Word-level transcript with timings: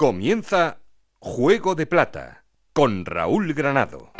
Comienza 0.00 0.78
Juego 1.18 1.74
de 1.74 1.84
Plata 1.84 2.46
con 2.72 3.04
Raúl 3.04 3.52
Granado. 3.52 4.14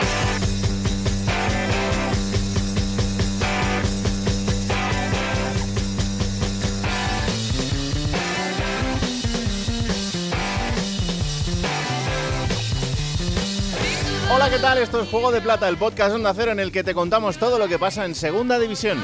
Hola, 14.31 14.51
¿qué 14.51 14.59
tal? 14.59 14.77
Esto 14.77 15.01
es 15.01 15.09
Juego 15.09 15.33
de 15.33 15.41
Plata, 15.41 15.67
el 15.67 15.79
podcast 15.79 16.15
Onda 16.15 16.35
Cero 16.35 16.53
en 16.53 16.61
el 16.61 16.73
que 16.73 16.85
te 16.85 16.93
contamos 16.93 17.39
todo 17.39 17.59
lo 17.59 17.69
que 17.69 17.79
pasa 17.79 18.05
en 18.05 18.15
Segunda 18.15 18.59
División. 18.59 19.01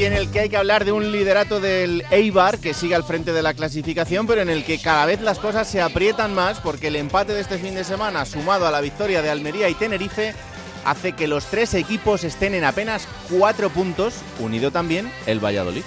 Y 0.00 0.04
en 0.06 0.14
el 0.14 0.30
que 0.30 0.40
hay 0.40 0.48
que 0.48 0.56
hablar 0.56 0.86
de 0.86 0.92
un 0.92 1.12
liderato 1.12 1.60
del 1.60 2.02
Eibar 2.10 2.58
que 2.58 2.72
sigue 2.72 2.94
al 2.94 3.04
frente 3.04 3.34
de 3.34 3.42
la 3.42 3.52
clasificación, 3.52 4.26
pero 4.26 4.40
en 4.40 4.48
el 4.48 4.64
que 4.64 4.78
cada 4.78 5.04
vez 5.04 5.20
las 5.20 5.38
cosas 5.38 5.68
se 5.68 5.82
aprietan 5.82 6.34
más 6.34 6.58
porque 6.58 6.86
el 6.86 6.96
empate 6.96 7.34
de 7.34 7.42
este 7.42 7.58
fin 7.58 7.74
de 7.74 7.84
semana, 7.84 8.24
sumado 8.24 8.66
a 8.66 8.70
la 8.70 8.80
victoria 8.80 9.20
de 9.20 9.28
Almería 9.28 9.68
y 9.68 9.74
Tenerife, 9.74 10.32
hace 10.86 11.12
que 11.12 11.28
los 11.28 11.44
tres 11.44 11.74
equipos 11.74 12.24
estén 12.24 12.54
en 12.54 12.64
apenas 12.64 13.06
cuatro 13.28 13.68
puntos, 13.68 14.14
unido 14.38 14.70
también 14.70 15.12
el 15.26 15.38
Valladolid. 15.38 15.82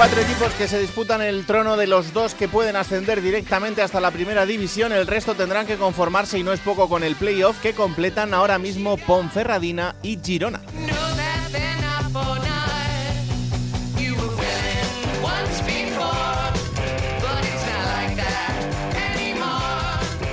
Cuatro 0.00 0.22
equipos 0.22 0.50
que 0.54 0.66
se 0.66 0.80
disputan 0.80 1.20
el 1.20 1.44
trono 1.44 1.76
de 1.76 1.86
los 1.86 2.14
dos 2.14 2.34
que 2.34 2.48
pueden 2.48 2.74
ascender 2.74 3.20
directamente 3.20 3.82
hasta 3.82 4.00
la 4.00 4.10
primera 4.10 4.46
división. 4.46 4.92
El 4.92 5.06
resto 5.06 5.34
tendrán 5.34 5.66
que 5.66 5.76
conformarse 5.76 6.38
y 6.38 6.42
no 6.42 6.54
es 6.54 6.60
poco 6.60 6.88
con 6.88 7.04
el 7.04 7.16
playoff 7.16 7.60
que 7.60 7.74
completan 7.74 8.32
ahora 8.32 8.58
mismo 8.58 8.96
Ponferradina 8.96 9.96
y 10.02 10.18
Girona. 10.18 10.62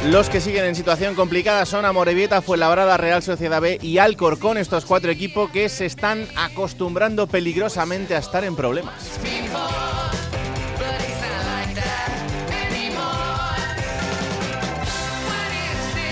Los 0.10 0.30
que 0.30 0.40
siguen 0.40 0.64
en 0.64 0.74
situación 0.74 1.16
complicada 1.16 1.66
son 1.66 1.84
Amorebieta, 1.84 2.42
Fuenlabrada, 2.42 2.96
Real 2.96 3.22
Sociedad 3.22 3.60
B 3.60 3.78
y 3.82 3.98
Alcorcón, 3.98 4.58
estos 4.58 4.86
cuatro 4.86 5.12
equipos 5.12 5.52
que 5.52 5.68
se 5.68 5.86
están 5.86 6.26
acostumbrando 6.38 7.28
peligrosamente 7.28 8.16
a 8.16 8.20
estar 8.20 8.46
en 8.46 8.56
problemas. 8.56 9.20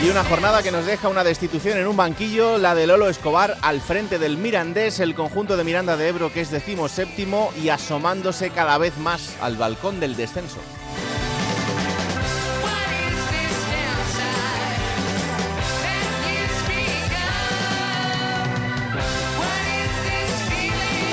Y 0.03 0.09
una 0.09 0.25
jornada 0.25 0.61
que 0.61 0.73
nos 0.73 0.85
deja 0.85 1.07
una 1.07 1.23
destitución 1.23 1.77
en 1.77 1.87
un 1.87 1.95
banquillo, 1.95 2.57
la 2.57 2.75
de 2.75 2.87
Lolo 2.87 3.07
Escobar 3.07 3.55
al 3.61 3.79
frente 3.79 4.19
del 4.19 4.35
Mirandés, 4.35 4.99
el 4.99 5.15
conjunto 5.15 5.55
de 5.55 5.63
Miranda 5.63 5.95
de 5.95 6.09
Ebro 6.09 6.33
que 6.33 6.41
es 6.41 6.51
decimoséptimo 6.51 7.53
y 7.63 7.69
asomándose 7.69 8.49
cada 8.49 8.77
vez 8.77 8.97
más 8.97 9.37
al 9.41 9.55
balcón 9.55 10.01
del 10.01 10.17
descenso. 10.17 10.59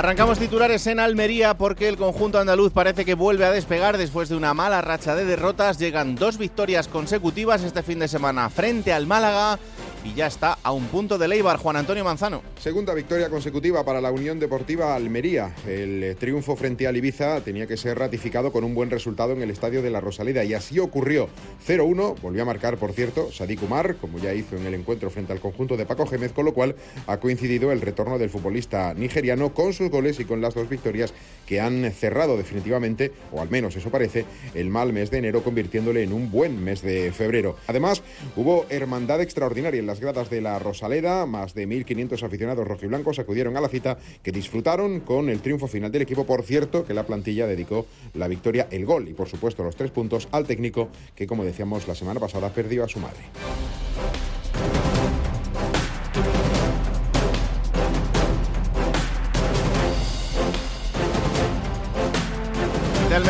Arrancamos 0.00 0.38
titulares 0.38 0.86
en 0.86 0.98
Almería 0.98 1.52
porque 1.52 1.86
el 1.86 1.98
conjunto 1.98 2.38
andaluz 2.38 2.72
parece 2.72 3.04
que 3.04 3.12
vuelve 3.12 3.44
a 3.44 3.50
despegar 3.50 3.98
después 3.98 4.30
de 4.30 4.34
una 4.34 4.54
mala 4.54 4.80
racha 4.80 5.14
de 5.14 5.26
derrotas. 5.26 5.78
Llegan 5.78 6.14
dos 6.14 6.38
victorias 6.38 6.88
consecutivas 6.88 7.62
este 7.62 7.82
fin 7.82 7.98
de 7.98 8.08
semana 8.08 8.48
frente 8.48 8.94
al 8.94 9.06
Málaga 9.06 9.58
y 10.04 10.14
ya 10.14 10.26
está 10.26 10.58
a 10.62 10.72
un 10.72 10.86
punto 10.86 11.18
de 11.18 11.28
Leibar. 11.28 11.58
Juan 11.58 11.76
Antonio 11.76 12.04
Manzano. 12.04 12.42
Segunda 12.58 12.94
victoria 12.94 13.28
consecutiva 13.28 13.84
para 13.84 14.00
la 14.00 14.10
Unión 14.10 14.38
Deportiva 14.38 14.94
Almería. 14.94 15.54
El 15.66 16.02
eh, 16.02 16.14
triunfo 16.14 16.56
frente 16.56 16.86
al 16.86 16.96
Ibiza 16.96 17.40
tenía 17.42 17.66
que 17.66 17.76
ser 17.76 17.98
ratificado 17.98 18.52
con 18.52 18.64
un 18.64 18.74
buen 18.74 18.90
resultado 18.90 19.32
en 19.32 19.42
el 19.42 19.50
estadio 19.50 19.82
de 19.82 19.90
la 19.90 20.00
Rosaleda 20.00 20.44
y 20.44 20.54
así 20.54 20.78
ocurrió. 20.78 21.28
0-1, 21.66 22.20
volvió 22.20 22.42
a 22.42 22.44
marcar, 22.46 22.76
por 22.76 22.92
cierto, 22.92 23.30
Sadik 23.32 23.62
Umar, 23.62 23.96
como 23.96 24.18
ya 24.18 24.34
hizo 24.34 24.56
en 24.56 24.66
el 24.66 24.74
encuentro 24.74 25.10
frente 25.10 25.32
al 25.32 25.40
conjunto 25.40 25.76
de 25.76 25.86
Paco 25.86 26.06
Gémez, 26.06 26.32
con 26.32 26.44
lo 26.44 26.54
cual 26.54 26.74
ha 27.06 27.18
coincidido 27.18 27.72
el 27.72 27.80
retorno 27.80 28.18
del 28.18 28.30
futbolista 28.30 28.94
nigeriano 28.94 29.54
con 29.54 29.72
sus 29.72 29.90
goles 29.90 30.20
y 30.20 30.24
con 30.24 30.40
las 30.40 30.54
dos 30.54 30.68
victorias 30.68 31.12
que 31.46 31.60
han 31.60 31.90
cerrado 31.92 32.36
definitivamente, 32.36 33.12
o 33.32 33.40
al 33.40 33.50
menos 33.50 33.76
eso 33.76 33.90
parece, 33.90 34.24
el 34.54 34.70
mal 34.70 34.92
mes 34.92 35.10
de 35.10 35.18
enero, 35.18 35.42
convirtiéndole 35.42 36.02
en 36.02 36.12
un 36.12 36.30
buen 36.30 36.62
mes 36.62 36.82
de 36.82 37.12
febrero. 37.12 37.56
Además, 37.66 38.02
hubo 38.36 38.66
hermandad 38.68 39.20
extraordinaria 39.20 39.80
en 39.80 39.86
las 39.90 39.98
gradas 39.98 40.30
de 40.30 40.40
la 40.40 40.56
Rosaleda, 40.60 41.26
más 41.26 41.52
de 41.52 41.66
1.500 41.66 42.22
aficionados 42.22 42.64
rojiblancos 42.64 43.18
acudieron 43.18 43.56
a 43.56 43.60
la 43.60 43.68
cita 43.68 43.98
que 44.22 44.30
disfrutaron 44.30 45.00
con 45.00 45.28
el 45.28 45.40
triunfo 45.40 45.66
final 45.66 45.90
del 45.90 46.02
equipo. 46.02 46.24
Por 46.24 46.44
cierto, 46.44 46.84
que 46.86 46.94
la 46.94 47.02
plantilla 47.02 47.48
dedicó 47.48 47.86
la 48.14 48.28
victoria, 48.28 48.68
el 48.70 48.86
gol 48.86 49.08
y 49.08 49.14
por 49.14 49.28
supuesto 49.28 49.64
los 49.64 49.74
tres 49.74 49.90
puntos 49.90 50.28
al 50.30 50.46
técnico 50.46 50.90
que, 51.16 51.26
como 51.26 51.44
decíamos 51.44 51.88
la 51.88 51.96
semana 51.96 52.20
pasada, 52.20 52.50
perdió 52.50 52.84
a 52.84 52.88
su 52.88 53.00
madre. 53.00 53.18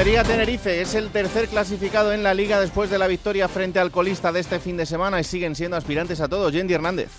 Almería 0.01 0.25
Tenerife 0.25 0.81
es 0.81 0.95
el 0.95 1.11
tercer 1.11 1.47
clasificado 1.49 2.15
en 2.15 2.23
la 2.23 2.33
liga 2.33 2.59
después 2.59 2.89
de 2.89 2.97
la 2.97 3.07
victoria 3.07 3.49
frente 3.49 3.81
al 3.81 3.91
colista 3.91 4.33
de 4.33 4.41
este 4.41 4.59
fin 4.59 4.79
de 4.79 4.87
semana 4.87 5.21
y 5.21 5.25
siguen 5.25 5.55
siendo 5.55 5.77
aspirantes 5.77 6.23
a 6.23 6.29
todo. 6.29 6.49
Yendi 6.49 6.73
Hernández. 6.73 7.11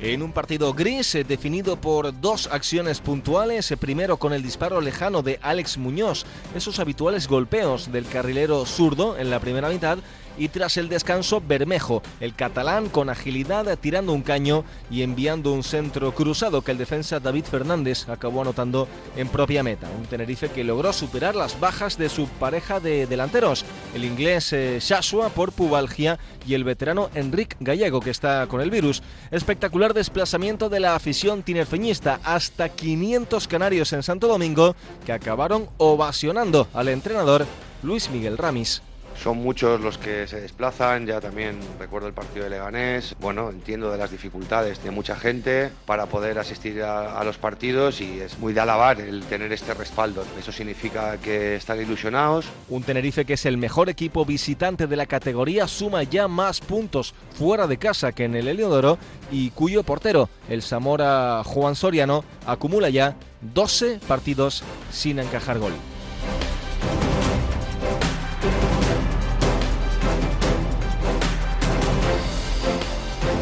En 0.00 0.22
un 0.22 0.32
partido 0.32 0.72
gris 0.72 1.14
eh, 1.14 1.22
definido 1.22 1.78
por 1.78 2.18
dos 2.18 2.48
acciones 2.50 3.02
puntuales, 3.02 3.70
eh, 3.70 3.76
primero 3.76 4.16
con 4.16 4.32
el 4.32 4.42
disparo 4.42 4.80
lejano 4.80 5.20
de 5.20 5.38
Alex 5.42 5.76
Muñoz, 5.76 6.24
esos 6.54 6.78
habituales 6.78 7.28
golpeos 7.28 7.92
del 7.92 8.06
carrilero 8.06 8.64
zurdo 8.64 9.18
en 9.18 9.28
la 9.28 9.38
primera 9.40 9.68
mitad, 9.68 9.98
y 10.40 10.48
tras 10.48 10.78
el 10.78 10.88
descanso 10.88 11.42
Bermejo, 11.46 12.02
el 12.18 12.34
catalán 12.34 12.88
con 12.88 13.10
agilidad 13.10 13.78
tirando 13.78 14.14
un 14.14 14.22
caño 14.22 14.64
y 14.90 15.02
enviando 15.02 15.52
un 15.52 15.62
centro 15.62 16.14
cruzado 16.14 16.62
que 16.62 16.72
el 16.72 16.78
defensa 16.78 17.20
David 17.20 17.44
Fernández 17.44 18.08
acabó 18.08 18.40
anotando 18.40 18.88
en 19.16 19.28
propia 19.28 19.62
meta. 19.62 19.86
Un 19.98 20.06
Tenerife 20.06 20.48
que 20.48 20.64
logró 20.64 20.94
superar 20.94 21.36
las 21.36 21.60
bajas 21.60 21.98
de 21.98 22.08
su 22.08 22.26
pareja 22.26 22.80
de 22.80 23.06
delanteros, 23.06 23.66
el 23.94 24.06
inglés 24.06 24.54
eh, 24.54 24.78
Shashua 24.80 25.28
por 25.28 25.52
pubalgia 25.52 26.18
y 26.46 26.54
el 26.54 26.64
veterano 26.64 27.10
Enric 27.14 27.56
Gallego 27.60 28.00
que 28.00 28.10
está 28.10 28.46
con 28.46 28.62
el 28.62 28.70
virus. 28.70 29.02
Espectacular 29.30 29.92
desplazamiento 29.92 30.70
de 30.70 30.80
la 30.80 30.94
afición 30.94 31.42
tinerfeñista, 31.42 32.18
hasta 32.24 32.70
500 32.70 33.46
canarios 33.46 33.92
en 33.92 34.02
Santo 34.02 34.26
Domingo 34.26 34.74
que 35.04 35.12
acabaron 35.12 35.68
ovacionando 35.76 36.66
al 36.72 36.88
entrenador 36.88 37.44
Luis 37.82 38.08
Miguel 38.08 38.38
Ramis. 38.38 38.80
Son 39.22 39.36
muchos 39.36 39.82
los 39.82 39.98
que 39.98 40.26
se 40.26 40.40
desplazan, 40.40 41.06
ya 41.06 41.20
también 41.20 41.58
recuerdo 41.78 42.08
el 42.08 42.14
partido 42.14 42.44
de 42.44 42.50
Leganés. 42.50 43.14
Bueno, 43.20 43.50
entiendo 43.50 43.92
de 43.92 43.98
las 43.98 44.10
dificultades 44.10 44.82
de 44.82 44.90
mucha 44.90 45.14
gente 45.14 45.70
para 45.84 46.06
poder 46.06 46.38
asistir 46.38 46.82
a, 46.82 47.18
a 47.18 47.24
los 47.24 47.36
partidos 47.36 48.00
y 48.00 48.20
es 48.20 48.38
muy 48.38 48.54
de 48.54 48.60
alabar 48.60 48.98
el 48.98 49.22
tener 49.24 49.52
este 49.52 49.74
respaldo. 49.74 50.24
Eso 50.38 50.52
significa 50.52 51.18
que 51.18 51.56
están 51.56 51.80
ilusionados, 51.80 52.46
Un 52.70 52.82
Tenerife 52.82 53.26
que 53.26 53.34
es 53.34 53.44
el 53.44 53.58
mejor 53.58 53.90
equipo 53.90 54.24
visitante 54.24 54.86
de 54.86 54.96
la 54.96 55.04
categoría, 55.04 55.68
suma 55.68 56.02
ya 56.02 56.26
más 56.26 56.60
puntos 56.60 57.14
fuera 57.36 57.66
de 57.66 57.76
casa 57.76 58.12
que 58.12 58.24
en 58.24 58.34
el 58.34 58.48
Heliodoro 58.48 58.96
y 59.30 59.50
cuyo 59.50 59.82
portero, 59.82 60.30
el 60.48 60.62
Zamora 60.62 61.42
Juan 61.44 61.76
Soriano, 61.76 62.24
acumula 62.46 62.88
ya 62.88 63.16
12 63.54 64.00
partidos 64.08 64.62
sin 64.90 65.18
encajar 65.18 65.58
gol. 65.58 65.72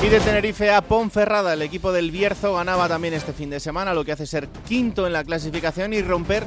Y 0.01 0.11
de 0.11 0.21
Tenerife 0.21 0.71
a 0.71 0.81
Ponferrada, 0.81 1.55
el 1.55 1.63
equipo 1.63 1.91
del 1.91 2.13
Bierzo 2.13 2.55
ganaba 2.55 2.89
también 2.89 3.15
este 3.15 3.33
fin 3.33 3.51
de 3.51 3.59
semana, 3.59 3.93
lo 3.93 4.05
que 4.05 4.13
hace 4.13 4.27
ser 4.27 4.49
quinto 4.67 5.07
en 5.07 5.13
la 5.13 5.25
clasificación 5.25 5.93
y 5.93 6.03
romper 6.03 6.45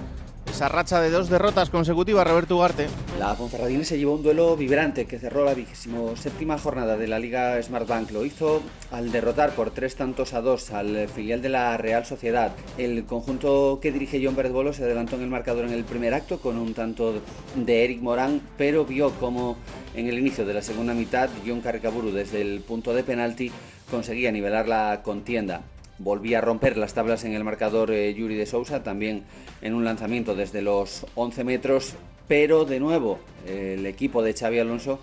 esa 0.51 0.67
racha 0.67 0.99
de 0.99 1.09
dos 1.09 1.29
derrotas 1.29 1.69
consecutivas, 1.69 2.27
Roberto 2.27 2.57
Ugarte. 2.57 2.87
La 3.17 3.35
Ponferradina 3.35 3.85
se 3.85 3.97
llevó 3.97 4.15
un 4.15 4.23
duelo 4.23 4.57
vibrante 4.57 5.05
que 5.05 5.17
cerró 5.17 5.45
la 5.45 5.53
vigésimo 5.53 6.17
séptima 6.17 6.57
jornada 6.57 6.97
de 6.97 7.07
la 7.07 7.19
Liga 7.19 7.61
Smartbank. 7.63 8.11
Lo 8.11 8.25
hizo 8.25 8.61
al 8.91 9.13
derrotar 9.13 9.51
por 9.51 9.71
tres 9.71 9.95
tantos 9.95 10.33
a 10.33 10.41
dos 10.41 10.71
al 10.71 11.07
filial 11.07 11.41
de 11.41 11.47
la 11.47 11.77
Real 11.77 12.05
Sociedad. 12.05 12.51
El 12.77 13.05
conjunto 13.05 13.79
que 13.81 13.93
dirige 13.93 14.21
John 14.23 14.35
Bolo 14.35 14.73
se 14.73 14.83
adelantó 14.83 15.15
en 15.15 15.23
el 15.23 15.29
marcador 15.29 15.65
en 15.65 15.71
el 15.71 15.85
primer 15.85 16.13
acto 16.13 16.41
con 16.41 16.57
un 16.57 16.73
tanto 16.73 17.21
de 17.55 17.85
Eric 17.85 18.01
Morán, 18.01 18.41
pero 18.57 18.83
vio 18.83 19.11
como 19.11 19.55
en 19.95 20.07
el 20.07 20.19
inicio 20.19 20.45
de 20.45 20.53
la 20.53 20.61
segunda 20.61 20.93
mitad 20.93 21.29
John 21.47 21.61
Caricaburu 21.61 22.11
desde 22.11 22.41
el 22.41 22.59
punto 22.59 22.93
de 22.93 23.03
penalti 23.03 23.51
conseguía 23.89 24.31
nivelar 24.33 24.67
la 24.67 25.01
contienda 25.01 25.61
volvía 26.03 26.39
a 26.39 26.41
romper 26.41 26.77
las 26.77 26.93
tablas 26.93 27.23
en 27.23 27.33
el 27.33 27.43
marcador 27.43 27.91
eh, 27.91 28.13
Yuri 28.13 28.35
de 28.35 28.45
Sousa, 28.45 28.83
también 28.83 29.23
en 29.61 29.73
un 29.73 29.85
lanzamiento 29.85 30.35
desde 30.35 30.61
los 30.61 31.05
11 31.15 31.43
metros, 31.43 31.93
pero 32.27 32.65
de 32.65 32.79
nuevo 32.79 33.19
eh, 33.47 33.75
el 33.77 33.85
equipo 33.85 34.23
de 34.23 34.33
Xavi 34.33 34.59
Alonso 34.59 34.99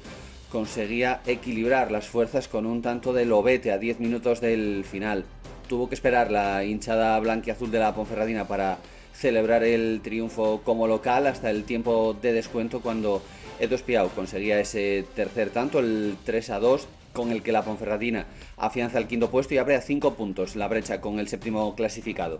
conseguía 0.51 1.21
equilibrar 1.27 1.91
las 1.91 2.07
fuerzas 2.07 2.49
con 2.49 2.67
un 2.67 2.83
tanto 2.83 3.13
de 3.13 3.27
lobete 3.27 3.71
a 3.71 3.79
10 3.79 4.01
minutos 4.01 4.41
del 4.41 4.85
final. 4.85 5.25
Tuvo 5.69 5.89
que 5.89 5.95
esperar 5.95 6.31
la 6.31 6.65
hinchada 6.65 7.19
blanquiazul 7.21 7.71
de 7.71 7.79
la 7.79 7.95
Ponferradina 7.95 8.49
para 8.49 8.79
celebrar 9.13 9.65
el 9.65 10.01
triunfo 10.03 10.63
como 10.65 10.87
local 10.87 11.27
hasta 11.27 11.51
el 11.51 11.65
tiempo 11.65 12.17
de 12.21 12.33
descuento 12.33 12.81
cuando 12.81 13.21
Edo 13.61 13.75
Espiau 13.75 14.09
conseguía 14.11 14.61
ese 14.61 15.05
tercer 15.15 15.51
tanto, 15.51 15.81
el 15.81 16.17
3 16.25 16.51
a 16.51 16.61
2, 16.61 16.87
con 17.19 17.33
el 17.33 17.43
que 17.43 17.51
la 17.51 17.65
Ponferradina 17.65 18.27
afianza 18.57 18.97
el 18.97 19.09
quinto 19.09 19.29
puesto 19.29 19.53
y 19.53 19.59
abre 19.59 19.75
a 19.75 19.81
cinco 19.81 20.15
puntos 20.15 20.55
la 20.55 20.69
brecha 20.69 21.01
con 21.01 21.19
el 21.19 21.27
séptimo 21.27 21.75
clasificado. 21.75 22.39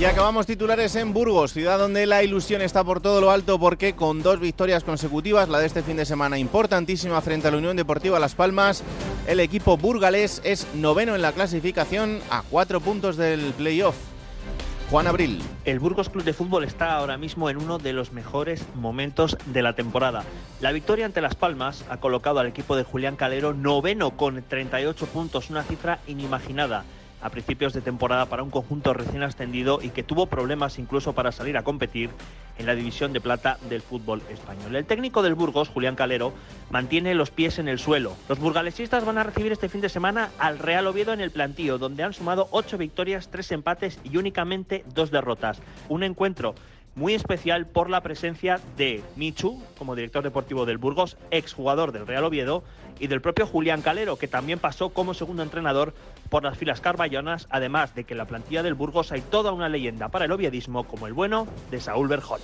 Y 0.00 0.04
acabamos 0.06 0.46
titulares 0.46 0.96
en 0.96 1.12
Burgos, 1.12 1.52
ciudad 1.52 1.78
donde 1.78 2.06
la 2.06 2.22
ilusión 2.22 2.62
está 2.62 2.82
por 2.82 3.02
todo 3.02 3.20
lo 3.20 3.30
alto 3.30 3.58
porque 3.58 3.94
con 3.94 4.22
dos 4.22 4.40
victorias 4.40 4.84
consecutivas, 4.84 5.50
la 5.50 5.58
de 5.58 5.66
este 5.66 5.82
fin 5.82 5.98
de 5.98 6.06
semana 6.06 6.38
importantísima 6.38 7.20
frente 7.20 7.48
a 7.48 7.50
la 7.50 7.58
Unión 7.58 7.76
Deportiva 7.76 8.18
Las 8.18 8.34
Palmas, 8.34 8.82
el 9.26 9.40
equipo 9.40 9.76
burgalés 9.76 10.40
es 10.44 10.66
noveno 10.74 11.14
en 11.14 11.20
la 11.20 11.32
clasificación 11.32 12.20
a 12.30 12.42
cuatro 12.42 12.80
puntos 12.80 13.18
del 13.18 13.52
playoff. 13.52 13.96
Juan 14.88 15.08
Abril. 15.08 15.42
El 15.64 15.80
Burgos 15.80 16.10
Club 16.10 16.22
de 16.22 16.32
Fútbol 16.32 16.62
está 16.62 16.94
ahora 16.94 17.18
mismo 17.18 17.50
en 17.50 17.56
uno 17.56 17.78
de 17.78 17.92
los 17.92 18.12
mejores 18.12 18.64
momentos 18.76 19.36
de 19.46 19.60
la 19.60 19.74
temporada. 19.74 20.22
La 20.60 20.70
victoria 20.70 21.06
ante 21.06 21.20
Las 21.20 21.34
Palmas 21.34 21.84
ha 21.90 21.96
colocado 21.96 22.38
al 22.38 22.46
equipo 22.46 22.76
de 22.76 22.84
Julián 22.84 23.16
Calero 23.16 23.52
noveno 23.52 24.16
con 24.16 24.44
38 24.46 25.06
puntos, 25.06 25.50
una 25.50 25.64
cifra 25.64 25.98
inimaginada 26.06 26.84
a 27.20 27.30
principios 27.30 27.72
de 27.72 27.80
temporada 27.80 28.26
para 28.26 28.42
un 28.42 28.50
conjunto 28.50 28.92
recién 28.92 29.22
ascendido 29.22 29.80
y 29.82 29.90
que 29.90 30.02
tuvo 30.02 30.26
problemas 30.26 30.78
incluso 30.78 31.12
para 31.12 31.32
salir 31.32 31.56
a 31.56 31.62
competir 31.62 32.10
en 32.58 32.66
la 32.66 32.74
división 32.74 33.12
de 33.12 33.20
plata 33.20 33.58
del 33.68 33.82
fútbol 33.82 34.22
español. 34.30 34.76
El 34.76 34.86
técnico 34.86 35.22
del 35.22 35.34
Burgos, 35.34 35.68
Julián 35.68 35.96
Calero, 35.96 36.32
mantiene 36.70 37.14
los 37.14 37.30
pies 37.30 37.58
en 37.58 37.68
el 37.68 37.78
suelo. 37.78 38.16
Los 38.28 38.38
burgalesistas 38.38 39.04
van 39.04 39.18
a 39.18 39.24
recibir 39.24 39.52
este 39.52 39.68
fin 39.68 39.80
de 39.80 39.88
semana 39.88 40.30
al 40.38 40.58
Real 40.58 40.86
Oviedo 40.86 41.12
en 41.12 41.20
el 41.20 41.30
plantío, 41.30 41.78
donde 41.78 42.02
han 42.02 42.12
sumado 42.12 42.48
ocho 42.50 42.78
victorias, 42.78 43.28
tres 43.30 43.50
empates 43.52 43.98
y 44.04 44.16
únicamente 44.16 44.84
dos 44.94 45.10
derrotas. 45.10 45.60
Un 45.88 46.02
encuentro 46.02 46.54
muy 46.94 47.12
especial 47.12 47.66
por 47.66 47.90
la 47.90 48.00
presencia 48.00 48.58
de 48.78 49.02
Michu, 49.16 49.62
como 49.76 49.94
director 49.94 50.24
deportivo 50.24 50.64
del 50.64 50.78
Burgos, 50.78 51.18
exjugador 51.30 51.92
del 51.92 52.06
Real 52.06 52.24
Oviedo, 52.24 52.64
y 52.98 53.08
del 53.08 53.20
propio 53.20 53.46
Julián 53.46 53.82
Calero, 53.82 54.16
que 54.16 54.28
también 54.28 54.58
pasó 54.58 54.88
como 54.88 55.12
segundo 55.12 55.42
entrenador 55.42 55.94
por 56.28 56.44
las 56.44 56.58
filas 56.58 56.80
carballonas, 56.80 57.46
además 57.50 57.94
de 57.94 58.04
que 58.04 58.14
en 58.14 58.18
la 58.18 58.26
plantilla 58.26 58.62
del 58.62 58.74
Burgos 58.74 59.12
hay 59.12 59.20
toda 59.20 59.52
una 59.52 59.68
leyenda 59.68 60.08
para 60.08 60.24
el 60.24 60.32
oviedismo, 60.32 60.84
como 60.84 61.06
el 61.06 61.12
bueno 61.12 61.46
de 61.70 61.80
Saúl 61.80 62.08
Berjol. 62.08 62.40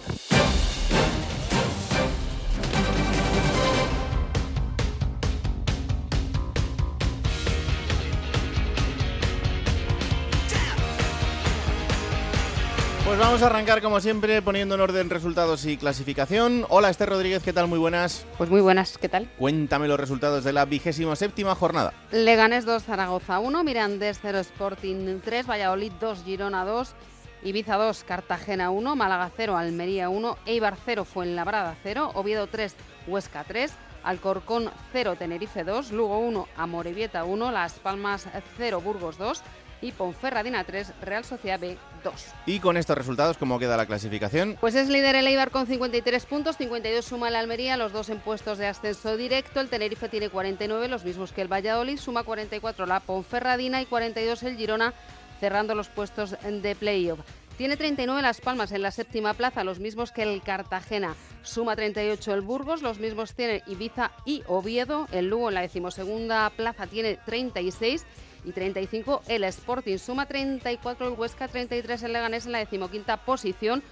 Pues 13.12 13.20
vamos 13.20 13.42
a 13.42 13.46
arrancar 13.48 13.82
como 13.82 14.00
siempre 14.00 14.40
poniendo 14.40 14.74
en 14.74 14.80
orden 14.80 15.10
resultados 15.10 15.66
y 15.66 15.76
clasificación. 15.76 16.64
Hola 16.70 16.88
Esther 16.88 17.10
Rodríguez, 17.10 17.42
¿qué 17.42 17.52
tal? 17.52 17.68
Muy 17.68 17.78
buenas. 17.78 18.24
Pues 18.38 18.48
muy 18.48 18.62
buenas, 18.62 18.96
¿qué 18.96 19.06
tal? 19.06 19.28
Cuéntame 19.36 19.86
los 19.86 20.00
resultados 20.00 20.44
de 20.44 20.54
la 20.54 20.64
vigésima 20.64 21.14
séptima 21.14 21.54
jornada. 21.54 21.92
Leganés 22.10 22.64
2, 22.64 22.84
Zaragoza 22.84 23.38
1, 23.38 23.64
Mirandés 23.64 24.18
0, 24.22 24.38
Sporting 24.38 25.20
3, 25.22 25.46
Valladolid 25.46 25.92
2, 26.00 26.24
Girona 26.24 26.64
2, 26.64 26.94
Ibiza 27.42 27.76
2, 27.76 28.02
Cartagena 28.04 28.70
1, 28.70 28.96
Málaga 28.96 29.30
0, 29.36 29.58
Almería 29.58 30.08
1, 30.08 30.38
Eibar 30.46 30.78
0, 30.82 31.04
Fuenlabrada 31.04 31.76
0, 31.82 32.12
Oviedo 32.14 32.46
3, 32.46 32.74
Huesca 33.06 33.44
3, 33.44 33.72
Alcorcón 34.04 34.70
0, 34.94 35.16
Tenerife 35.18 35.64
2, 35.64 35.92
Lugo 35.92 36.18
1, 36.18 36.48
Amorebieta 36.56 37.24
1, 37.24 37.52
Las 37.52 37.74
Palmas 37.74 38.26
0, 38.56 38.80
Burgos 38.80 39.18
2 39.18 39.42
y 39.82 39.92
Ponferradina 39.92 40.64
3, 40.64 40.92
Real 41.02 41.24
Sociedad 41.24 41.60
B 41.60 41.76
2. 42.02 42.14
Y 42.46 42.60
con 42.60 42.76
estos 42.78 42.96
resultados, 42.96 43.36
¿cómo 43.36 43.58
queda 43.58 43.76
la 43.76 43.84
clasificación? 43.84 44.56
Pues 44.60 44.74
es 44.74 44.88
líder 44.88 45.16
el 45.16 45.26
Eibar 45.26 45.50
con 45.50 45.66
53 45.66 46.24
puntos, 46.24 46.56
52 46.56 47.04
suma 47.04 47.28
el 47.28 47.36
Almería, 47.36 47.76
los 47.76 47.92
dos 47.92 48.08
en 48.08 48.20
puestos 48.20 48.58
de 48.58 48.66
ascenso 48.66 49.16
directo. 49.16 49.60
El 49.60 49.68
Tenerife 49.68 50.08
tiene 50.08 50.30
49, 50.30 50.88
los 50.88 51.04
mismos 51.04 51.32
que 51.32 51.42
el 51.42 51.52
Valladolid, 51.52 51.98
suma 51.98 52.22
44 52.22 52.86
la 52.86 53.00
Ponferradina 53.00 53.82
y 53.82 53.86
42 53.86 54.42
el 54.44 54.56
Girona, 54.56 54.94
cerrando 55.40 55.74
los 55.74 55.88
puestos 55.88 56.36
de 56.40 56.74
playoff. 56.76 57.20
Tiene 57.58 57.76
39 57.76 58.22
Las 58.22 58.40
Palmas 58.40 58.72
en 58.72 58.82
la 58.82 58.90
séptima 58.90 59.34
plaza, 59.34 59.62
los 59.62 59.78
mismos 59.78 60.10
que 60.10 60.22
el 60.22 60.42
Cartagena. 60.42 61.14
Suma 61.42 61.76
38 61.76 62.34
el 62.34 62.40
Burgos, 62.40 62.82
los 62.82 62.98
mismos 62.98 63.34
tiene 63.34 63.62
Ibiza 63.66 64.10
y 64.24 64.42
Oviedo. 64.46 65.06
El 65.12 65.28
Lugo 65.28 65.48
en 65.48 65.54
la 65.54 65.60
decimosegunda 65.60 66.48
plaza 66.50 66.86
tiene 66.86 67.18
36 67.26 68.06
y 68.44 68.52
35 68.52 69.22
el 69.28 69.44
Sporting. 69.44 69.98
Suma 69.98 70.26
34 70.26 71.08
el 71.08 71.14
Huesca, 71.14 71.48
33 71.48 72.02
el 72.02 72.12
Leganés 72.12 72.46
en 72.46 72.52
la 72.52 72.58
decimoquinta 72.58 73.18
posición. 73.18 73.82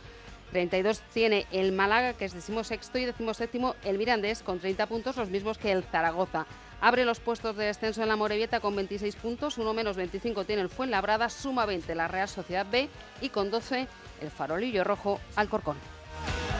32 0.52 1.00
tiene 1.12 1.46
el 1.52 1.72
Málaga, 1.72 2.14
que 2.14 2.24
es 2.24 2.34
decimosexto, 2.34 2.98
y 2.98 3.04
decimoséptimo 3.04 3.76
el 3.84 3.98
Mirandés, 3.98 4.42
con 4.42 4.58
30 4.58 4.86
puntos, 4.86 5.16
los 5.16 5.30
mismos 5.30 5.58
que 5.58 5.70
el 5.72 5.84
Zaragoza. 5.84 6.46
Abre 6.80 7.04
los 7.04 7.20
puestos 7.20 7.56
de 7.56 7.66
descenso 7.66 8.02
en 8.02 8.08
la 8.08 8.16
Morevieta 8.16 8.60
con 8.60 8.74
26 8.74 9.14
puntos, 9.16 9.58
uno 9.58 9.74
menos 9.74 9.96
25 9.96 10.44
tiene 10.44 10.62
el 10.62 10.70
Fuenlabrada, 10.70 11.28
suma 11.28 11.66
20 11.66 11.94
la 11.94 12.08
Real 12.08 12.28
Sociedad 12.28 12.66
B 12.70 12.88
y 13.20 13.28
con 13.28 13.50
12 13.50 13.86
el 14.22 14.30
Farolillo 14.30 14.82
Rojo 14.82 15.20
Alcorcón. 15.36 15.76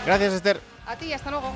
Gracias 0.07 0.35
Esther. 0.35 0.61
A 0.87 0.97
ti, 0.97 1.13
hasta 1.13 1.31
luego. 1.31 1.53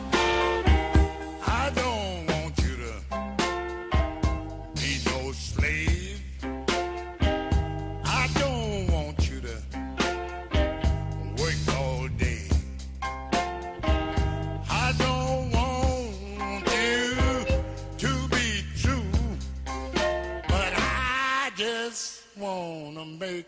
Wanna 22.37 23.05
make 23.05 23.47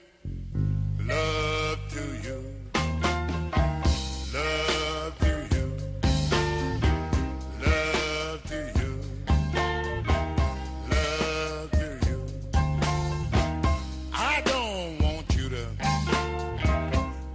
love 0.98 1.78
to 1.90 2.02
you. 2.22 2.44
Love 4.32 5.18
to 5.18 5.32
you. 5.54 5.64
Love 7.64 8.42
to 8.44 8.72
you. 8.78 9.00
Love 10.90 11.70
to 11.72 11.88
you. 12.06 12.18
I 14.12 14.42
don't 14.44 15.00
want 15.02 15.34
you 15.36 15.48
to 15.48 15.66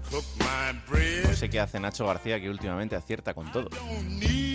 cook 0.10 0.26
my 0.40 0.74
bread. 0.90 1.26
No 1.26 1.36
sé 1.36 1.50
qué 1.50 1.60
hace 1.60 1.80
Nacho 1.80 2.06
García 2.06 2.40
que 2.40 2.50
últimamente 2.50 2.96
acierta 2.96 3.34
con 3.34 3.52
todo. 3.52 3.70
Don't 3.70 4.20
need 4.20 4.51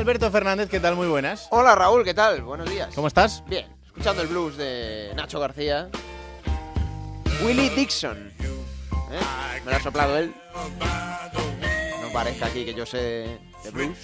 Alberto 0.00 0.30
Fernández, 0.30 0.70
¿qué 0.70 0.80
tal? 0.80 0.96
Muy 0.96 1.08
buenas. 1.08 1.46
Hola 1.50 1.74
Raúl, 1.74 2.04
¿qué 2.04 2.14
tal? 2.14 2.40
Buenos 2.40 2.70
días. 2.70 2.88
¿Cómo 2.94 3.06
estás? 3.06 3.44
Bien, 3.46 3.66
escuchando 3.84 4.22
el 4.22 4.28
blues 4.28 4.56
de 4.56 5.12
Nacho 5.14 5.38
García. 5.38 5.90
Willie 7.44 7.68
Dixon. 7.68 8.32
¿eh? 8.40 9.60
Me 9.62 9.70
lo 9.70 9.76
ha 9.76 9.80
soplado 9.80 10.16
él. 10.16 10.34
No 12.00 12.12
parezca 12.14 12.46
aquí 12.46 12.64
que 12.64 12.72
yo 12.72 12.86
sé 12.86 13.38
de 13.62 13.70
blues. 13.70 13.98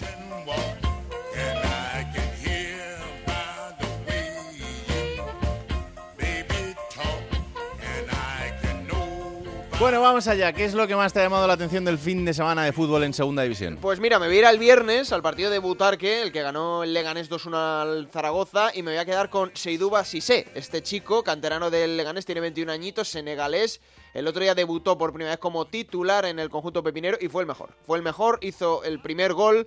Bueno, 9.78 10.00
vamos 10.00 10.26
allá. 10.26 10.54
¿Qué 10.54 10.64
es 10.64 10.72
lo 10.72 10.86
que 10.86 10.96
más 10.96 11.12
te 11.12 11.20
ha 11.20 11.24
llamado 11.24 11.46
la 11.46 11.52
atención 11.52 11.84
del 11.84 11.98
fin 11.98 12.24
de 12.24 12.32
semana 12.32 12.64
de 12.64 12.72
fútbol 12.72 13.04
en 13.04 13.12
Segunda 13.12 13.42
División? 13.42 13.76
Pues 13.78 14.00
mira, 14.00 14.18
me 14.18 14.26
voy 14.26 14.36
a 14.36 14.38
ir 14.38 14.46
al 14.46 14.58
viernes 14.58 15.12
al 15.12 15.20
partido 15.20 15.50
de 15.50 15.58
Butarque, 15.58 16.22
el 16.22 16.32
que 16.32 16.40
ganó 16.40 16.82
el 16.82 16.94
Leganés 16.94 17.30
2-1 17.30 17.82
al 17.82 18.08
Zaragoza, 18.08 18.70
y 18.72 18.82
me 18.82 18.92
voy 18.92 18.98
a 18.98 19.04
quedar 19.04 19.28
con 19.28 19.50
Seiduba 19.54 20.02
Sissé. 20.06 20.48
Este 20.54 20.82
chico, 20.82 21.22
canterano 21.22 21.68
del 21.70 21.98
Leganés, 21.98 22.24
tiene 22.24 22.40
21 22.40 22.72
añitos, 22.72 23.08
senegalés. 23.08 23.82
El 24.14 24.26
otro 24.26 24.40
día 24.40 24.54
debutó 24.54 24.96
por 24.96 25.10
primera 25.12 25.32
vez 25.32 25.40
como 25.40 25.66
titular 25.66 26.24
en 26.24 26.38
el 26.38 26.48
conjunto 26.48 26.82
pepinero 26.82 27.18
y 27.20 27.28
fue 27.28 27.42
el 27.42 27.46
mejor. 27.46 27.68
Fue 27.86 27.98
el 27.98 28.02
mejor, 28.02 28.38
hizo 28.40 28.82
el 28.82 29.00
primer 29.00 29.34
gol 29.34 29.66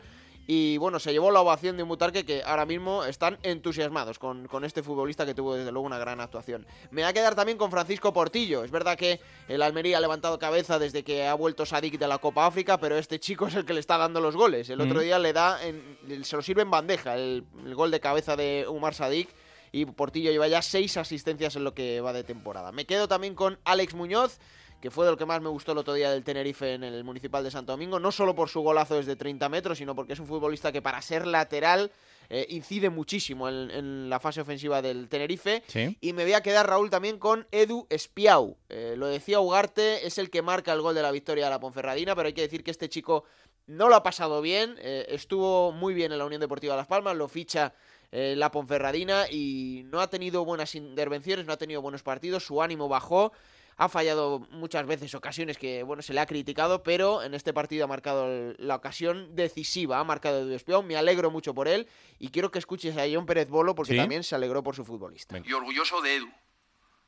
y 0.51 0.77
bueno, 0.77 0.98
se 0.98 1.12
llevó 1.12 1.29
la 1.29 1.41
ovación 1.41 1.77
de 1.77 1.84
un 1.84 1.89
Butarque 1.89 2.25
que 2.25 2.41
ahora 2.44 2.65
mismo 2.65 3.03
están 3.03 3.38
entusiasmados 3.44 4.18
con, 4.18 4.48
con 4.48 4.65
este 4.65 4.82
futbolista 4.82 5.24
que 5.24 5.36
tuvo 5.36 5.53
desde 5.53 5.72
luego 5.72 5.86
una 5.86 6.00
gran 6.00 6.20
actuación. 6.22 6.65
Me 6.89 7.03
voy 7.03 7.10
a 7.12 7.13
quedar 7.13 7.36
también 7.36 7.56
con 7.60 7.70
Francisco 7.70 8.12
Portillo. 8.12 8.63
Es 8.63 8.72
verdad 8.72 8.98
que 8.98 9.20
el 9.48 9.62
Almería 9.62 10.00
ha 10.00 10.01
levantado 10.01 10.39
cabeza 10.39 10.79
desde 10.79 11.03
que 11.03 11.27
ha 11.27 11.36
vuelto 11.36 11.68
Sadik 11.68 12.00
de 12.00 12.08
la 12.08 12.18
Copa 12.18 12.48
África, 12.48 12.79
pero 12.79 12.98
este 12.98 13.20
chico 13.20 13.46
es 13.46 13.53
el 13.53 13.63
que 13.63 13.75
le 13.75 13.79
está 13.79 14.00
dando 14.00 14.22
los 14.22 14.36
goles. 14.36 14.68
El 14.72 14.82
otro 14.82 15.01
día 15.01 15.20
le 15.20 15.34
da, 15.34 15.63
en- 15.63 16.25
se 16.25 16.36
lo 16.36 16.41
sirve 16.41 16.63
en 16.63 16.72
bandeja 16.72 17.13
el, 17.13 17.44
el 17.63 17.75
gol 17.75 17.91
de 17.91 18.00
cabeza 18.00 18.36
de 18.36 18.65
Umar 18.68 18.96
Sadik. 18.96 19.29
Y 19.72 19.86
Portillo 19.86 20.32
lleva 20.32 20.48
ya 20.48 20.62
seis 20.62 20.98
asistencias 20.98 21.56
en 21.56 21.64
lo 21.64 21.74
que 21.74 22.02
va 22.02 22.14
de 22.14 22.24
temporada. 22.24 22.72
Me 22.72 22.86
quedo 22.86 23.08
también 23.08 23.36
con 23.36 23.60
Alex 23.64 23.94
Muñoz, 23.94 24.40
que 24.82 24.92
fue 24.92 25.06
de 25.06 25.12
lo 25.12 25.18
que 25.18 25.26
más 25.26 25.42
me 25.42 25.50
gustó 25.50 25.74
el 25.74 25.78
otro 25.78 25.94
día 25.94 26.12
del 26.12 26.24
Tenerife 26.24 26.74
en 26.74 26.84
el 26.84 27.04
Municipal 27.04 27.44
de 27.44 27.52
Santo 27.52 27.74
Domingo, 27.74 28.00
no 28.00 28.12
solo 28.12 28.34
por 28.36 28.50
su 28.50 28.62
golazo 28.62 28.96
desde 28.96 29.16
30 29.16 29.50
metros, 29.50 29.78
sino 29.78 29.96
porque 29.96 30.14
es 30.14 30.20
un 30.20 30.28
futbolista 30.28 30.72
que 30.72 30.82
para 30.82 31.02
ser 31.02 31.28
lateral 31.28 31.92
eh, 32.30 32.46
incide 32.50 32.90
muchísimo 32.90 33.50
en, 33.50 33.72
en 33.72 34.10
la 34.10 34.20
fase 34.20 34.42
ofensiva 34.42 34.82
del 34.82 35.10
Tenerife. 35.10 35.64
Sí. 35.68 35.98
Y 36.00 36.14
me 36.14 36.24
voy 36.24 36.34
a 36.34 36.42
quedar, 36.42 36.68
Raúl, 36.68 36.90
también 36.90 37.18
con 37.18 37.48
Edu 37.52 37.88
Espiau. 37.90 38.56
Eh, 38.70 38.94
lo 38.98 39.08
decía 39.08 39.40
Ugarte, 39.40 40.06
es 40.08 40.18
el 40.18 40.30
que 40.30 40.42
marca 40.42 40.72
el 40.72 40.82
gol 40.82 40.96
de 40.96 41.02
la 41.02 41.12
victoria 41.12 41.46
de 41.46 41.50
la 41.50 41.60
Ponferradina, 41.60 42.16
pero 42.16 42.28
hay 42.28 42.34
que 42.34 42.42
decir 42.42 42.64
que 42.64 42.72
este 42.72 42.88
chico 42.88 43.26
no 43.68 43.90
lo 43.90 43.96
ha 43.96 44.04
pasado 44.04 44.42
bien, 44.42 44.78
eh, 44.80 45.06
estuvo 45.10 45.72
muy 45.72 45.94
bien 45.94 46.12
en 46.12 46.18
la 46.18 46.26
Unión 46.26 46.42
Deportiva 46.42 46.76
Las 46.76 46.88
Palmas, 46.88 47.16
lo 47.16 47.28
ficha 47.28 47.74
eh, 48.12 48.36
la 48.36 48.51
Ponferradina 48.51 49.25
y 49.30 49.84
no 49.86 50.01
ha 50.01 50.10
tenido 50.10 50.46
buenas 50.46 50.75
intervenciones, 50.75 51.46
no 51.46 51.54
ha 51.54 51.58
tenido 51.58 51.82
buenos 51.82 52.04
partidos, 52.04 52.46
su 52.46 52.62
ánimo 52.62 52.88
bajó. 52.89 53.32
Ha 53.78 53.88
fallado 53.88 54.39
muchas 54.51 54.86
veces 54.86 55.16
ocasiones 55.16 55.58
que, 55.58 55.84
bueno, 55.84 56.01
se 56.01 56.13
le 56.13 56.20
ha 56.20 56.25
criticado, 56.25 56.84
pero 56.84 57.24
en 57.24 57.34
este 57.34 57.54
partido 57.54 57.86
ha 57.86 57.88
marcado 57.88 58.54
la 58.58 58.75
ocasión 58.75 59.36
decisiva, 59.36 60.00
ha 60.00 60.04
marcado 60.04 60.42
Edu 60.42 60.54
Espiau, 60.54 60.84
me 60.84 60.98
alegro 60.98 61.32
mucho 61.32 61.54
por 61.54 61.70
él 61.70 61.88
y 62.18 62.30
quiero 62.30 62.51
que 62.51 62.60
escuches 62.60 62.98
a 62.98 63.04
John 63.10 63.25
Pérez 63.25 63.48
Bolo 63.48 63.75
porque 63.75 63.94
¿Sí? 63.94 63.98
también 63.98 64.24
se 64.24 64.36
alegró 64.36 64.62
por 64.63 64.75
su 64.75 64.84
futbolista. 64.84 65.39
y 65.46 65.54
orgulloso 65.54 66.01
de 66.01 66.18
Edu, 66.18 66.30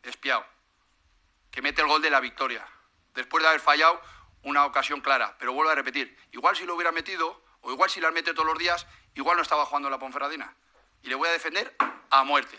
espiado, 0.03 0.45
que 1.49 1.61
mete 1.61 1.81
el 1.81 1.89
gol 1.89 2.01
de 2.01 2.09
la 2.09 2.21
victoria, 2.21 2.65
después 3.15 3.43
de 3.43 3.49
haber 3.49 3.59
fallado 3.59 3.99
una 4.43 4.65
ocasión 4.65 5.01
clara. 5.01 5.35
Pero 5.39 5.51
vuelvo 5.51 5.71
a 5.71 5.75
repetir, 5.75 6.15
igual 6.31 6.55
si 6.55 6.63
lo 6.65 6.75
hubiera 6.75 6.93
metido, 6.93 7.43
o 7.61 7.71
igual 7.71 7.89
si 7.89 7.99
las 7.99 8.13
mete 8.13 8.33
todos 8.33 8.45
los 8.45 8.57
días, 8.57 8.87
igual 9.13 9.35
no 9.35 9.43
estaba 9.43 9.65
jugando 9.65 9.89
en 9.89 9.91
la 9.91 9.99
Ponferradina. 9.99 10.55
Y 11.03 11.09
le 11.09 11.15
voy 11.15 11.27
a 11.27 11.31
defender 11.31 11.71
a 12.09 12.23
muerte. 12.23 12.57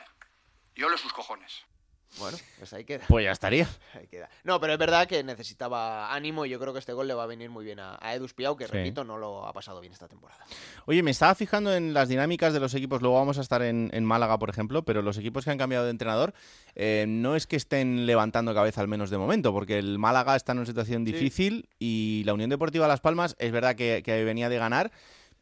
Yo 0.75 0.89
le 0.89 0.97
sus 0.99 1.13
cojones. 1.13 1.65
Bueno, 2.19 2.37
pues 2.59 2.71
ahí 2.75 2.85
queda. 2.85 3.07
Pues 3.09 3.25
ya 3.25 3.31
estaría. 3.31 3.67
Ahí 3.95 4.07
queda. 4.07 4.29
No, 4.45 4.61
pero 4.61 4.75
es 4.75 4.79
verdad 4.79 5.07
que 5.09 5.25
necesitaba 5.25 6.13
ánimo 6.13 6.45
y 6.45 6.51
yo 6.51 6.61
creo 6.61 6.75
que 6.75 6.79
este 6.79 6.93
gol 6.93 7.09
le 7.09 7.15
va 7.15 7.23
a 7.23 7.27
venir 7.27 7.49
muy 7.49 7.65
bien 7.65 7.81
a, 7.81 7.97
a 8.03 8.15
Edu 8.15 8.27
Espiau, 8.27 8.55
que 8.55 8.67
Sí. 8.67 8.73
repito, 8.73 9.03
no 9.03 9.17
lo 9.17 9.47
ha 9.47 9.53
pasado 9.55 9.81
bien 9.81 9.95
esta 9.95 10.09
temporada. 10.09 10.45
Oye, 10.85 11.03
me 11.03 11.11
estaba 11.11 11.35
fijando 11.35 11.75
en 11.75 11.95
las 11.95 12.11
dinámicas 12.11 12.53
de 12.53 12.61
los 12.61 12.75
equipos. 12.75 13.01
Luego 13.01 13.17
vamos 13.17 13.39
a 13.39 13.41
estar 13.41 13.63
en, 13.63 13.89
en 13.95 14.05
Málaga, 14.05 14.39
por 14.39 14.51
ejemplo, 14.51 14.83
pero 14.85 15.01
los 15.01 15.17
equipos 15.17 15.45
que 15.47 15.53
han 15.53 15.59
cambiado 15.59 15.85
de 15.87 15.91
entrenador 15.91 16.35
eh, 16.75 17.07
no 17.09 17.35
es 17.35 17.47
que 17.47 17.57
estén 17.57 18.05
levantando 18.05 18.53
cabeza 18.53 18.83
al 18.83 18.89
menos 18.89 19.09
de 19.09 19.17
momento, 19.17 19.51
porque 19.55 19.79
el 19.79 19.99
Málaga 19.99 20.37
está 20.37 20.53
en 20.53 20.59
una 20.59 20.67
situación 20.67 21.07
Sí. 21.07 21.13
difícil 21.13 21.71
y 21.79 22.25
la 22.27 22.35
Unión 22.35 22.51
Deportiva 22.51 22.87
Las 22.89 23.01
Palmas 23.01 23.37
es 23.39 23.53
verdad 23.53 23.75
que, 23.75 24.03
que 24.05 24.23
venía 24.25 24.51
de 24.51 24.59
ganar, 24.59 24.93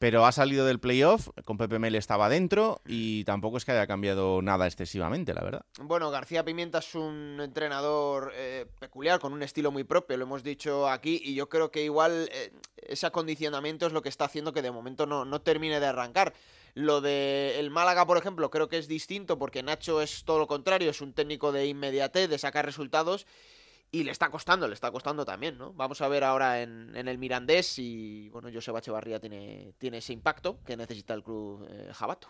pero 0.00 0.24
ha 0.24 0.32
salido 0.32 0.64
del 0.64 0.80
playoff, 0.80 1.28
con 1.44 1.58
Pepe 1.58 1.78
Mel 1.78 1.94
estaba 1.94 2.30
dentro 2.30 2.80
y 2.86 3.22
tampoco 3.24 3.58
es 3.58 3.66
que 3.66 3.72
haya 3.72 3.86
cambiado 3.86 4.40
nada 4.40 4.66
excesivamente, 4.66 5.34
la 5.34 5.42
verdad. 5.42 5.66
Bueno, 5.78 6.10
García 6.10 6.42
Pimienta 6.42 6.78
es 6.78 6.94
un 6.94 7.38
entrenador 7.38 8.32
eh, 8.34 8.64
peculiar, 8.78 9.20
con 9.20 9.34
un 9.34 9.42
estilo 9.42 9.70
muy 9.70 9.84
propio, 9.84 10.16
lo 10.16 10.24
hemos 10.24 10.42
dicho 10.42 10.88
aquí, 10.88 11.20
y 11.22 11.34
yo 11.34 11.50
creo 11.50 11.70
que 11.70 11.84
igual 11.84 12.30
eh, 12.32 12.50
ese 12.78 13.06
acondicionamiento 13.06 13.86
es 13.86 13.92
lo 13.92 14.00
que 14.00 14.08
está 14.08 14.24
haciendo 14.24 14.54
que 14.54 14.62
de 14.62 14.70
momento 14.70 15.04
no, 15.04 15.26
no 15.26 15.42
termine 15.42 15.80
de 15.80 15.86
arrancar. 15.86 16.32
Lo 16.72 17.02
de 17.02 17.60
el 17.60 17.68
Málaga, 17.70 18.06
por 18.06 18.16
ejemplo, 18.16 18.48
creo 18.50 18.70
que 18.70 18.78
es 18.78 18.88
distinto 18.88 19.38
porque 19.38 19.62
Nacho 19.62 20.00
es 20.00 20.24
todo 20.24 20.38
lo 20.38 20.46
contrario, 20.46 20.90
es 20.90 21.02
un 21.02 21.12
técnico 21.12 21.52
de 21.52 21.66
inmediatez, 21.66 22.30
de 22.30 22.38
sacar 22.38 22.64
resultados, 22.64 23.26
y 23.92 24.04
le 24.04 24.12
está 24.12 24.30
costando, 24.30 24.68
le 24.68 24.74
está 24.74 24.90
costando 24.90 25.24
también, 25.24 25.58
¿no? 25.58 25.72
Vamos 25.72 26.00
a 26.00 26.08
ver 26.08 26.24
ahora 26.24 26.62
en, 26.62 26.94
en 26.94 27.08
el 27.08 27.18
Mirandés 27.18 27.66
si, 27.66 28.28
bueno, 28.30 28.48
Joseba 28.52 28.78
Echevarría 28.78 29.18
tiene, 29.18 29.74
tiene 29.78 29.98
ese 29.98 30.12
impacto 30.12 30.58
que 30.64 30.76
necesita 30.76 31.14
el 31.14 31.22
club 31.22 31.66
eh, 31.68 31.90
Jabato. 31.92 32.28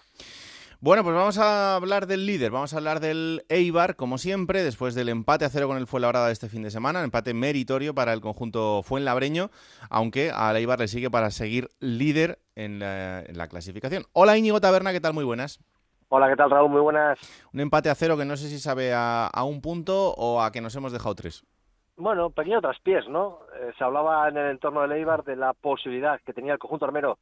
Bueno, 0.83 1.05
pues 1.05 1.15
vamos 1.15 1.37
a 1.37 1.75
hablar 1.75 2.07
del 2.07 2.25
líder, 2.25 2.51
vamos 2.51 2.73
a 2.73 2.79
hablar 2.79 3.01
del 3.01 3.45
Eibar, 3.51 3.97
como 3.97 4.17
siempre, 4.17 4.63
después 4.63 4.95
del 4.95 5.11
empate 5.11 5.45
a 5.45 5.51
cero 5.51 5.69
con 5.69 5.77
el 5.77 5.87
Fuenlabrada 5.87 6.29
de 6.29 6.33
este 6.33 6.49
fin 6.49 6.63
de 6.63 6.71
semana, 6.71 7.05
empate 7.05 7.35
meritorio 7.35 7.95
para 7.95 8.15
el 8.15 8.23
conjunto 8.23 8.83
Fuenlabreño, 8.83 9.51
aunque 9.91 10.31
al 10.31 10.57
Eibar 10.57 10.79
le 10.79 10.89
sigue 10.89 11.11
para 11.11 11.31
seguir 11.31 11.69
líder 11.81 12.39
en 12.55 12.79
la, 12.79 13.21
en 13.21 13.37
la 13.37 13.49
clasificación. 13.49 14.07
Hola 14.15 14.39
Íñigo 14.39 14.59
Taberna, 14.63 14.93
¿qué 14.93 15.01
tal? 15.03 15.13
Muy 15.13 15.25
buenas. 15.25 15.61
Hola, 16.13 16.29
¿qué 16.29 16.35
tal 16.35 16.51
Raúl? 16.51 16.71
Muy 16.71 16.81
buenas. 16.81 17.21
Un 17.55 17.61
empate 17.61 17.89
a 17.89 17.95
cero 17.95 18.17
que 18.17 18.25
no 18.25 18.37
sé 18.37 18.49
si 18.49 18.59
sabe 18.59 18.93
a, 18.93 19.29
a 19.29 19.45
un 19.45 19.61
punto 19.61 20.13
o 20.17 20.43
a 20.43 20.51
que 20.51 20.61
nos 20.61 20.75
hemos 20.75 20.93
dejado 20.93 21.15
tres. 21.15 21.45
Bueno, 21.97 22.31
pequeño 22.31 22.61
traspiés, 22.61 23.09
¿no? 23.09 23.39
Eh, 23.55 23.71
se 23.79 23.85
hablaba 23.85 24.29
en 24.29 24.37
el 24.37 24.51
entorno 24.51 24.81
del 24.81 24.91
Eibar 24.91 25.23
de 25.23 25.37
la 25.37 25.53
posibilidad 25.53 26.21
que 26.27 26.33
tenía 26.33 26.55
el 26.55 26.59
conjunto 26.59 26.85
armero 26.85 27.19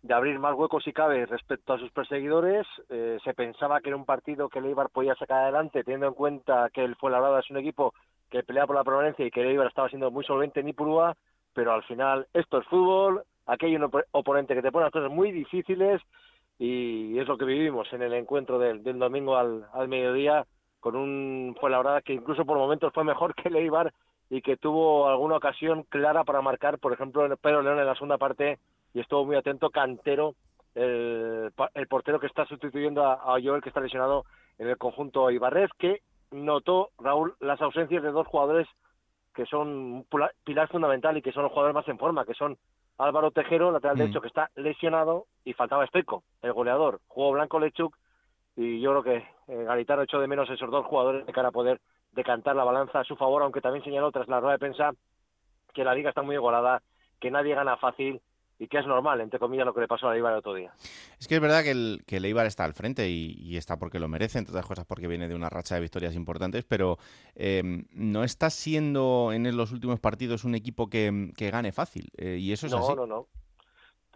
de 0.00 0.14
abrir 0.14 0.38
más 0.38 0.54
huecos 0.54 0.82
si 0.84 0.94
cabe 0.94 1.26
respecto 1.26 1.74
a 1.74 1.78
sus 1.78 1.92
perseguidores. 1.92 2.66
Eh, 2.88 3.18
se 3.22 3.34
pensaba 3.34 3.82
que 3.82 3.90
era 3.90 3.96
un 3.98 4.06
partido 4.06 4.48
que 4.48 4.60
el 4.60 4.66
Eibar 4.66 4.88
podía 4.88 5.14
sacar 5.16 5.42
adelante, 5.42 5.84
teniendo 5.84 6.06
en 6.06 6.14
cuenta 6.14 6.70
que 6.72 6.82
el 6.82 6.96
Fuenlabrada 6.96 7.40
es 7.40 7.50
un 7.50 7.58
equipo 7.58 7.92
que 8.30 8.42
pelea 8.42 8.66
por 8.66 8.76
la 8.76 8.84
permanencia 8.84 9.26
y 9.26 9.30
que 9.30 9.42
el 9.42 9.48
Eibar 9.48 9.66
estaba 9.66 9.90
siendo 9.90 10.10
muy 10.10 10.24
solvente 10.24 10.60
en 10.60 10.68
Ipurúa, 10.70 11.14
pero 11.52 11.74
al 11.74 11.82
final 11.82 12.26
esto 12.32 12.56
es 12.56 12.66
fútbol, 12.68 13.22
aquí 13.44 13.66
hay 13.66 13.76
un 13.76 13.84
op- 13.84 14.06
oponente 14.12 14.54
que 14.54 14.62
te 14.62 14.72
pone 14.72 14.84
las 14.84 14.92
cosas 14.92 15.10
muy 15.10 15.30
difíciles 15.30 16.00
y 16.60 17.18
es 17.18 17.26
lo 17.26 17.38
que 17.38 17.46
vivimos 17.46 17.90
en 17.94 18.02
el 18.02 18.12
encuentro 18.12 18.58
del, 18.58 18.82
domingo 18.82 19.38
al, 19.38 19.66
al 19.72 19.88
mediodía 19.88 20.44
con 20.78 20.94
un 20.94 21.56
Fuenlabrada 21.58 22.02
que 22.02 22.12
incluso 22.12 22.44
por 22.44 22.58
momentos 22.58 22.92
fue 22.92 23.02
mejor 23.02 23.34
que 23.36 23.48
el 23.48 23.56
Eibar 23.56 23.94
y 24.28 24.42
que 24.42 24.58
tuvo 24.58 25.08
alguna 25.08 25.36
ocasión 25.36 25.84
clara 25.84 26.22
para 26.22 26.42
marcar, 26.42 26.78
por 26.78 26.92
ejemplo, 26.92 27.26
Pedro 27.38 27.62
León 27.62 27.78
en 27.78 27.86
la 27.86 27.94
segunda 27.94 28.18
parte 28.18 28.58
y 28.92 29.00
estuvo 29.00 29.24
muy 29.24 29.36
atento 29.36 29.70
Cantero, 29.70 30.34
el, 30.74 31.50
el 31.74 31.86
portero 31.88 32.20
que 32.20 32.26
está 32.26 32.44
sustituyendo 32.44 33.06
a, 33.06 33.14
a 33.14 33.40
Joel, 33.42 33.62
que 33.62 33.70
está 33.70 33.80
lesionado 33.80 34.26
en 34.58 34.68
el 34.68 34.76
conjunto 34.76 35.30
Ibarrez, 35.30 35.70
que 35.78 36.02
notó, 36.30 36.90
Raúl, 36.98 37.36
las 37.40 37.60
ausencias 37.62 38.02
de 38.02 38.10
dos 38.10 38.26
jugadores 38.26 38.68
que 39.34 39.46
son 39.46 39.68
un 39.68 40.06
pilar 40.44 40.68
fundamental 40.68 41.16
y 41.16 41.22
que 41.22 41.32
son 41.32 41.44
los 41.44 41.52
jugadores 41.52 41.74
más 41.74 41.88
en 41.88 41.98
forma, 41.98 42.26
que 42.26 42.34
son 42.34 42.58
Álvaro 43.02 43.30
Tejero, 43.30 43.70
lateral 43.70 43.96
Mm. 43.96 44.00
derecho, 44.00 44.20
que 44.20 44.28
está 44.28 44.50
lesionado, 44.56 45.26
y 45.44 45.52
faltaba 45.54 45.84
Especo, 45.84 46.22
el 46.42 46.52
goleador. 46.52 47.00
Jugó 47.08 47.32
Blanco 47.32 47.58
Lechuk, 47.58 47.96
y 48.56 48.80
yo 48.80 48.90
creo 48.90 49.02
que 49.02 49.16
eh, 49.52 49.64
Garitano 49.64 50.02
echó 50.02 50.20
de 50.20 50.26
menos 50.28 50.48
esos 50.50 50.70
dos 50.70 50.86
jugadores 50.86 51.26
de 51.26 51.32
cara 51.32 51.48
a 51.48 51.52
poder 51.52 51.80
decantar 52.12 52.56
la 52.56 52.64
balanza 52.64 53.00
a 53.00 53.04
su 53.04 53.16
favor, 53.16 53.42
aunque 53.42 53.60
también 53.60 53.84
señaló 53.84 54.10
tras 54.12 54.28
la 54.28 54.40
rueda 54.40 54.52
de 54.54 54.58
prensa 54.58 54.92
que 55.72 55.84
la 55.84 55.94
liga 55.94 56.08
está 56.10 56.22
muy 56.22 56.34
igualada, 56.34 56.82
que 57.20 57.30
nadie 57.30 57.54
gana 57.54 57.76
fácil 57.76 58.20
y 58.62 58.68
que 58.68 58.78
es 58.78 58.86
normal, 58.86 59.20
entre 59.22 59.40
comillas, 59.40 59.64
lo 59.66 59.72
que 59.74 59.80
le 59.80 59.88
pasó 59.88 60.06
a 60.06 60.10
la 60.10 60.16
Eibar 60.16 60.32
el 60.34 60.38
otro 60.40 60.54
día. 60.54 60.70
Es 61.18 61.26
que 61.26 61.34
es 61.36 61.40
verdad 61.40 61.62
que 61.64 61.70
el, 61.70 62.02
que 62.06 62.18
el 62.18 62.24
Eibar 62.26 62.44
está 62.46 62.64
al 62.64 62.74
frente 62.74 63.08
y, 63.08 63.32
y 63.40 63.56
está 63.56 63.78
porque 63.78 63.98
lo 63.98 64.06
merece, 64.06 64.38
entre 64.38 64.52
otras 64.52 64.66
cosas 64.66 64.84
porque 64.86 65.08
viene 65.08 65.26
de 65.28 65.34
una 65.34 65.48
racha 65.48 65.74
de 65.74 65.80
victorias 65.80 66.14
importantes, 66.14 66.64
pero 66.64 66.98
eh, 67.34 67.62
no 67.92 68.22
está 68.22 68.50
siendo 68.50 69.30
en 69.32 69.56
los 69.56 69.72
últimos 69.72 69.98
partidos 69.98 70.44
un 70.44 70.54
equipo 70.54 70.88
que, 70.88 71.32
que 71.36 71.50
gane 71.50 71.72
fácil. 71.72 72.08
eh, 72.18 72.36
y 72.38 72.52
eso 72.52 72.66
es 72.66 72.72
no, 72.72 72.78
así. 72.78 72.94
no, 72.94 73.06
no. 73.06 73.26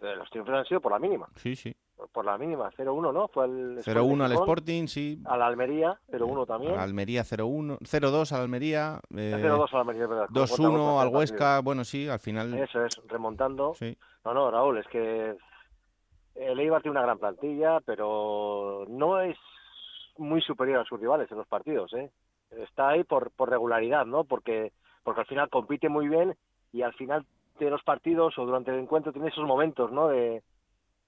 Eh, 0.01 0.15
Los 0.15 0.29
triunfos 0.29 0.53
han 0.53 0.65
sido 0.65 0.79
por 0.81 0.91
la 0.91 0.99
mínima. 0.99 1.27
Sí, 1.37 1.55
sí. 1.55 1.75
Por 2.11 2.25
la 2.25 2.37
mínima. 2.37 2.69
0-1, 2.77 3.13
¿no? 3.13 3.29
Fue 3.29 3.45
el 3.45 3.77
0-1 3.81 4.25
al 4.25 4.33
Sporting, 4.33 4.87
sí. 4.87 5.21
A 5.25 5.37
la 5.37 5.47
Almería, 5.47 5.97
0-1 6.11 6.45
también. 6.45 6.73
Al 6.73 6.79
Almería 6.81 7.23
0-1, 7.23 7.79
0-2 7.79 8.31
al 8.33 8.41
Almería. 8.41 8.99
eh, 9.15 9.33
0-2 9.41 9.69
al 9.71 9.79
Almería, 9.79 10.03
es 10.03 10.09
verdad. 10.09 10.25
Con 10.27 10.35
2-1 10.35 10.57
contra- 10.57 11.01
al 11.01 11.07
Huesca. 11.07 11.59
Bueno, 11.61 11.85
sí, 11.85 12.09
al 12.09 12.19
final. 12.19 12.53
Eso 12.55 12.83
es, 12.83 13.01
remontando. 13.07 13.73
Sí. 13.79 13.97
No, 14.25 14.33
no, 14.33 14.51
Raúl, 14.51 14.79
es 14.79 14.87
que 14.87 15.37
el 16.35 16.59
Eibar 16.59 16.81
tiene 16.81 16.97
una 16.97 17.05
gran 17.05 17.19
plantilla, 17.19 17.79
pero 17.85 18.85
no 18.89 19.21
es 19.21 19.37
muy 20.17 20.41
superior 20.41 20.79
a 20.79 20.85
sus 20.85 20.99
rivales 20.99 21.31
en 21.31 21.37
los 21.37 21.47
partidos, 21.47 21.93
¿eh? 21.93 22.11
Está 22.51 22.89
ahí 22.89 23.03
por, 23.03 23.31
por 23.31 23.49
regularidad, 23.49 24.05
¿no? 24.05 24.23
Porque 24.23 24.71
porque 25.03 25.21
al 25.21 25.27
final 25.27 25.49
compite 25.49 25.87
muy 25.87 26.09
bien 26.09 26.35
y 26.73 26.81
al 26.81 26.93
final 26.93 27.25
de 27.59 27.69
los 27.69 27.83
partidos 27.83 28.37
o 28.39 28.45
durante 28.45 28.71
el 28.71 28.79
encuentro 28.79 29.13
tiene 29.13 29.27
esos 29.27 29.45
momentos, 29.45 29.91
¿no? 29.91 30.07
De, 30.07 30.41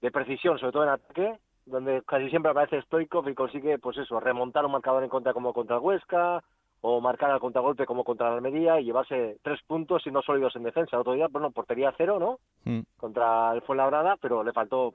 de 0.00 0.10
precisión, 0.12 0.58
sobre 0.58 0.72
todo 0.72 0.84
en 0.84 0.90
ataque, 0.90 1.38
donde 1.66 2.02
casi 2.06 2.30
siempre 2.30 2.52
aparece 2.52 2.80
Stoikov 2.82 3.28
y 3.28 3.34
consigue, 3.34 3.78
pues 3.78 3.98
eso, 3.98 4.20
remontar 4.20 4.64
un 4.64 4.72
marcador 4.72 5.02
en 5.02 5.10
contra 5.10 5.32
como 5.34 5.52
contra 5.52 5.80
Huesca, 5.80 6.44
o 6.80 7.00
marcar 7.00 7.30
al 7.30 7.40
contragolpe 7.40 7.86
como 7.86 8.04
contra 8.04 8.30
la 8.30 8.36
Almería 8.36 8.80
y 8.80 8.84
llevarse 8.84 9.38
tres 9.42 9.60
puntos 9.66 10.06
y 10.06 10.10
no 10.10 10.22
sólidos 10.22 10.54
en 10.56 10.62
defensa. 10.62 10.96
El 10.96 11.00
otro 11.00 11.14
día, 11.14 11.28
bueno, 11.30 11.50
portería 11.50 11.92
cero, 11.96 12.18
¿no? 12.18 12.38
Mm. 12.64 12.82
Contra 12.96 13.52
el 13.52 13.62
Fuenlabrada, 13.62 14.16
pero 14.20 14.44
le 14.44 14.52
faltó 14.52 14.94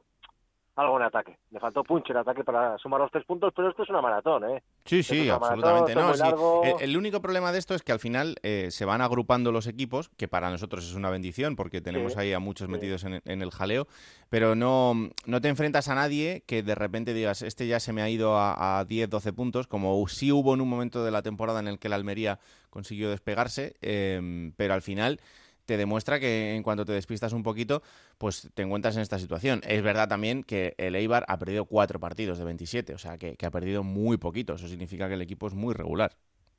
algo 0.76 0.98
en 0.98 1.04
ataque. 1.04 1.38
Le 1.52 1.60
faltó 1.60 1.84
punch 1.84 2.10
en 2.10 2.18
ataque 2.18 2.44
para 2.44 2.78
sumar 2.80 3.00
los 3.00 3.12
tres 3.12 3.24
puntos, 3.26 3.54
pero 3.56 3.70
esto 3.70 3.84
es 3.84 3.90
una 3.90 4.02
maratón, 4.02 4.44
¿eh? 4.50 4.64
Sí, 4.86 5.04
sí, 5.04 5.20
es 5.20 5.26
una 5.28 5.40
maratón, 5.40 5.64
absolutamente. 5.64 5.96
No, 5.96 6.08
muy 6.08 6.14
sí. 6.16 6.20
largo. 6.20 6.62
El, 6.64 6.90
el 6.90 6.98
único 6.98 7.22
problema 7.22 7.52
de 7.52 7.60
esto 7.60 7.76
es 7.76 7.84
que 7.84 7.92
al 7.92 8.00
final 8.00 8.36
eh, 8.44 8.70
se 8.72 8.86
van 8.86 9.02
agrupando 9.02 9.52
los 9.52 9.68
equipos, 9.68 10.10
que 10.18 10.28
para 10.28 10.50
nosotros 10.50 10.84
es 10.86 10.96
una 10.96 11.10
bendición 11.10 11.56
porque 11.56 11.82
tenemos 11.82 12.14
Sí, 12.14 12.20
ahí 12.20 12.34
a 12.34 12.40
muchos 12.40 12.66
sí. 12.68 12.72
metidos 12.72 13.04
en, 13.04 13.22
en 13.24 13.42
el 13.42 13.52
jaleo, 13.52 13.88
pero 14.30 14.56
no, 14.56 14.94
no 15.26 15.42
te 15.42 15.48
enfrentas 15.50 15.90
a 15.90 15.96
nadie 15.96 16.44
que 16.48 16.64
de 16.64 16.76
repente 16.76 17.14
digas, 17.14 17.44
este 17.44 17.68
ya 17.68 17.80
se 17.80 17.94
me 17.94 18.02
ha 18.02 18.10
ido 18.10 18.36
a, 18.38 18.80
a 18.80 18.86
10, 18.86 19.10
12 19.10 19.34
puntos, 19.34 19.68
como 19.68 20.08
sí 20.08 20.32
hubo 20.32 20.54
en 20.54 20.62
un 20.62 20.70
momento 20.70 21.04
de 21.06 21.12
la 21.12 21.22
temporada 21.22 21.60
en 21.60 21.68
el 21.68 21.78
que 21.80 21.90
la 21.90 21.96
Almería 21.96 22.40
consiguió 22.70 23.10
despegarse, 23.12 23.76
em, 23.82 24.52
pero 24.58 24.74
al 24.74 24.82
final 24.82 25.20
te 25.66 25.78
demuestra 25.78 26.20
que 26.20 26.56
en 26.56 26.64
cuanto 26.64 26.86
te 26.86 26.94
despistas 26.94 27.34
un 27.34 27.44
poquito, 27.44 27.82
pues 28.18 28.50
te 28.54 28.64
encuentras 28.64 28.96
en 28.96 29.02
esta 29.02 29.20
situación. 29.20 29.62
Es 29.68 29.82
verdad 29.82 30.08
también 30.08 30.44
que 30.44 30.74
el 30.78 30.96
Eibar 30.96 31.26
ha 31.28 31.38
perdido 31.38 31.66
cuatro 31.66 32.00
partidos 32.00 32.38
de 32.38 32.46
27, 32.46 32.94
o 32.94 32.98
sea 32.98 33.18
que, 33.18 33.36
ha 33.44 33.52
perdido 33.52 33.84
muy 33.84 34.18
poquito. 34.18 34.54
Eso 34.54 34.68
significa 34.68 35.08
que 35.08 35.16
el 35.16 35.22
equipo 35.22 35.48
es 35.48 35.54
muy 35.54 35.74
regular. 35.74 36.12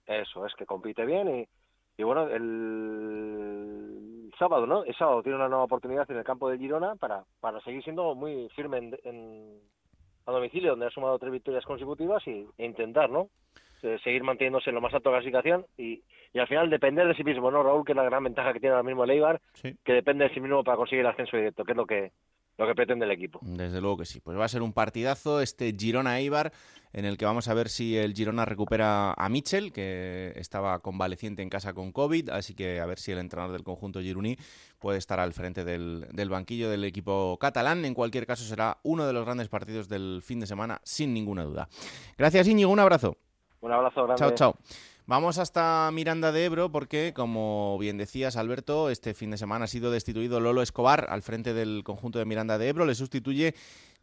Eso, 0.06 0.44
es 0.46 0.54
que 0.54 0.66
compite 0.66 1.06
bien 1.06 1.40
y, 1.40 1.48
y 1.96 2.02
bueno, 2.02 2.28
el 2.28 4.30
sábado, 4.38 4.66
¿no? 4.66 4.84
El 4.84 4.94
sábado 4.96 5.22
tiene 5.22 5.36
una 5.36 5.48
nueva 5.48 5.64
oportunidad 5.64 6.10
en 6.10 6.18
el 6.18 6.24
campo 6.24 6.50
de 6.50 6.58
Girona 6.58 6.94
para, 6.96 7.24
para 7.40 7.60
seguir 7.62 7.82
siendo 7.82 8.14
muy 8.14 8.48
firme 8.54 8.78
en, 8.78 8.98
en- 9.04 9.60
a 10.26 10.32
domicilio, 10.32 10.70
donde 10.70 10.86
ha 10.86 10.90
sumado 10.90 11.18
tres 11.18 11.32
victorias 11.32 11.66
consecutivas 11.66 12.26
y, 12.26 12.46
e 12.56 12.64
intentar, 12.64 13.10
¿no? 13.10 13.28
Eh, 13.84 13.98
seguir 14.02 14.22
manteniéndose 14.24 14.70
en 14.70 14.74
lo 14.76 14.80
más 14.80 14.94
alto 14.94 15.10
de 15.10 15.16
la 15.16 15.20
clasificación 15.20 15.66
y, 15.76 16.02
y 16.32 16.38
al 16.38 16.48
final 16.48 16.70
depender 16.70 17.06
de 17.06 17.14
sí 17.14 17.22
mismo, 17.22 17.50
¿no, 17.50 17.62
Raúl? 17.62 17.84
Que 17.84 17.92
es 17.92 17.96
la 17.96 18.02
gran 18.04 18.24
ventaja 18.24 18.52
que 18.54 18.58
tiene 18.60 18.74
ahora 18.74 18.82
mismo 18.82 19.04
el 19.04 19.10
Eibar, 19.10 19.42
Sí. 19.52 19.76
que 19.84 19.92
depende 19.92 20.24
de 20.26 20.32
sí 20.32 20.40
mismo 20.40 20.64
para 20.64 20.78
conseguir 20.78 21.00
el 21.04 21.10
ascenso 21.10 21.36
directo, 21.36 21.64
que 21.64 21.72
es 21.72 21.76
lo 21.76 21.84
que, 21.86 22.12
lo 22.56 22.66
que 22.66 22.74
pretende 22.74 23.04
el 23.04 23.10
equipo. 23.10 23.40
Desde 23.42 23.82
luego 23.82 23.98
que 23.98 24.06
sí. 24.06 24.20
Pues 24.20 24.38
va 24.38 24.46
a 24.46 24.48
ser 24.48 24.62
un 24.62 24.72
partidazo 24.72 25.42
este 25.42 25.70
Girona-Eibar 25.78 26.50
en 26.94 27.04
el 27.04 27.18
que 27.18 27.26
vamos 27.26 27.46
a 27.48 27.52
ver 27.54 27.68
si 27.68 27.98
el 27.98 28.14
Girona 28.14 28.46
recupera 28.46 29.12
a 29.12 29.28
Mitchell, 29.28 29.70
que 29.70 30.32
estaba 30.36 30.78
convaleciente 30.78 31.42
en 31.42 31.50
casa 31.50 31.74
con 31.74 31.92
COVID, 31.92 32.30
así 32.30 32.54
que 32.54 32.80
a 32.80 32.86
ver 32.86 32.98
si 32.98 33.12
el 33.12 33.18
entrenador 33.18 33.52
del 33.52 33.64
conjunto 33.64 34.00
gironí 34.00 34.36
puede 34.78 34.96
estar 34.96 35.20
al 35.20 35.34
frente 35.34 35.62
del, 35.64 36.06
del 36.12 36.30
banquillo 36.30 36.70
del 36.70 36.84
equipo 36.84 37.36
catalán. 37.38 37.84
En 37.84 37.92
cualquier 37.92 38.26
caso 38.26 38.44
será 38.44 38.78
uno 38.82 39.06
de 39.06 39.12
los 39.12 39.24
grandes 39.26 39.48
partidos 39.50 39.90
del 39.90 40.22
fin 40.24 40.40
de 40.40 40.46
semana, 40.46 40.80
sin 40.84 41.12
ninguna 41.12 41.42
duda. 41.44 41.68
Gracias 42.16 42.48
Íñigo, 42.48 42.70
un 42.70 42.80
abrazo. 42.80 43.18
Un 43.64 43.72
abrazo 43.72 44.04
grande. 44.04 44.18
Chao, 44.18 44.30
chao. 44.32 44.56
Vamos 45.06 45.38
hasta 45.38 45.90
Miranda 45.90 46.32
de 46.32 46.44
Ebro 46.44 46.70
porque, 46.70 47.12
como 47.14 47.78
bien 47.78 47.96
decías, 47.96 48.36
Alberto, 48.36 48.90
este 48.90 49.14
fin 49.14 49.30
de 49.30 49.38
semana 49.38 49.64
ha 49.64 49.68
sido 49.68 49.90
destituido 49.90 50.38
Lolo 50.38 50.60
Escobar 50.60 51.06
al 51.08 51.22
frente 51.22 51.54
del 51.54 51.82
conjunto 51.82 52.18
de 52.18 52.26
Miranda 52.26 52.58
de 52.58 52.68
Ebro. 52.68 52.84
Le 52.84 52.94
sustituye 52.94 53.54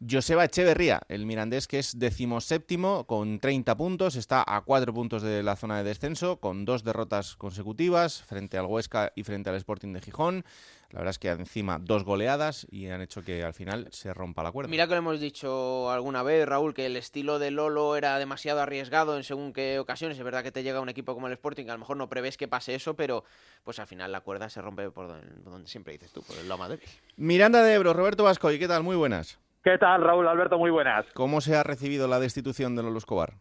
Joseba 0.08 0.44
Echeverría, 0.44 1.00
el 1.08 1.26
mirandés 1.26 1.68
que 1.68 1.78
es 1.78 1.98
decimoséptimo 1.98 3.04
con 3.04 3.38
30 3.38 3.76
puntos, 3.76 4.16
está 4.16 4.44
a 4.44 4.62
4 4.62 4.92
puntos 4.92 5.22
de 5.22 5.44
la 5.44 5.54
zona 5.54 5.78
de 5.78 5.84
descenso, 5.84 6.38
con 6.38 6.64
dos 6.64 6.82
derrotas 6.82 7.36
consecutivas 7.36 8.22
frente 8.22 8.58
al 8.58 8.66
Huesca 8.66 9.12
y 9.14 9.22
frente 9.22 9.50
al 9.50 9.56
Sporting 9.56 9.92
de 9.92 10.00
Gijón. 10.00 10.44
La 10.92 10.98
verdad 10.98 11.10
es 11.10 11.18
que 11.18 11.30
encima 11.30 11.78
dos 11.80 12.04
goleadas 12.04 12.66
y 12.70 12.88
han 12.88 13.00
hecho 13.00 13.24
que 13.24 13.42
al 13.42 13.54
final 13.54 13.88
se 13.92 14.12
rompa 14.12 14.42
la 14.42 14.52
cuerda. 14.52 14.70
Mira 14.70 14.86
que 14.86 14.92
lo 14.92 14.98
hemos 14.98 15.20
dicho 15.20 15.90
alguna 15.90 16.22
vez, 16.22 16.46
Raúl, 16.46 16.74
que 16.74 16.84
el 16.84 16.96
estilo 16.96 17.38
de 17.38 17.50
Lolo 17.50 17.96
era 17.96 18.18
demasiado 18.18 18.60
arriesgado 18.60 19.16
en 19.16 19.24
según 19.24 19.54
qué 19.54 19.78
ocasiones. 19.78 20.18
Es 20.18 20.24
verdad 20.24 20.42
que 20.42 20.52
te 20.52 20.62
llega 20.62 20.80
un 20.80 20.90
equipo 20.90 21.14
como 21.14 21.28
el 21.28 21.32
Sporting, 21.32 21.64
que 21.64 21.70
a 21.70 21.74
lo 21.74 21.80
mejor 21.80 21.96
no 21.96 22.10
prevés 22.10 22.36
que 22.36 22.46
pase 22.46 22.74
eso, 22.74 22.94
pero 22.94 23.24
pues 23.64 23.78
al 23.78 23.86
final 23.86 24.12
la 24.12 24.20
cuerda 24.20 24.50
se 24.50 24.60
rompe 24.60 24.90
por 24.90 25.08
donde, 25.08 25.66
siempre 25.66 25.94
dices 25.94 26.12
tú, 26.12 26.22
por 26.22 26.36
el 26.36 26.46
loma 26.46 26.68
débil. 26.68 26.86
Miranda 27.16 27.62
de 27.62 27.72
Ebro, 27.72 27.94
Roberto 27.94 28.24
Vascoy, 28.24 28.58
¿qué 28.58 28.68
tal? 28.68 28.82
Muy 28.82 28.96
buenas. 28.96 29.38
¿Qué 29.64 29.78
tal, 29.78 30.02
Raúl 30.02 30.28
Alberto? 30.28 30.58
Muy 30.58 30.70
buenas. 30.70 31.06
¿Cómo 31.14 31.40
se 31.40 31.56
ha 31.56 31.62
recibido 31.62 32.06
la 32.06 32.20
destitución 32.20 32.76
de 32.76 32.82
Lolo 32.82 32.98
Escobar? 32.98 33.34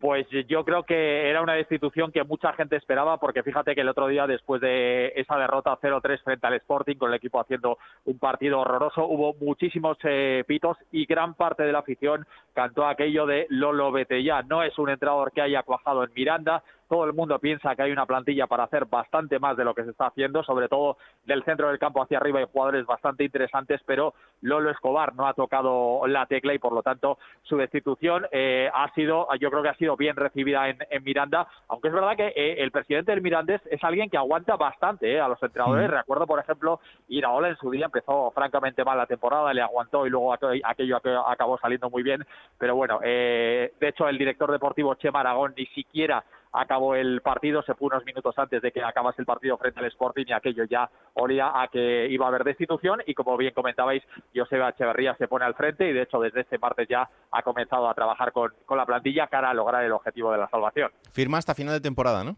Pues 0.00 0.28
yo 0.46 0.64
creo 0.64 0.84
que 0.84 1.28
era 1.28 1.42
una 1.42 1.54
destitución 1.54 2.12
que 2.12 2.22
mucha 2.22 2.52
gente 2.52 2.76
esperaba, 2.76 3.18
porque 3.18 3.42
fíjate 3.42 3.74
que 3.74 3.80
el 3.80 3.88
otro 3.88 4.06
día, 4.06 4.28
después 4.28 4.60
de 4.60 5.12
esa 5.16 5.36
derrota 5.36 5.76
0-3 5.80 6.22
frente 6.22 6.46
al 6.46 6.54
Sporting, 6.54 6.94
con 6.94 7.10
el 7.10 7.16
equipo 7.16 7.40
haciendo 7.40 7.78
un 8.04 8.16
partido 8.20 8.60
horroroso, 8.60 9.04
hubo 9.06 9.34
muchísimos 9.40 9.98
eh, 10.04 10.44
pitos 10.46 10.76
y 10.92 11.04
gran 11.04 11.34
parte 11.34 11.64
de 11.64 11.72
la 11.72 11.80
afición 11.80 12.24
cantó 12.54 12.86
aquello 12.86 13.26
de 13.26 13.46
Lolo 13.50 13.92
ya. 14.22 14.42
No 14.42 14.62
es 14.62 14.78
un 14.78 14.90
entrenador 14.90 15.32
que 15.32 15.42
haya 15.42 15.64
cuajado 15.64 16.04
en 16.04 16.14
Miranda, 16.14 16.62
todo 16.88 17.04
el 17.04 17.12
mundo 17.12 17.38
piensa 17.38 17.76
que 17.76 17.82
hay 17.82 17.92
una 17.92 18.06
plantilla 18.06 18.46
para 18.46 18.64
hacer 18.64 18.86
bastante 18.86 19.38
más 19.38 19.56
de 19.56 19.64
lo 19.64 19.74
que 19.74 19.84
se 19.84 19.90
está 19.90 20.06
haciendo, 20.06 20.42
sobre 20.42 20.68
todo 20.68 20.96
del 21.24 21.44
centro 21.44 21.68
del 21.68 21.78
campo 21.78 22.02
hacia 22.02 22.18
arriba 22.18 22.40
hay 22.40 22.46
jugadores 22.50 22.86
bastante 22.86 23.24
interesantes, 23.24 23.80
pero 23.86 24.14
Lolo 24.42 24.70
Escobar 24.70 25.14
no 25.14 25.26
ha 25.26 25.34
tocado 25.34 26.06
la 26.06 26.26
tecla 26.26 26.54
y 26.54 26.58
por 26.58 26.72
lo 26.72 26.82
tanto 26.82 27.18
su 27.42 27.56
destitución 27.56 28.26
eh, 28.32 28.70
ha 28.72 28.92
sido, 28.94 29.28
yo 29.38 29.50
creo 29.50 29.62
que 29.62 29.68
ha 29.68 29.74
sido 29.74 29.96
bien 29.96 30.16
recibida 30.16 30.68
en, 30.68 30.78
en 30.90 31.04
Miranda, 31.04 31.46
aunque 31.68 31.88
es 31.88 31.94
verdad 31.94 32.16
que 32.16 32.28
eh, 32.28 32.56
el 32.62 32.70
presidente 32.70 33.12
del 33.12 33.20
Mirandés 33.22 33.60
es 33.70 33.82
alguien 33.84 34.08
que 34.10 34.16
aguanta 34.16 34.56
bastante 34.56 35.12
eh, 35.12 35.20
a 35.20 35.28
los 35.28 35.42
entrenadores. 35.42 35.88
Mm. 35.88 35.92
Recuerdo, 35.92 36.26
por 36.26 36.38
ejemplo, 36.40 36.80
Iraola 37.08 37.48
en 37.48 37.56
su 37.56 37.70
día 37.70 37.86
empezó 37.86 38.30
francamente 38.30 38.84
mal 38.84 38.96
la 38.96 39.06
temporada, 39.06 39.52
le 39.52 39.60
aguantó 39.62 40.06
y 40.06 40.10
luego 40.10 40.32
aqu- 40.34 40.60
aquello 40.64 41.00
ac- 41.00 41.24
acabó 41.26 41.58
saliendo 41.58 41.90
muy 41.90 42.02
bien, 42.02 42.24
pero 42.58 42.74
bueno, 42.74 43.00
eh, 43.02 43.72
de 43.78 43.88
hecho 43.88 44.08
el 44.08 44.18
director 44.18 44.50
deportivo 44.50 44.94
Chema 44.94 45.20
Aragón 45.20 45.54
ni 45.56 45.66
siquiera 45.66 46.24
acabó 46.52 46.94
el 46.94 47.20
partido, 47.20 47.62
se 47.62 47.74
fue 47.74 47.88
unos 47.88 48.04
minutos 48.04 48.34
antes 48.38 48.62
de 48.62 48.72
que 48.72 48.82
acabase 48.82 49.22
el 49.22 49.26
partido 49.26 49.56
frente 49.58 49.80
al 49.80 49.86
Sporting 49.86 50.24
y 50.28 50.32
aquello 50.32 50.64
ya 50.64 50.90
olía 51.14 51.52
a 51.54 51.68
que 51.68 52.08
iba 52.08 52.26
a 52.26 52.28
haber 52.28 52.44
destitución 52.44 53.02
y 53.06 53.14
como 53.14 53.36
bien 53.36 53.54
comentabais, 53.54 54.02
Joseba 54.34 54.70
Echeverría 54.70 55.14
se 55.16 55.28
pone 55.28 55.44
al 55.44 55.54
frente 55.54 55.88
y 55.88 55.92
de 55.92 56.02
hecho 56.02 56.20
desde 56.20 56.40
este 56.40 56.58
martes 56.58 56.88
ya 56.88 57.08
ha 57.30 57.42
comenzado 57.42 57.88
a 57.88 57.94
trabajar 57.94 58.32
con, 58.32 58.52
con 58.66 58.78
la 58.78 58.86
plantilla 58.86 59.26
cara 59.26 59.50
a 59.50 59.54
lograr 59.54 59.84
el 59.84 59.92
objetivo 59.92 60.32
de 60.32 60.38
la 60.38 60.48
salvación. 60.48 60.90
Firma 61.12 61.38
hasta 61.38 61.54
final 61.54 61.74
de 61.74 61.80
temporada, 61.80 62.24
¿no? 62.24 62.36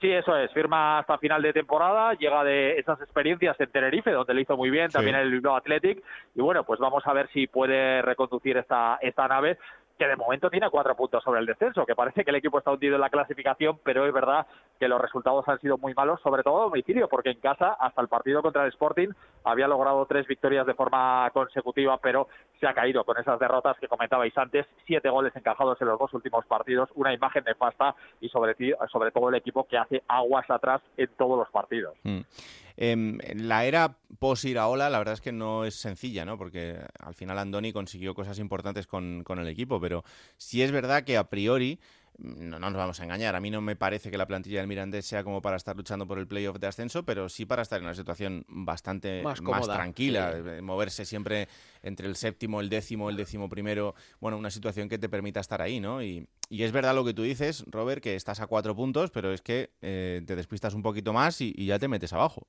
Sí, 0.00 0.08
eso 0.12 0.36
es. 0.36 0.52
Firma 0.52 1.00
hasta 1.00 1.18
final 1.18 1.42
de 1.42 1.52
temporada, 1.52 2.14
llega 2.14 2.44
de 2.44 2.78
esas 2.78 3.00
experiencias 3.00 3.58
en 3.58 3.70
Tenerife, 3.70 4.12
donde 4.12 4.32
lo 4.32 4.40
hizo 4.40 4.56
muy 4.56 4.70
bien, 4.70 4.90
también 4.90 5.16
en 5.16 5.22
el 5.22 5.32
Bilbao 5.32 5.56
Athletic. 5.56 6.04
Y 6.36 6.40
bueno, 6.40 6.62
pues 6.62 6.78
vamos 6.78 7.04
a 7.04 7.12
ver 7.12 7.28
si 7.32 7.48
puede 7.48 8.00
reconducir 8.02 8.56
esta, 8.56 8.98
esta 9.02 9.26
nave, 9.26 9.58
que 9.98 10.06
de 10.06 10.16
momento 10.16 10.48
tiene 10.48 10.70
cuatro 10.70 10.94
puntos 10.94 11.22
sobre 11.24 11.40
el 11.40 11.46
descenso, 11.46 11.84
que 11.84 11.96
parece 11.96 12.24
que 12.24 12.30
el 12.30 12.36
equipo 12.36 12.58
está 12.58 12.70
hundido 12.70 12.94
en 12.94 13.00
la 13.00 13.10
clasificación, 13.10 13.80
pero 13.82 14.06
es 14.06 14.12
verdad 14.12 14.46
que 14.78 14.86
los 14.86 15.00
resultados 15.00 15.46
han 15.48 15.58
sido 15.60 15.76
muy 15.76 15.92
malos, 15.92 16.20
sobre 16.22 16.42
todo 16.42 16.60
a 16.60 16.64
domicilio, 16.64 17.08
porque 17.08 17.30
en 17.30 17.40
casa, 17.40 17.76
hasta 17.80 18.00
el 18.00 18.08
partido 18.08 18.40
contra 18.40 18.62
el 18.62 18.68
Sporting, 18.68 19.08
había 19.44 19.66
logrado 19.66 20.06
tres 20.06 20.26
victorias 20.26 20.66
de 20.66 20.74
forma 20.74 21.28
consecutiva, 21.32 21.98
pero 21.98 22.28
se 22.60 22.68
ha 22.68 22.74
caído 22.74 23.04
con 23.04 23.18
esas 23.18 23.40
derrotas 23.40 23.76
que 23.78 23.88
comentabais 23.88 24.36
antes, 24.38 24.66
siete 24.86 25.08
goles 25.10 25.34
encajados 25.34 25.80
en 25.80 25.88
los 25.88 25.98
dos 25.98 26.14
últimos 26.14 26.46
partidos, 26.46 26.88
una 26.94 27.12
imagen 27.12 27.42
nefasta 27.44 27.96
y 28.20 28.28
sobre, 28.28 28.54
sobre 28.90 29.10
todo 29.10 29.28
el 29.30 29.34
equipo 29.34 29.64
que 29.64 29.78
hace 29.78 30.02
aguas 30.06 30.48
atrás 30.48 30.80
en 30.96 31.08
todos 31.16 31.38
los 31.38 31.50
partidos. 31.50 31.96
Mm. 32.04 32.20
Em, 32.80 33.18
la 33.34 33.64
era 33.64 33.98
post-Iraola, 34.20 34.88
la 34.88 34.98
verdad 34.98 35.14
es 35.14 35.20
que 35.20 35.32
no 35.32 35.64
es 35.64 35.74
sencilla, 35.74 36.24
¿no? 36.24 36.38
Porque 36.38 36.78
al 37.00 37.14
final 37.14 37.36
Andoni 37.38 37.72
consiguió 37.72 38.14
cosas 38.14 38.38
importantes 38.38 38.86
con, 38.86 39.24
con 39.24 39.40
el 39.40 39.48
equipo, 39.48 39.80
pero 39.80 40.04
sí 40.36 40.62
es 40.62 40.70
verdad 40.70 41.02
que 41.02 41.16
a 41.16 41.28
priori, 41.28 41.80
mm, 42.18 42.48
no, 42.50 42.60
no 42.60 42.70
nos 42.70 42.76
vamos 42.78 43.00
a 43.00 43.02
engañar, 43.02 43.34
a 43.34 43.40
mí 43.40 43.50
no 43.50 43.60
me 43.60 43.74
parece 43.74 44.12
que 44.12 44.16
la 44.16 44.28
plantilla 44.28 44.60
del 44.60 44.68
Mirandés 44.68 45.06
sea 45.06 45.24
como 45.24 45.42
para 45.42 45.56
estar 45.56 45.74
luchando 45.76 46.06
por 46.06 46.20
el 46.20 46.28
playoff 46.28 46.58
de 46.60 46.68
ascenso, 46.68 47.04
pero 47.04 47.28
sí 47.28 47.46
para 47.46 47.62
estar 47.62 47.80
en 47.80 47.86
una 47.86 47.96
situación 47.96 48.44
bastante 48.46 49.22
Más 49.24 49.40
tranquila, 49.82 50.34
sí. 50.36 50.48
eh, 50.48 50.62
moverse 50.62 51.04
siempre 51.04 51.48
entre 51.82 52.06
el 52.06 52.14
séptimo, 52.14 52.60
el 52.60 52.68
décimo, 52.68 53.10
el 53.10 53.16
décimo 53.16 53.48
primero, 53.48 53.96
bueno, 54.20 54.38
una 54.38 54.50
situación 54.52 54.88
que 54.88 54.98
te 54.98 55.08
permita 55.08 55.40
estar 55.40 55.60
ahí, 55.62 55.80
¿no? 55.80 56.00
Y, 56.00 56.28
y 56.48 56.62
es 56.62 56.70
verdad 56.70 56.94
lo 56.94 57.04
que 57.04 57.12
tú 57.12 57.22
dices, 57.24 57.64
Robert, 57.66 58.00
que 58.04 58.14
estás 58.14 58.38
a 58.38 58.46
cuatro 58.46 58.76
puntos, 58.76 59.10
pero 59.10 59.32
es 59.32 59.42
que 59.42 59.70
eh, 59.82 60.22
te 60.24 60.36
despistas 60.36 60.74
un 60.74 60.82
poquito 60.82 61.12
más 61.12 61.40
y- 61.40 61.52
y 61.56 61.66
ya 61.66 61.80
te 61.80 61.88
metes 61.88 62.12
abajo. 62.12 62.46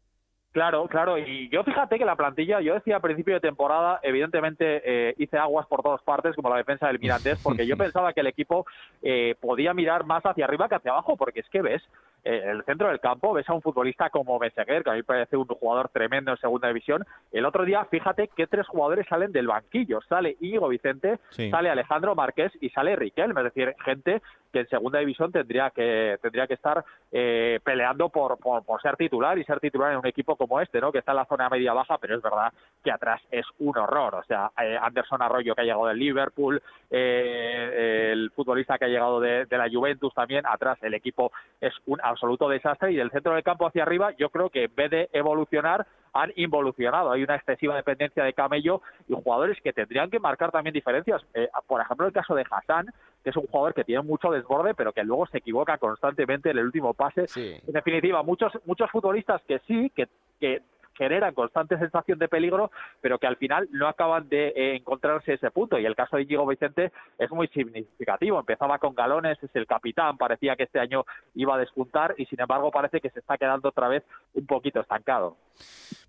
Claro, 0.51 0.87
claro, 0.87 1.19
y 1.19 1.47
yo 1.49 1.63
fíjate 1.63 1.99
que 1.99 2.05
la 2.05 2.15
plantilla, 2.15 2.59
yo 2.59 2.73
decía 2.73 2.95
a 2.95 3.01
principio 3.01 3.35
de 3.35 3.39
temporada, 3.39 3.99
evidentemente 4.01 4.81
eh, 4.83 5.13
hice 5.19 5.37
aguas 5.37 5.67
por 5.67 5.83
todas 5.83 6.01
partes, 6.01 6.35
como 6.35 6.49
la 6.49 6.57
defensa 6.57 6.87
del 6.87 6.97
Mirandés, 6.97 7.39
porque 7.43 7.67
yo 7.67 7.77
pensaba 7.77 8.13
que 8.13 8.21
el 8.21 8.27
equipo 8.27 8.65
eh, 9.03 9.35
podía 9.39 9.75
mirar 9.75 10.05
más 10.05 10.25
hacia 10.25 10.45
arriba 10.45 10.67
que 10.67 10.75
hacia 10.75 10.89
abajo, 10.89 11.15
porque 11.17 11.41
es 11.41 11.49
que 11.49 11.61
ves 11.61 11.83
eh, 12.23 12.43
el 12.45 12.63
centro 12.63 12.87
del 12.89 12.99
campo 12.99 13.33
ves 13.33 13.47
a 13.49 13.53
un 13.53 13.61
futbolista 13.61 14.09
como 14.09 14.37
Meseguer, 14.39 14.83
que 14.83 14.89
a 14.89 14.93
mí 14.93 14.99
me 14.99 15.03
parece 15.03 15.37
un 15.37 15.45
jugador 15.45 15.89
tremendo 15.89 16.31
en 16.31 16.37
segunda 16.37 16.67
división. 16.67 17.05
El 17.31 17.45
otro 17.45 17.65
día, 17.65 17.85
fíjate 17.85 18.27
que 18.29 18.47
tres 18.47 18.67
jugadores 18.67 19.05
salen 19.07 19.31
del 19.31 19.47
banquillo. 19.47 19.99
Sale 20.07 20.35
Íñigo 20.39 20.67
Vicente, 20.67 21.19
Sí. 21.29 21.49
sale 21.49 21.69
Alejandro 21.69 22.15
Márquez 22.15 22.51
y 22.61 22.69
sale 22.69 22.95
Riquelme. 22.95 23.41
Es 23.41 23.53
decir, 23.53 23.75
gente 23.83 24.21
que 24.51 24.61
en 24.61 24.67
segunda 24.69 24.97
división 24.99 25.31
tendría 25.31 25.69
que 25.69 26.17
tendría 26.23 26.47
que 26.47 26.55
estar 26.55 26.83
eh, 27.11 27.59
peleando 27.63 28.09
por, 28.09 28.39
por, 28.39 28.65
por 28.65 28.81
ser 28.81 28.95
titular 28.97 29.37
y 29.37 29.43
ser 29.43 29.59
titular 29.59 29.91
en 29.91 29.99
un 29.99 30.07
equipo 30.07 30.35
como 30.35 30.59
este, 30.59 30.81
¿no? 30.81 30.91
Que 30.91 30.99
está 30.99 31.11
en 31.11 31.17
la 31.17 31.25
zona 31.25 31.49
media 31.49 31.71
baja, 31.73 31.97
pero 31.99 32.15
es 32.17 32.21
verdad 32.23 32.51
que 32.83 32.91
atrás 32.91 33.21
es 33.29 33.45
un 33.59 33.77
horror. 33.77 34.15
O 34.15 34.23
sea, 34.23 34.49
eh, 34.61 34.77
Anderson 34.81 35.21
Arroyo 35.21 35.53
que 35.53 35.61
ha 35.61 35.65
llegado 35.65 35.85
del 35.85 35.99
Liverpool, 35.99 36.61
eh, 36.89 38.09
el 38.11 38.31
futbolista 38.31 38.77
que 38.77 38.85
ha 38.85 38.89
llegado 38.89 39.19
de, 39.19 39.45
de 39.45 39.57
la 39.57 39.69
Juventus 39.69 40.13
también, 40.13 40.45
atrás 40.47 40.77
el 40.81 40.93
equipo 40.93 41.31
es 41.61 41.73
un 41.85 41.99
absoluto 42.09 42.49
desastre 42.49 42.91
y 42.91 42.95
del 42.95 43.11
centro 43.11 43.33
del 43.33 43.43
campo 43.43 43.67
hacia 43.67 43.83
arriba 43.83 44.11
yo 44.17 44.29
creo 44.29 44.49
que 44.49 44.65
en 44.65 44.75
vez 44.75 44.91
de 44.91 45.09
evolucionar 45.13 45.87
han 46.13 46.31
involucionado. 46.35 47.11
Hay 47.11 47.23
una 47.23 47.35
excesiva 47.35 47.75
dependencia 47.75 48.23
de 48.23 48.33
Camello 48.33 48.81
y 49.07 49.13
jugadores 49.13 49.57
que 49.61 49.73
tendrían 49.73 50.09
que 50.09 50.19
marcar 50.19 50.51
también 50.51 50.73
diferencias. 50.73 51.21
Eh, 51.33 51.49
por 51.67 51.81
ejemplo, 51.81 52.07
el 52.07 52.13
caso 52.13 52.35
de 52.35 52.45
Hassan, 52.49 52.87
que 53.23 53.29
es 53.29 53.37
un 53.37 53.47
jugador 53.47 53.73
que 53.73 53.83
tiene 53.83 54.01
mucho 54.01 54.31
desborde, 54.31 54.73
pero 54.73 54.93
que 54.93 55.03
luego 55.03 55.27
se 55.27 55.39
equivoca 55.39 55.77
constantemente 55.77 56.49
en 56.49 56.57
el 56.57 56.65
último 56.65 56.93
pase. 56.93 57.25
En 57.35 57.73
definitiva, 57.73 58.23
muchos 58.23 58.53
muchos 58.65 58.89
futbolistas 58.91 59.41
que 59.47 59.59
sí, 59.67 59.91
que, 59.95 60.07
que 60.39 60.61
generan 60.99 61.33
constante 61.33 61.79
sensación 61.79 62.19
de 62.19 62.27
peligro, 62.27 62.69
pero 63.01 63.17
que 63.17 63.25
al 63.25 63.37
final 63.37 63.67
no 63.71 63.87
acaban 63.87 64.27
de 64.29 64.49
eh, 64.49 64.75
encontrarse 64.75 65.33
ese 65.33 65.49
punto. 65.49 65.79
Y 65.79 65.85
el 65.85 65.95
caso 65.95 66.17
de 66.17 66.25
Diego 66.25 66.45
Vicente 66.45 66.91
es 67.17 67.31
muy 67.31 67.47
significativo. 67.47 68.39
Empezaba 68.39 68.77
con 68.77 68.93
galones, 68.93 69.41
es 69.41 69.49
el 69.55 69.65
capitán, 69.65 70.17
parecía 70.17 70.55
que 70.57 70.63
este 70.63 70.79
año 70.79 71.05
iba 71.33 71.55
a 71.55 71.57
despuntar 71.57 72.13
y 72.17 72.25
sin 72.25 72.41
embargo 72.41 72.69
parece 72.69 72.99
que 72.99 73.09
se 73.09 73.19
está 73.19 73.37
quedando 73.37 73.69
otra 73.69 73.87
vez 73.87 74.03
un 74.33 74.45
poquito 74.45 74.81
estancado. 74.81 75.37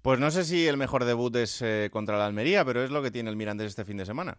Pues 0.03 0.19
no 0.19 0.31
sé 0.31 0.45
si 0.45 0.67
el 0.67 0.77
mejor 0.77 1.05
debut 1.05 1.35
es 1.37 1.63
eh, 1.63 1.89
contra 1.93 2.19
la 2.19 2.27
Almería, 2.27 2.65
pero 2.65 2.83
es 2.83 2.91
lo 2.91 3.03
que 3.03 3.11
tiene 3.11 3.31
el 3.31 3.37
Mirandés 3.37 3.69
este 3.69 3.85
fin 3.85 3.97
de 3.97 4.07
semana. 4.07 4.39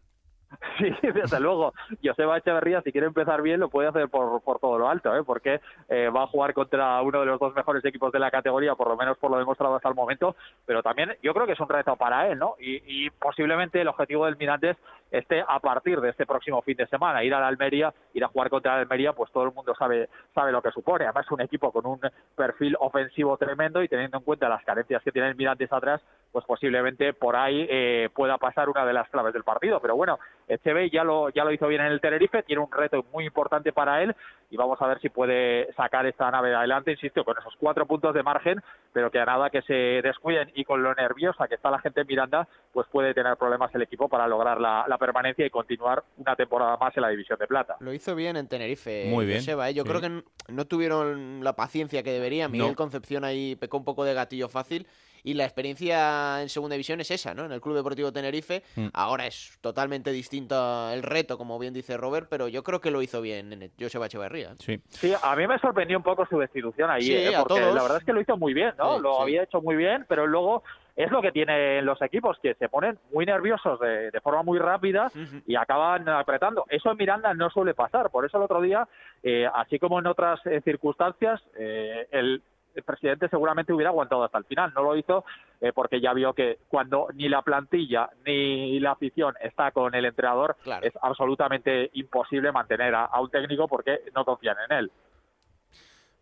Sí, 0.77 0.91
desde 1.13 1.39
luego. 1.39 1.73
Joseba 2.03 2.37
Echeverría, 2.37 2.81
si 2.81 2.91
quiere 2.91 3.07
empezar 3.07 3.41
bien, 3.41 3.59
lo 3.59 3.69
puede 3.69 3.89
hacer 3.89 4.09
por, 4.09 4.41
por 4.41 4.59
todo 4.59 4.77
lo 4.77 4.89
alto, 4.89 5.15
¿eh? 5.15 5.23
porque 5.23 5.61
eh, 5.89 6.09
va 6.09 6.23
a 6.23 6.27
jugar 6.27 6.53
contra 6.53 7.01
uno 7.01 7.19
de 7.19 7.25
los 7.25 7.39
dos 7.39 7.53
mejores 7.53 7.83
equipos 7.85 8.11
de 8.11 8.19
la 8.19 8.31
categoría, 8.31 8.75
por 8.75 8.87
lo 8.87 8.97
menos 8.97 9.17
por 9.17 9.31
lo 9.31 9.37
demostrado 9.37 9.75
hasta 9.75 9.89
el 9.89 9.95
momento, 9.95 10.35
pero 10.65 10.81
también 10.81 11.15
yo 11.21 11.33
creo 11.33 11.45
que 11.45 11.53
es 11.53 11.59
un 11.59 11.69
reto 11.69 11.95
para 11.95 12.27
él, 12.27 12.39
¿no? 12.39 12.55
Y, 12.59 12.81
y 12.85 13.09
posiblemente 13.11 13.81
el 13.81 13.87
objetivo 13.87 14.25
del 14.25 14.37
Mirandés 14.37 14.77
esté 15.11 15.43
a 15.45 15.59
partir 15.59 15.99
de 15.99 16.09
este 16.09 16.25
próximo 16.25 16.61
fin 16.61 16.77
de 16.77 16.87
semana, 16.87 17.23
ir 17.23 17.33
a 17.33 17.39
la 17.39 17.47
Almería, 17.47 17.93
ir 18.13 18.23
a 18.23 18.29
jugar 18.29 18.49
contra 18.49 18.75
la 18.75 18.81
Almería, 18.81 19.13
pues 19.13 19.31
todo 19.31 19.43
el 19.43 19.53
mundo 19.53 19.75
sabe, 19.77 20.09
sabe 20.33 20.51
lo 20.51 20.61
que 20.61 20.71
supone. 20.71 21.05
Además, 21.05 21.25
es 21.25 21.31
un 21.31 21.41
equipo 21.41 21.71
con 21.71 21.85
un 21.85 21.99
perfil 22.35 22.75
ofensivo 22.79 23.37
tremendo 23.37 23.83
y 23.83 23.87
teniendo 23.87 24.17
en 24.17 24.23
cuenta 24.23 24.49
las 24.49 24.63
carencias 24.63 25.03
que 25.03 25.11
tiene 25.11 25.27
el 25.27 25.35
Mirandés 25.35 25.71
atrás, 25.71 26.01
pues 26.31 26.45
posiblemente 26.45 27.13
por 27.13 27.35
ahí 27.35 27.67
eh, 27.69 28.09
pueda 28.13 28.37
pasar 28.37 28.69
una 28.69 28.85
de 28.85 28.93
las 28.93 29.09
claves 29.09 29.33
del 29.33 29.43
partido. 29.43 29.79
Pero 29.81 29.95
bueno, 29.95 30.17
Echeve 30.53 30.89
ya 30.89 31.03
lo, 31.03 31.29
ya 31.29 31.43
lo 31.43 31.51
hizo 31.51 31.67
bien 31.67 31.81
en 31.81 31.91
el 31.91 32.01
Tenerife, 32.01 32.43
tiene 32.43 32.61
un 32.61 32.71
reto 32.71 33.05
muy 33.11 33.25
importante 33.25 33.71
para 33.71 34.03
él 34.03 34.15
y 34.49 34.57
vamos 34.57 34.81
a 34.81 34.87
ver 34.87 34.99
si 34.99 35.09
puede 35.09 35.71
sacar 35.73 36.05
esta 36.05 36.29
nave 36.29 36.53
adelante, 36.53 36.91
insisto, 36.91 37.23
con 37.23 37.37
esos 37.37 37.55
cuatro 37.57 37.85
puntos 37.85 38.13
de 38.13 38.21
margen, 38.21 38.61
pero 38.91 39.09
que 39.09 39.19
a 39.19 39.25
nada 39.25 39.49
que 39.49 39.61
se 39.61 39.73
descuiden 39.73 40.51
y 40.55 40.65
con 40.65 40.83
lo 40.83 40.93
nerviosa 40.93 41.47
que 41.47 41.55
está 41.55 41.71
la 41.71 41.79
gente 41.79 42.01
en 42.01 42.07
Miranda, 42.07 42.47
pues 42.73 42.87
puede 42.91 43.13
tener 43.13 43.37
problemas 43.37 43.73
el 43.73 43.81
equipo 43.83 44.09
para 44.09 44.27
lograr 44.27 44.59
la, 44.59 44.85
la 44.87 44.97
permanencia 44.97 45.45
y 45.45 45.49
continuar 45.49 46.03
una 46.17 46.35
temporada 46.35 46.75
más 46.77 46.95
en 46.97 47.03
la 47.03 47.09
División 47.09 47.39
de 47.39 47.47
Plata. 47.47 47.77
Lo 47.79 47.93
hizo 47.93 48.13
bien 48.15 48.35
en 48.35 48.47
Tenerife, 48.47 49.05
Muy 49.09 49.25
bien, 49.25 49.39
Joseba, 49.39 49.69
¿eh? 49.69 49.73
Yo 49.73 49.83
sí. 49.83 49.89
creo 49.89 50.01
que 50.01 50.23
no 50.51 50.65
tuvieron 50.65 51.43
la 51.43 51.55
paciencia 51.55 52.03
que 52.03 52.11
deberían. 52.11 52.51
Miguel 52.51 52.71
No. 52.71 52.75
Concepción 52.75 53.23
ahí 53.23 53.55
pecó 53.55 53.77
un 53.77 53.85
poco 53.85 54.03
de 54.03 54.13
gatillo 54.13 54.49
fácil. 54.49 54.87
Y 55.23 55.33
la 55.33 55.43
experiencia 55.45 56.41
en 56.41 56.49
segunda 56.49 56.73
división 56.75 56.99
es 57.01 57.11
esa, 57.11 57.33
¿no? 57.33 57.45
En 57.45 57.51
el 57.51 57.61
Club 57.61 57.75
Deportivo 57.75 58.11
Tenerife. 58.11 58.63
Mm. 58.75 58.87
Ahora 58.93 59.27
es 59.27 59.57
totalmente 59.61 60.11
distinto 60.11 60.89
el 60.91 61.03
reto, 61.03 61.37
como 61.37 61.57
bien 61.59 61.73
dice 61.73 61.97
Robert, 61.97 62.27
pero 62.29 62.47
yo 62.47 62.63
creo 62.63 62.81
que 62.81 62.91
lo 62.91 63.01
hizo 63.01 63.21
bien 63.21 63.53
en 63.53 63.71
Joseba 63.79 64.07
Echeverría. 64.07 64.55
Sí. 64.59 64.79
Sí, 64.89 65.13
a 65.21 65.35
mí 65.35 65.47
me 65.47 65.59
sorprendió 65.59 65.97
un 65.97 66.03
poco 66.03 66.25
su 66.25 66.37
destitución 66.39 66.89
ahí, 66.89 67.01
Sí, 67.03 67.13
¿eh? 67.15 67.35
a 67.35 67.39
porque 67.43 67.59
todos. 67.61 67.75
la 67.75 67.81
verdad 67.81 67.97
es 67.99 68.03
que 68.03 68.13
lo 68.13 68.21
hizo 68.21 68.37
muy 68.37 68.53
bien, 68.53 68.73
¿no? 68.77 68.97
Sí, 68.97 69.03
lo 69.03 69.15
sí. 69.15 69.21
había 69.23 69.43
hecho 69.43 69.61
muy 69.61 69.75
bien, 69.75 70.05
pero 70.07 70.25
luego 70.27 70.63
es 70.95 71.09
lo 71.09 71.21
que 71.21 71.31
tienen 71.31 71.85
los 71.85 72.01
equipos, 72.01 72.37
que 72.43 72.53
se 72.55 72.67
ponen 72.67 72.99
muy 73.13 73.25
nerviosos 73.25 73.79
de, 73.79 74.11
de 74.11 74.21
forma 74.21 74.43
muy 74.43 74.59
rápida 74.59 75.09
y 75.47 75.55
acaban 75.55 76.07
apretando. 76.09 76.65
Eso 76.69 76.91
en 76.91 76.97
Miranda 76.97 77.33
no 77.33 77.49
suele 77.49 77.73
pasar, 77.73 78.09
por 78.09 78.25
eso 78.25 78.37
el 78.37 78.43
otro 78.43 78.61
día, 78.61 78.87
eh, 79.23 79.47
así 79.53 79.79
como 79.79 79.99
en 79.99 80.07
otras 80.07 80.39
eh, 80.45 80.61
circunstancias, 80.63 81.41
eh, 81.57 82.07
el 82.11 82.43
el 82.75 82.83
presidente 82.83 83.29
seguramente 83.29 83.73
hubiera 83.73 83.89
aguantado 83.89 84.23
hasta 84.23 84.37
el 84.37 84.45
final. 84.45 84.71
No 84.73 84.83
lo 84.83 84.95
hizo 84.95 85.25
eh, 85.59 85.71
porque 85.73 86.01
ya 86.01 86.13
vio 86.13 86.33
que 86.33 86.59
cuando 86.67 87.07
ni 87.13 87.29
la 87.29 87.41
plantilla 87.41 88.09
ni 88.25 88.79
la 88.79 88.91
afición 88.91 89.35
está 89.41 89.71
con 89.71 89.93
el 89.95 90.05
entrenador, 90.05 90.55
es 90.81 90.93
absolutamente 91.01 91.89
imposible 91.93 92.51
mantener 92.51 92.95
a, 92.95 93.05
a 93.05 93.21
un 93.21 93.29
técnico 93.29 93.67
porque 93.67 94.01
no 94.15 94.25
confían 94.25 94.57
en 94.69 94.77
él. 94.77 94.91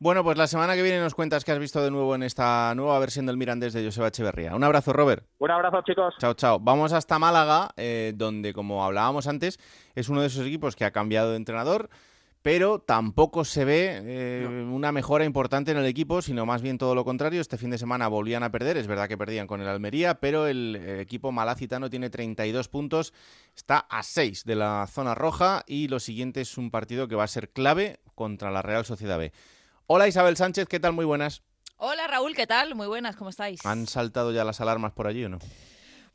Bueno, 0.02 0.24
pues 0.24 0.38
la 0.38 0.48
semana 0.48 0.76
que 0.76 0.82
viene 0.82 1.02
nos 1.02 1.14
cuentas 1.14 1.44
que 1.44 1.52
has 1.52 1.60
visto 1.60 1.84
de 1.84 1.92
nuevo 1.92 2.16
en 2.16 2.24
esta 2.24 2.74
nueva 2.74 2.98
versión 3.00 3.26
del 3.26 3.36
Mirandés 3.36 3.74
de 3.74 3.84
Joseba 3.84 4.08
Echeverría. 4.08 4.56
Un 4.56 4.64
abrazo, 4.64 4.94
Robert. 4.94 5.26
Un 5.40 5.52
abrazo, 5.52 5.82
chicos. 5.82 6.16
Chao, 6.20 6.36
chao. 6.36 6.58
Vamos 6.58 6.94
hasta 6.94 7.20
Málaga, 7.20 7.72
eh, 7.76 8.14
donde, 8.16 8.54
como 8.54 8.86
hablábamos 8.86 9.28
antes, 9.28 9.60
es 9.96 10.08
uno 10.08 10.22
de 10.22 10.28
esos 10.28 10.48
equipos 10.48 10.78
que 10.78 10.86
ha 10.86 10.92
cambiado 10.92 11.32
de 11.32 11.36
entrenador, 11.36 11.90
pero 12.42 12.80
tampoco 12.80 13.44
se 13.44 13.66
ve 13.66 14.02
eh, 14.02 14.48
una 14.48 14.92
mejora 14.92 15.26
importante 15.26 15.72
en 15.72 15.78
el 15.78 15.86
equipo, 15.86 16.22
sino 16.22 16.46
más 16.46 16.62
bien 16.62 16.78
todo 16.78 16.96
lo 16.96 17.04
contrario. 17.04 17.42
Este 17.42 17.58
fin 17.58 17.70
de 17.70 17.78
semana 17.78 18.08
volvían 18.08 18.44
a 18.44 18.52
perder, 18.52 18.78
es 18.78 18.88
verdad 18.88 19.10
que 19.10 19.18
perdían 19.18 19.46
con 19.46 19.62
el 19.62 19.68
Almería, 19.68 20.20
pero 20.20 20.48
el, 20.48 20.78
eh, 20.80 21.02
equipo 21.02 21.32
malacitano 21.32 21.90
tiene 21.90 22.10
32 22.10 22.70
puntos, 22.70 23.14
está 23.56 23.80
a 23.80 24.04
6 24.04 24.46
de 24.46 24.56
la 24.56 24.88
zona 24.88 25.16
roja 25.16 25.64
y 25.68 25.90
lo 25.90 26.00
siguiente 26.00 26.42
es 26.42 26.58
un 26.58 26.72
partido 26.72 27.08
que 27.08 27.16
va 27.16 27.26
a 27.26 27.28
ser 27.28 27.50
clave 27.50 28.00
contra 28.16 28.52
la 28.52 28.62
Real 28.62 28.86
Sociedad 28.86 29.18
B. 29.18 29.34
Hola 29.88 30.08
Isabel 30.08 30.38
Sánchez, 30.38 30.68
¿qué 30.68 30.80
tal? 30.80 30.94
Muy 30.94 31.06
buenas. 31.06 31.44
Hola 31.78 32.08
Raúl, 32.08 32.36
¿qué 32.36 32.48
tal? 32.48 32.76
Muy 32.76 32.88
buenas, 32.88 33.16
¿cómo 33.16 33.30
estáis? 33.30 33.66
¿Han 33.66 33.88
saltado 33.88 34.32
ya 34.32 34.44
las 34.44 34.62
alarmas 34.62 34.94
por 34.94 35.08
allí 35.08 35.26
o 35.26 35.30
no? 35.30 35.40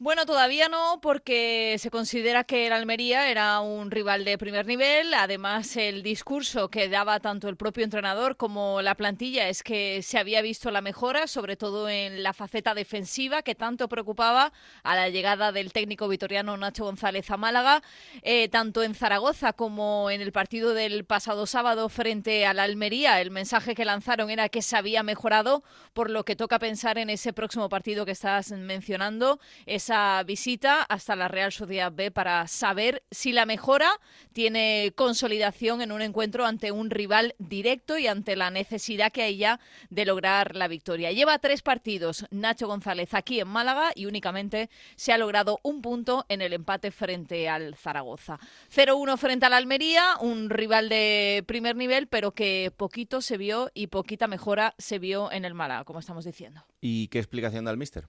Bueno, 0.04 0.26
todavía 0.26 0.68
no, 0.68 0.98
porque 1.00 1.76
se 1.78 1.90
considera 1.90 2.44
que 2.44 2.66
el 2.66 2.74
Almería 2.74 3.30
era 3.30 3.60
un 3.60 3.90
rival 3.90 4.26
de 4.26 4.36
primer 4.36 4.66
nivel. 4.66 5.14
Además, 5.14 5.78
el 5.78 6.02
discurso 6.02 6.68
que 6.68 6.90
daba 6.90 7.20
tanto 7.20 7.48
el 7.48 7.56
propio 7.56 7.84
entrenador 7.84 8.36
como 8.36 8.82
la 8.82 8.96
plantilla 8.96 9.48
es 9.48 9.62
que 9.62 10.02
se 10.02 10.18
había 10.18 10.42
visto 10.42 10.70
la 10.70 10.82
mejora, 10.82 11.26
sobre 11.26 11.56
todo 11.56 11.88
en 11.88 12.22
la 12.22 12.34
faceta 12.34 12.74
defensiva, 12.74 13.40
que 13.40 13.54
tanto 13.54 13.88
preocupaba 13.88 14.52
a 14.82 14.94
la 14.94 15.08
llegada 15.08 15.52
del 15.52 15.72
técnico 15.72 16.06
vitoriano 16.06 16.54
Nacho 16.58 16.84
González 16.84 17.30
a 17.30 17.38
Málaga. 17.38 17.82
Eh, 18.20 18.50
tanto 18.50 18.82
en 18.82 18.94
Zaragoza 18.94 19.54
como 19.54 20.10
en 20.10 20.20
el 20.20 20.32
partido 20.32 20.74
del 20.74 21.06
pasado 21.06 21.46
sábado 21.46 21.88
frente 21.88 22.44
al 22.44 22.58
Almería, 22.58 23.22
el 23.22 23.30
mensaje 23.30 23.74
que 23.74 23.86
lanzaron 23.86 24.28
era 24.28 24.50
que 24.50 24.60
se 24.60 24.76
había 24.76 25.02
mejorado, 25.02 25.64
por 25.94 26.10
lo 26.10 26.26
que 26.26 26.36
toca 26.36 26.58
pensar 26.58 26.98
en 26.98 27.08
ese 27.08 27.32
próximo 27.32 27.70
partido 27.70 28.04
que 28.04 28.12
estás 28.12 28.50
mencionando, 28.50 29.40
esa 29.64 29.93
visita 30.26 30.82
hasta 30.82 31.16
la 31.16 31.28
Real 31.28 31.52
Sociedad 31.52 31.92
B 31.92 32.10
para 32.10 32.46
saber 32.48 33.02
si 33.10 33.32
la 33.32 33.46
mejora 33.46 33.88
tiene 34.32 34.92
consolidación 34.96 35.80
en 35.80 35.92
un 35.92 36.02
encuentro 36.02 36.46
ante 36.46 36.72
un 36.72 36.90
rival 36.90 37.34
directo 37.38 37.98
y 37.98 38.06
ante 38.06 38.36
la 38.36 38.50
necesidad 38.50 39.12
que 39.12 39.22
hay 39.22 39.36
ya 39.36 39.60
de 39.90 40.04
lograr 40.04 40.56
la 40.56 40.68
victoria. 40.68 41.12
Lleva 41.12 41.38
tres 41.38 41.62
partidos 41.62 42.26
Nacho 42.30 42.66
González 42.66 43.14
aquí 43.14 43.40
en 43.40 43.48
Málaga 43.48 43.92
y 43.94 44.06
únicamente 44.06 44.70
se 44.96 45.12
ha 45.12 45.18
logrado 45.18 45.60
un 45.62 45.82
punto 45.82 46.24
en 46.28 46.42
el 46.42 46.52
empate 46.52 46.90
frente 46.90 47.48
al 47.48 47.76
Zaragoza. 47.76 48.38
0-1 48.74 49.16
frente 49.16 49.46
al 49.46 49.52
Almería, 49.52 50.16
un 50.20 50.50
rival 50.50 50.88
de 50.88 51.44
primer 51.46 51.76
nivel, 51.76 52.06
pero 52.06 52.32
que 52.32 52.72
poquito 52.76 53.20
se 53.20 53.36
vio 53.36 53.70
y 53.74 53.86
poquita 53.88 54.26
mejora 54.26 54.74
se 54.78 54.98
vio 54.98 55.30
en 55.30 55.44
el 55.44 55.54
Málaga, 55.54 55.84
como 55.84 56.00
estamos 56.00 56.24
diciendo. 56.24 56.64
¿Y 56.80 57.08
qué 57.08 57.18
explicación 57.18 57.64
da 57.64 57.70
el 57.70 57.76
míster? 57.76 58.08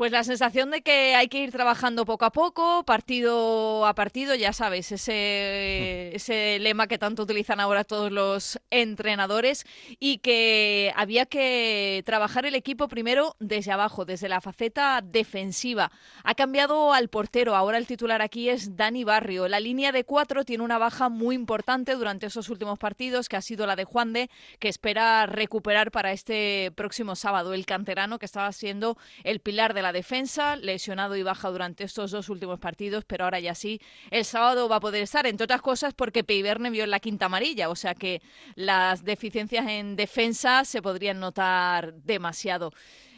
Pues 0.00 0.12
la 0.12 0.24
sensación 0.24 0.70
de 0.70 0.80
que 0.80 1.14
hay 1.14 1.28
que 1.28 1.42
ir 1.42 1.50
trabajando 1.50 2.06
poco 2.06 2.24
a 2.24 2.32
poco, 2.32 2.84
partido 2.86 3.84
a 3.84 3.94
partido, 3.94 4.34
ya 4.34 4.54
sabes, 4.54 4.92
ese, 4.92 6.16
ese 6.16 6.58
lema 6.58 6.86
que 6.86 6.96
tanto 6.96 7.24
utilizan 7.24 7.60
ahora 7.60 7.84
todos 7.84 8.10
los 8.10 8.58
entrenadores 8.70 9.66
y 9.98 10.16
que 10.20 10.90
había 10.96 11.26
que 11.26 12.02
trabajar 12.06 12.46
el 12.46 12.54
equipo 12.54 12.88
primero 12.88 13.36
desde 13.40 13.72
abajo, 13.72 14.06
desde 14.06 14.30
la 14.30 14.40
faceta 14.40 15.02
defensiva. 15.04 15.92
Ha 16.24 16.34
cambiado 16.34 16.94
al 16.94 17.08
portero, 17.08 17.54
ahora 17.54 17.76
el 17.76 17.86
titular 17.86 18.22
aquí 18.22 18.48
es 18.48 18.76
Dani 18.76 19.04
Barrio. 19.04 19.48
La 19.48 19.60
línea 19.60 19.92
de 19.92 20.04
cuatro 20.04 20.46
tiene 20.46 20.64
una 20.64 20.78
baja 20.78 21.10
muy 21.10 21.34
importante 21.34 21.94
durante 21.94 22.24
esos 22.24 22.48
últimos 22.48 22.78
partidos, 22.78 23.28
que 23.28 23.36
ha 23.36 23.42
sido 23.42 23.66
la 23.66 23.76
de 23.76 23.84
Juan 23.84 24.14
de, 24.14 24.30
que 24.60 24.68
espera 24.68 25.26
recuperar 25.26 25.90
para 25.90 26.12
este 26.12 26.72
próximo 26.74 27.16
sábado. 27.16 27.52
El 27.52 27.66
canterano 27.66 28.18
que 28.18 28.24
estaba 28.24 28.50
siendo 28.52 28.96
el 29.24 29.40
pilar 29.40 29.74
de 29.74 29.82
la 29.82 29.89
defensa, 29.92 30.56
lesionado 30.56 31.16
y 31.16 31.22
baja 31.22 31.48
durante 31.50 31.84
estos 31.84 32.10
dos 32.10 32.28
últimos 32.28 32.58
partidos, 32.58 33.04
pero 33.04 33.24
ahora 33.24 33.40
ya 33.40 33.54
sí, 33.54 33.80
el 34.10 34.24
sábado 34.24 34.68
va 34.68 34.76
a 34.76 34.80
poder 34.80 35.02
estar, 35.02 35.26
entre 35.26 35.44
otras 35.44 35.62
cosas 35.62 35.94
porque 35.94 36.24
Peiverne 36.24 36.70
vio 36.70 36.86
la 36.86 37.00
quinta 37.00 37.26
amarilla, 37.26 37.68
o 37.68 37.76
sea 37.76 37.94
que 37.94 38.22
las 38.54 39.04
deficiencias 39.04 39.66
en 39.68 39.96
defensa 39.96 40.64
se 40.64 40.82
podrían 40.82 41.20
notar 41.20 41.94
demasiado. 41.94 42.72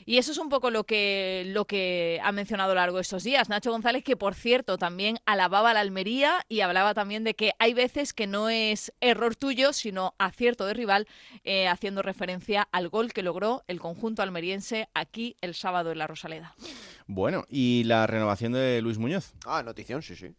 Y 0.05 0.19
eso 0.19 0.33
es 0.33 0.38
un 0.38 0.49
poco 0.49 0.71
lo 0.71 0.85
que, 0.85 1.45
lo 1.47 1.67
que 1.67 2.21
ha 2.23 2.33
mencionado 2.33 2.73
a 2.73 2.75
lo 2.75 2.81
largo 2.81 2.97
de 2.97 3.03
estos 3.03 3.25
días. 3.25 3.49
Nacho 3.49 3.71
González, 3.71 4.05
que 4.05 4.17
por 4.17 4.35
cierto 4.35 4.79
también 4.79 5.19
alababa 5.27 5.71
a 5.71 5.75
la 5.75 5.81
Almería 5.81 6.45
y 6.49 6.61
hablaba 6.61 6.95
también 6.95 7.25
de 7.25 7.35
que 7.35 7.53
hay 7.59 7.75
veces 7.75 8.12
que 8.12 8.27
no 8.27 8.49
es 8.49 8.93
error 9.01 9.37
tuyo, 9.37 9.73
sino 9.73 10.15
acierto 10.19 10.67
de 10.67 10.75
rival, 10.75 11.07
eh, 11.45 11.69
haciendo 11.69 12.03
referencia 12.03 12.69
al 12.73 12.88
gol 12.88 13.12
que 13.12 13.23
logró 13.23 13.62
el 13.69 13.81
conjunto 13.81 14.23
almeriense 14.23 14.88
aquí 14.95 15.37
el 15.41 15.55
sábado 15.55 15.93
en 15.93 15.99
la 15.99 16.07
Rosaleda. 16.07 16.55
Bueno, 17.07 17.45
y 17.49 17.85
la 17.85 18.07
renovación 18.07 18.53
de 18.53 18.81
Luis 18.83 18.99
Muñoz. 18.99 19.35
Ah, 19.45 19.62
notición, 19.62 20.03
sí, 20.03 20.17
sí. 20.17 20.35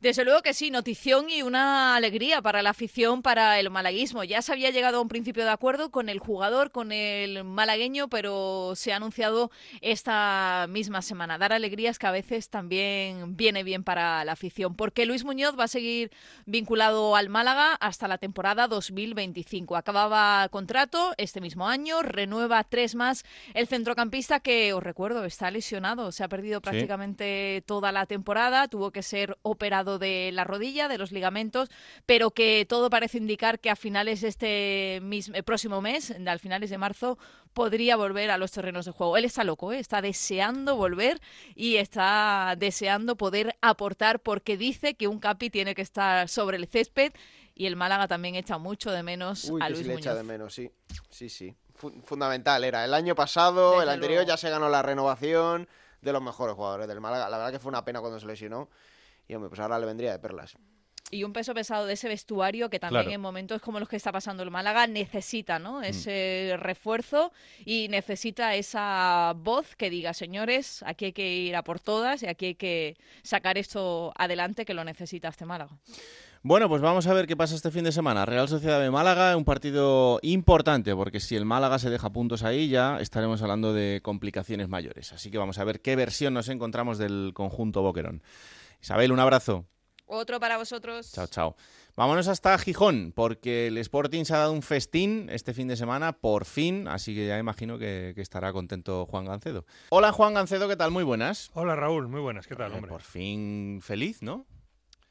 Desde 0.00 0.24
luego 0.24 0.42
que 0.42 0.54
sí, 0.54 0.70
notición 0.70 1.30
y 1.30 1.42
una 1.42 1.96
alegría 1.96 2.42
para 2.42 2.62
la 2.62 2.70
afición, 2.70 3.22
para 3.22 3.58
el 3.58 3.70
malaguismo. 3.70 4.24
Ya 4.24 4.42
se 4.42 4.52
había 4.52 4.70
llegado 4.70 4.98
a 4.98 5.00
un 5.00 5.08
principio 5.08 5.44
de 5.44 5.50
acuerdo 5.50 5.90
con 5.90 6.08
el 6.08 6.18
jugador, 6.18 6.70
con 6.70 6.92
el 6.92 7.44
malagueño, 7.44 8.08
pero 8.08 8.74
se 8.76 8.92
ha 8.92 8.96
anunciado 8.96 9.50
esta 9.80 10.66
misma 10.68 11.02
semana. 11.02 11.38
Dar 11.38 11.52
alegrías 11.52 11.98
que 11.98 12.06
a 12.06 12.10
veces 12.10 12.48
también 12.48 13.36
viene 13.36 13.64
bien 13.64 13.84
para 13.84 14.24
la 14.24 14.32
afición, 14.32 14.74
porque 14.74 15.06
Luis 15.06 15.24
Muñoz 15.24 15.58
va 15.58 15.64
a 15.64 15.68
seguir 15.68 16.10
vinculado 16.46 17.16
al 17.16 17.28
Málaga 17.28 17.74
hasta 17.74 18.08
la 18.08 18.18
temporada 18.18 18.68
2025. 18.68 19.76
Acababa 19.76 20.48
contrato 20.50 21.12
este 21.16 21.40
mismo 21.40 21.68
año, 21.68 22.02
renueva 22.02 22.62
tres 22.64 22.94
más 22.94 23.24
el 23.54 23.66
centrocampista 23.66 24.40
que, 24.40 24.72
os 24.72 24.82
recuerdo, 24.82 25.24
está 25.24 25.50
lesionado, 25.50 26.12
se 26.12 26.24
ha 26.24 26.28
perdido 26.28 26.60
prácticamente 26.60 27.62
toda 27.66 27.92
la 27.92 28.06
temporada, 28.06 28.68
tuvo 28.68 28.90
que 28.90 29.02
ser 29.02 29.38
operado 29.42 29.71
de 29.82 30.30
la 30.32 30.44
rodilla, 30.44 30.86
de 30.88 30.98
los 30.98 31.12
ligamentos, 31.12 31.70
pero 32.06 32.30
que 32.30 32.66
todo 32.68 32.90
parece 32.90 33.18
indicar 33.18 33.58
que 33.58 33.70
a 33.70 33.76
finales 33.76 34.20
de 34.20 34.28
este 34.28 35.00
mismo, 35.02 35.34
eh, 35.34 35.42
próximo 35.42 35.80
mes, 35.80 36.10
al 36.26 36.38
finales 36.40 36.70
de 36.70 36.78
marzo, 36.78 37.18
podría 37.54 37.96
volver 37.96 38.30
a 38.30 38.38
los 38.38 38.52
terrenos 38.52 38.84
de 38.86 38.92
juego. 38.92 39.16
Él 39.16 39.24
está 39.24 39.44
loco, 39.44 39.72
¿eh? 39.72 39.78
está 39.78 40.00
deseando 40.02 40.76
volver 40.76 41.20
y 41.54 41.76
está 41.76 42.54
deseando 42.58 43.16
poder 43.16 43.56
aportar 43.60 44.20
porque 44.20 44.56
dice 44.56 44.94
que 44.94 45.08
un 45.08 45.18
capi 45.18 45.50
tiene 45.50 45.74
que 45.74 45.82
estar 45.82 46.28
sobre 46.28 46.56
el 46.58 46.66
césped 46.66 47.12
y 47.54 47.66
el 47.66 47.76
Málaga 47.76 48.08
también 48.08 48.34
echa 48.34 48.56
mucho 48.58 48.90
de 48.90 49.02
menos 49.02 49.44
Uy, 49.50 49.60
a 49.62 49.66
que 49.66 49.72
Luis 49.72 49.82
sí 49.82 49.88
le 49.88 49.94
echa 49.94 50.10
Muñoz. 50.10 50.16
de 50.26 50.32
menos, 50.32 50.54
sí. 50.54 50.70
Sí, 51.10 51.28
sí. 51.28 51.54
Fu- 51.74 51.92
fundamental 52.04 52.64
era. 52.64 52.84
El 52.84 52.94
año 52.94 53.14
pasado, 53.14 53.72
Desde 53.72 53.82
el 53.84 53.88
anterior 53.90 54.18
luego. 54.20 54.28
ya 54.28 54.36
se 54.36 54.48
ganó 54.50 54.68
la 54.68 54.82
renovación 54.82 55.68
de 56.00 56.12
los 56.12 56.22
mejores 56.22 56.54
jugadores 56.54 56.88
del 56.88 57.00
Málaga. 57.00 57.28
La 57.28 57.36
verdad 57.38 57.52
que 57.52 57.58
fue 57.58 57.68
una 57.68 57.84
pena 57.84 58.00
cuando 58.00 58.18
se 58.18 58.26
lesionó. 58.26 58.70
Y 59.28 59.34
hombre, 59.34 59.48
pues 59.48 59.60
ahora 59.60 59.78
le 59.78 59.86
vendría 59.86 60.12
de 60.12 60.18
perlas. 60.18 60.56
y 61.10 61.24
un 61.24 61.34
peso 61.34 61.52
pesado 61.52 61.84
de 61.84 61.92
ese 61.92 62.08
vestuario 62.08 62.70
que 62.70 62.78
también 62.78 63.02
Claro. 63.02 63.14
en 63.14 63.20
momentos 63.20 63.60
como 63.60 63.78
los 63.78 63.86
que 63.86 63.96
está 63.96 64.10
pasando 64.12 64.42
el 64.42 64.50
Málaga 64.50 64.86
necesita, 64.86 65.58
¿no? 65.58 65.82
Ese 65.82 66.54
refuerzo 66.58 67.32
y 67.66 67.88
necesita 67.88 68.54
esa 68.54 69.34
voz 69.36 69.76
que 69.76 69.90
diga, 69.90 70.14
señores, 70.14 70.82
aquí 70.86 71.06
hay 71.06 71.12
que 71.12 71.36
ir 71.36 71.54
a 71.54 71.64
por 71.64 71.80
todas 71.80 72.22
y 72.22 72.28
aquí 72.28 72.46
hay 72.46 72.54
que 72.54 72.96
sacar 73.22 73.58
esto 73.58 74.14
adelante 74.16 74.64
que 74.64 74.72
lo 74.72 74.84
necesita 74.84 75.28
este 75.28 75.44
Málaga. 75.44 75.76
Bueno, 76.44 76.66
pues 76.70 76.80
vamos 76.80 77.06
a 77.06 77.12
ver 77.12 77.26
qué 77.26 77.36
pasa 77.36 77.56
este 77.56 77.70
fin 77.70 77.84
de 77.84 77.92
semana. 77.92 78.24
Real 78.24 78.48
Sociedad 78.48 78.80
de 78.80 78.90
Málaga, 78.90 79.36
un 79.36 79.44
partido 79.44 80.18
importante, 80.22 80.94
porque 80.96 81.20
si 81.20 81.36
el 81.36 81.44
Málaga 81.44 81.78
se 81.78 81.90
deja 81.90 82.08
puntos 82.10 82.42
ahí, 82.42 82.68
ya 82.70 82.98
estaremos 83.00 83.42
hablando 83.42 83.74
de 83.74 84.00
complicaciones 84.02 84.68
mayores. 84.70 85.12
Así 85.12 85.30
que 85.30 85.36
vamos 85.36 85.58
a 85.58 85.64
ver 85.64 85.82
qué 85.82 85.94
versión 85.94 86.32
nos 86.32 86.48
encontramos 86.48 86.96
del 86.96 87.32
conjunto 87.34 87.82
Boquerón. 87.82 88.22
Isabel, 88.82 89.12
un 89.12 89.20
abrazo. 89.20 89.66
Otro 90.06 90.40
para 90.40 90.56
vosotros. 90.58 91.12
Chao, 91.12 91.26
chao. 91.28 91.56
Vámonos 91.94 92.26
hasta 92.28 92.58
Gijón, 92.58 93.12
porque 93.14 93.68
el 93.68 93.78
Sporting 93.78 94.24
se 94.24 94.34
ha 94.34 94.38
dado 94.38 94.52
un 94.52 94.62
festín 94.62 95.28
este 95.30 95.54
fin 95.54 95.68
de 95.68 95.76
semana, 95.76 96.12
por 96.12 96.44
fin, 96.44 96.88
así 96.88 97.14
que 97.14 97.26
ya 97.28 97.38
imagino 97.38 97.78
que, 97.78 98.12
que 98.14 98.20
estará 98.20 98.52
contento 98.52 99.06
Juan 99.06 99.24
Gancedo. 99.26 99.64
Hola 99.90 100.10
Juan 100.12 100.34
Gancedo, 100.34 100.68
¿qué 100.68 100.76
tal? 100.76 100.90
Muy 100.90 101.04
buenas. 101.04 101.50
Hola 101.54 101.76
Raúl, 101.76 102.08
muy 102.08 102.20
buenas, 102.20 102.46
¿qué 102.46 102.56
tal, 102.56 102.72
Eh, 102.72 102.74
hombre? 102.74 102.90
Por 102.90 103.02
fin 103.02 103.80
feliz, 103.82 104.20
¿no? 104.22 104.46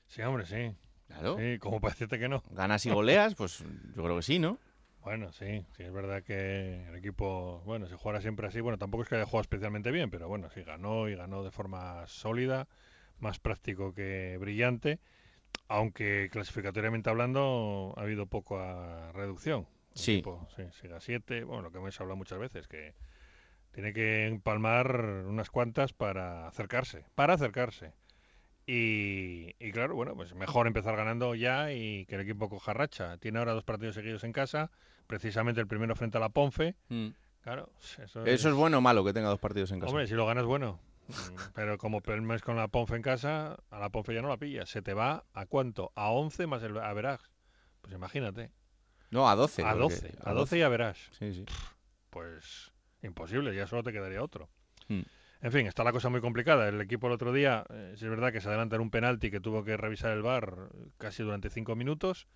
Sí, 0.07 0.21
hombre, 0.21 0.45
sí. 0.45 0.75
Claro. 1.07 1.37
Sí, 1.37 1.57
como 1.59 1.79
para 1.79 1.93
decirte 1.93 2.19
que 2.19 2.27
no. 2.27 2.43
Ganas 2.51 2.85
y 2.85 2.89
goleas, 2.93 3.35
pues 3.35 3.59
yo 3.95 4.03
creo 4.03 4.17
que 4.17 4.23
sí, 4.23 4.37
¿no? 4.39 4.57
Bueno, 5.01 5.31
sí, 5.31 5.65
sí, 5.77 5.83
es 5.83 5.91
verdad 5.93 6.21
que 6.23 6.87
el 6.89 6.95
equipo, 6.95 7.61
bueno, 7.65 7.87
se 7.87 7.95
juega 7.95 8.21
siempre 8.21 8.47
así. 8.47 8.59
Bueno, 8.59 8.77
tampoco 8.77 9.03
es 9.03 9.09
que 9.09 9.15
haya 9.15 9.25
jugado 9.25 9.41
especialmente 9.41 9.91
bien, 9.91 10.11
pero 10.11 10.27
bueno, 10.27 10.49
sí 10.53 10.61
ganó 10.63 11.07
y 11.09 11.15
ganó 11.15 11.43
de 11.43 11.49
forma 11.51 12.05
sólida, 12.07 12.67
más 13.21 13.39
práctico 13.39 13.93
que 13.93 14.37
brillante, 14.39 14.99
aunque 15.67 16.29
clasificatoriamente 16.31 17.09
hablando 17.09 17.93
ha 17.97 18.01
habido 18.01 18.25
poca 18.25 19.11
reducción. 19.13 19.67
Sí. 19.93 20.15
equipo, 20.15 20.47
sí, 20.55 20.87
a 20.87 20.99
7, 20.99 21.43
bueno, 21.43 21.63
lo 21.63 21.71
que 21.71 21.77
hemos 21.77 21.99
hablado 21.99 22.15
muchas 22.15 22.39
veces, 22.39 22.67
que 22.67 22.93
tiene 23.71 23.93
que 23.93 24.27
empalmar 24.27 24.95
unas 25.27 25.49
cuantas 25.49 25.93
para 25.93 26.47
acercarse, 26.47 27.05
para 27.15 27.33
acercarse. 27.33 27.93
Y, 28.65 29.55
y 29.59 29.71
claro, 29.71 29.95
bueno, 29.95 30.15
pues 30.15 30.33
mejor 30.35 30.67
empezar 30.67 30.95
ganando 30.95 31.35
ya 31.35 31.73
y 31.73 32.05
que 32.05 32.15
el 32.15 32.21
equipo 32.21 32.47
coja 32.47 32.73
racha. 32.73 33.17
Tiene 33.17 33.39
ahora 33.39 33.53
dos 33.53 33.63
partidos 33.63 33.95
seguidos 33.95 34.23
en 34.23 34.31
casa, 34.31 34.71
precisamente 35.07 35.59
el 35.59 35.67
primero 35.67 35.95
frente 35.95 36.17
a 36.17 36.21
la 36.21 36.29
Ponfe. 36.29 36.75
Mm. 36.89 37.09
Claro, 37.41 37.71
eso, 37.97 38.23
¿Eso 38.25 38.49
es 38.49 38.55
bueno 38.55 38.77
o 38.77 38.81
malo 38.81 39.03
que 39.03 39.13
tenga 39.13 39.29
dos 39.29 39.39
partidos 39.39 39.71
en 39.71 39.79
casa? 39.79 39.89
Hombre, 39.89 40.05
si 40.05 40.13
lo 40.13 40.27
ganas, 40.27 40.45
bueno. 40.45 40.79
Mm, 41.07 41.13
Pero 41.53 41.77
como 41.77 42.01
mes 42.21 42.41
con 42.41 42.55
la 42.55 42.67
Ponfe 42.67 42.95
en 42.95 43.01
casa, 43.01 43.57
a 43.69 43.79
la 43.79 43.89
Ponfe 43.89 44.13
ya 44.13 44.21
no 44.21 44.29
la 44.29 44.37
pillas. 44.37 44.69
Se 44.69 44.81
te 44.81 44.93
va 44.93 45.25
a 45.33 45.45
cuánto? 45.45 45.91
A 45.95 46.09
11 46.11 46.47
más 46.47 46.63
el 46.63 46.77
Average. 46.77 47.25
Pues 47.81 47.93
imagínate. 47.93 48.51
No, 49.09 49.29
a 49.29 49.35
12. 49.35 49.63
A 49.63 49.71
porque- 49.73 49.79
12. 49.81 50.13
A 50.23 50.33
12 50.33 50.57
y 50.57 50.61
Average. 50.61 51.09
Sí, 51.17 51.33
sí. 51.33 51.45
Pues 52.09 52.71
imposible, 53.01 53.55
ya 53.55 53.67
solo 53.67 53.83
te 53.83 53.91
quedaría 53.91 54.23
otro. 54.23 54.49
Mm. 54.87 55.01
En 55.43 55.51
fin, 55.51 55.65
está 55.65 55.83
la 55.83 55.91
cosa 55.91 56.09
muy 56.09 56.21
complicada. 56.21 56.67
El 56.69 56.79
equipo 56.81 57.07
el 57.07 57.13
otro 57.13 57.33
día, 57.33 57.65
eh, 57.69 57.93
sí 57.97 58.05
es 58.05 58.11
verdad 58.11 58.31
que 58.31 58.41
se 58.41 58.47
adelanta 58.47 58.75
en 58.75 58.83
un 58.83 58.91
penalti 58.91 59.31
que 59.31 59.39
tuvo 59.39 59.63
que 59.63 59.75
revisar 59.75 60.11
el 60.11 60.21
VAR 60.21 60.69
casi 60.97 61.23
durante 61.23 61.49
cinco 61.49 61.75
minutos 61.75 62.27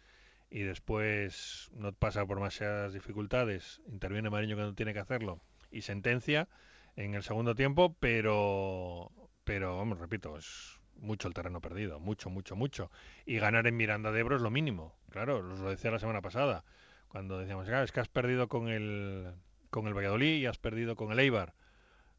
y 0.50 0.62
después 0.62 1.70
no 1.74 1.94
pasa 1.94 2.26
por 2.26 2.38
demasiadas 2.38 2.94
dificultades. 2.94 3.82
Interviene 3.88 4.30
Mariño 4.32 4.56
cuando 4.56 4.74
tiene 4.74 4.94
que 4.94 5.00
hacerlo 5.00 5.40
y 5.70 5.84
sentencia 5.84 6.48
en 6.96 7.16
el 7.16 7.24
segundo 7.24 7.56
tiempo, 7.56 7.96
pero, 8.00 9.12
pero 9.44 9.78
vamos, 9.78 10.00
repito, 10.00 10.38
es 10.38 10.80
mucho 10.96 11.28
el 11.28 11.34
terreno 11.34 11.62
perdido, 11.62 12.00
mucho, 12.00 12.30
mucho, 12.30 12.56
mucho. 12.56 12.92
Y 13.26 13.38
ganar 13.38 13.68
en 13.68 13.78
Miranda 13.78 14.12
de 14.12 14.22
Ebro 14.22 14.36
es 14.36 14.42
lo 14.42 14.50
mínimo. 14.50 14.96
Claro, 15.10 15.38
os 15.38 15.60
lo 15.60 15.70
decía 15.70 15.92
la 15.92 16.00
semana 16.00 16.22
pasada, 16.22 16.64
cuando 17.08 17.40
decíamos, 17.40 17.68
"Ah, 17.70 17.84
es 17.84 17.92
que 17.92 18.00
has 18.00 18.08
perdido 18.08 18.48
con 18.48 18.70
el, 18.70 19.34
con 19.70 19.88
el 19.88 19.94
Valladolid 19.94 20.38
y 20.38 20.46
has 20.46 20.58
perdido 20.58 20.96
con 20.96 21.12
el 21.12 21.20
Eibar. 21.20 21.54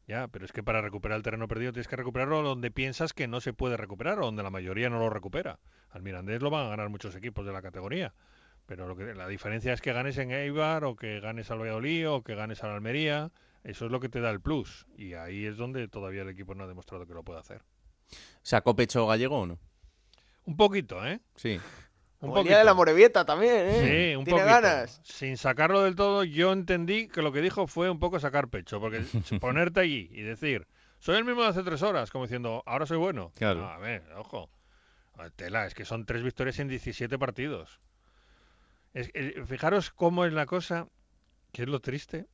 Ya, 0.07 0.27
pero 0.27 0.45
es 0.45 0.53
que 0.53 0.63
para 0.63 0.79
recuperar 0.79 1.17
el 1.17 1.23
terreno 1.23 1.47
perdido 1.47 1.73
tienes 1.73 1.87
que 1.87 1.95
recuperarlo 1.95 2.41
donde 2.41 2.71
piensas 2.71 3.13
que 3.13 3.27
no 3.27 3.41
se 3.41 3.51
puede 3.51 3.75
recuperar 3.75 4.19
o 4.19 4.25
donde 4.25 4.43
la 4.43 4.51
mayoría 4.51 4.89
no 4.89 4.99
lo 4.99 5.09
recupera. 5.09 5.59
Al 5.89 6.01
Mirandés 6.03 6.41
lo 6.41 6.49
van 6.49 6.67
a 6.67 6.69
ganar 6.69 6.89
muchos 6.89 7.15
equipos 7.15 7.45
de 7.45 7.51
la 7.51 7.61
categoría. 7.61 8.13
Pero 8.67 8.87
lo 8.87 8.95
que, 8.95 9.15
la 9.15 9.27
diferencia 9.27 9.73
es 9.73 9.81
que 9.81 9.91
ganes 9.91 10.17
en 10.17 10.31
Eibar 10.31 10.85
o 10.85 10.95
que 10.95 11.19
ganes 11.19 11.51
al 11.51 11.59
Valladolid 11.59 12.09
o 12.09 12.23
que 12.23 12.35
ganes 12.35 12.63
al 12.63 12.71
Almería. 12.71 13.31
Eso 13.67 13.85
es 13.85 13.91
lo 13.91 13.99
que 13.99 14.07
te 14.07 14.21
da 14.21 14.29
el 14.29 14.39
plus. 14.39 14.87
Y 14.95 15.13
ahí 15.13 15.45
es 15.45 15.57
donde 15.57 15.89
todavía 15.89 16.21
el 16.21 16.29
equipo 16.29 16.55
no 16.55 16.63
ha 16.63 16.67
demostrado 16.67 17.05
que 17.05 17.13
lo 17.13 17.23
puede 17.23 17.41
hacer. 17.41 17.63
¿Sacó 18.41 18.77
pecho 18.77 19.05
gallego 19.05 19.41
o 19.41 19.45
no? 19.45 19.59
Un 20.45 20.55
poquito, 20.55 21.05
¿eh? 21.05 21.19
Sí. 21.35 21.59
Un 22.21 22.29
Como 22.29 22.41
el 22.43 22.47
día 22.47 22.59
de 22.59 22.63
la. 22.63 22.73
Morevieta 22.73 23.25
también, 23.25 23.67
¿eh? 23.67 23.81
Sí, 23.81 24.15
un 24.15 24.23
¿Tiene 24.23 24.39
poquito. 24.39 24.61
ganas? 24.61 25.01
Sin 25.03 25.35
sacarlo 25.35 25.83
del 25.83 25.97
todo, 25.97 26.23
yo 26.23 26.53
entendí 26.53 27.09
que 27.09 27.21
lo 27.21 27.33
que 27.33 27.41
dijo 27.41 27.67
fue 27.67 27.89
un 27.89 27.99
poco 27.99 28.21
sacar 28.21 28.47
pecho, 28.47 28.79
porque 28.79 29.01
ponerte 29.41 29.81
allí 29.81 30.09
y 30.13 30.21
decir, 30.21 30.65
soy 30.99 31.17
el 31.17 31.25
mismo 31.25 31.41
de 31.43 31.49
hace 31.49 31.61
tres 31.63 31.81
horas, 31.81 32.09
como 32.09 32.23
diciendo, 32.23 32.63
ahora 32.65 32.85
soy 32.85 32.97
bueno. 32.97 33.33
Claro. 33.35 33.63
No, 33.63 33.67
a 33.67 33.77
ver, 33.79 34.01
ojo. 34.15 34.49
Tela, 35.35 35.65
es 35.65 35.73
que 35.73 35.83
son 35.83 36.05
tres 36.05 36.23
victorias 36.23 36.57
en 36.59 36.69
17 36.69 37.19
partidos. 37.19 37.81
Es, 38.93 39.11
eh, 39.13 39.43
fijaros 39.45 39.91
cómo 39.91 40.23
es 40.23 40.31
la 40.31 40.45
cosa, 40.45 40.87
que 41.51 41.63
es 41.63 41.67
lo 41.67 41.81
triste. 41.81 42.27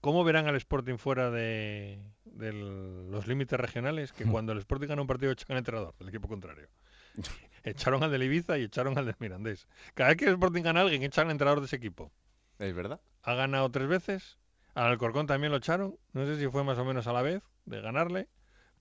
¿Cómo 0.00 0.24
verán 0.24 0.46
al 0.46 0.56
Sporting 0.56 0.96
fuera 0.96 1.30
de, 1.30 1.98
de 2.24 2.52
los 2.52 3.26
límites 3.26 3.58
regionales? 3.58 4.12
Que 4.12 4.24
cuando 4.24 4.52
el 4.52 4.58
Sporting 4.58 4.88
gana 4.88 5.02
un 5.02 5.08
partido 5.08 5.32
echan 5.32 5.52
al 5.52 5.58
entrenador 5.58 5.94
del 5.98 6.08
equipo 6.08 6.28
contrario. 6.28 6.68
Echaron 7.64 8.02
al 8.02 8.12
del 8.12 8.22
Ibiza 8.22 8.56
y 8.56 8.62
echaron 8.62 8.96
al 8.96 9.06
del 9.06 9.16
Mirandés. 9.18 9.66
Cada 9.94 10.10
vez 10.10 10.16
que 10.16 10.24
el 10.26 10.34
Sporting 10.34 10.62
gana 10.62 10.80
a 10.80 10.82
alguien, 10.84 11.02
echan 11.02 11.26
al 11.26 11.32
entrenador 11.32 11.60
de 11.60 11.66
ese 11.66 11.76
equipo. 11.76 12.12
¿Es 12.58 12.74
verdad? 12.74 13.00
Ha 13.22 13.34
ganado 13.34 13.70
tres 13.70 13.88
veces. 13.88 14.38
Al 14.74 14.86
Alcorcón 14.92 15.26
también 15.26 15.50
lo 15.50 15.58
echaron. 15.58 15.98
No 16.12 16.24
sé 16.24 16.38
si 16.38 16.46
fue 16.48 16.62
más 16.62 16.78
o 16.78 16.84
menos 16.84 17.06
a 17.08 17.12
la 17.12 17.22
vez 17.22 17.42
de 17.66 17.80
ganarle. 17.80 18.28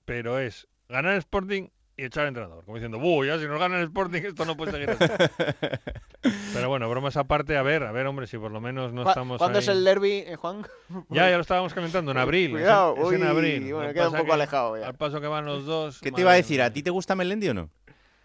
Pero 0.05 0.37
es 0.39 0.67
ganar 0.87 1.13
el 1.13 1.19
Sporting 1.19 1.69
y 1.97 2.05
echar 2.05 2.21
al 2.23 2.27
entrenador. 2.29 2.63
Como 2.63 2.77
diciendo, 2.77 2.99
¡buh! 2.99 3.25
Ya 3.25 3.39
si 3.39 3.45
nos 3.47 3.59
gana 3.59 3.77
el 3.77 3.85
Sporting 3.85 4.21
esto 4.21 4.45
no 4.45 4.55
puede 4.55 4.71
seguir 4.71 4.91
así. 4.91 5.05
Pero 6.53 6.69
bueno, 6.69 6.89
bromas 6.89 7.17
aparte, 7.17 7.57
a 7.57 7.63
ver, 7.63 7.83
a 7.83 7.91
ver, 7.91 8.05
hombre, 8.07 8.27
si 8.27 8.37
por 8.37 8.51
lo 8.51 8.59
menos 8.61 8.93
no 8.93 9.03
¿Cu- 9.03 9.09
estamos 9.09 9.37
¿Cuándo 9.37 9.57
ahí- 9.59 9.63
es 9.63 9.67
el 9.69 9.83
derby, 9.83 10.23
eh, 10.25 10.35
Juan? 10.35 10.65
Ya, 11.09 11.29
ya 11.29 11.35
lo 11.35 11.41
estábamos 11.41 11.73
comentando, 11.73 12.11
en 12.11 12.17
abril. 12.17 12.47
es- 12.47 12.51
Cuidado, 12.61 12.95
es, 13.11 13.13
en 13.13 13.23
abril. 13.27 13.73
bueno, 13.73 13.93
queda 13.93 14.07
un 14.09 14.13
poco 14.13 14.25
que 14.25 14.31
alejado 14.33 14.77
ya. 14.79 14.87
Al 14.87 14.95
paso 14.95 15.19
que 15.21 15.27
van 15.27 15.45
los 15.45 15.65
dos... 15.65 15.99
¿Qué 15.99 16.11
te 16.11 16.21
iba 16.21 16.31
a 16.31 16.35
decir? 16.35 16.61
¿A 16.61 16.71
ti 16.71 16.83
te 16.83 16.89
gusta 16.91 17.15
Melendi 17.15 17.49
o 17.49 17.53
no? 17.53 17.69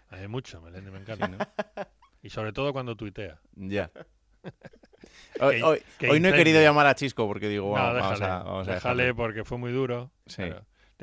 Hay 0.09 0.27
mucho, 0.27 0.61
Melendi, 0.61 0.91
me 0.91 0.99
encanta. 0.99 1.49
Y 2.21 2.29
sobre 2.29 2.53
todo 2.53 2.71
cuando 2.73 2.95
tuitea. 2.95 3.39
Ya. 3.55 3.89
Hoy, 5.39 5.61
hoy- 5.63 5.81
hoy 6.09 6.19
no 6.19 6.29
he 6.29 6.33
querido 6.33 6.61
llamar 6.61 6.85
a 6.85 6.93
Chisco 6.93 7.25
porque 7.27 7.47
digo, 7.49 7.65
No, 7.65 7.71
bueno, 7.71 7.93
vamos 7.99 8.19
déjale, 8.19 8.31
a, 8.31 8.43
vamos 8.43 8.67
a 8.67 8.73
déjale 8.75 9.03
dejarlo. 9.03 9.15
porque 9.23 9.43
fue 9.43 9.57
muy 9.57 9.71
duro. 9.71 10.11
Sí. 10.27 10.43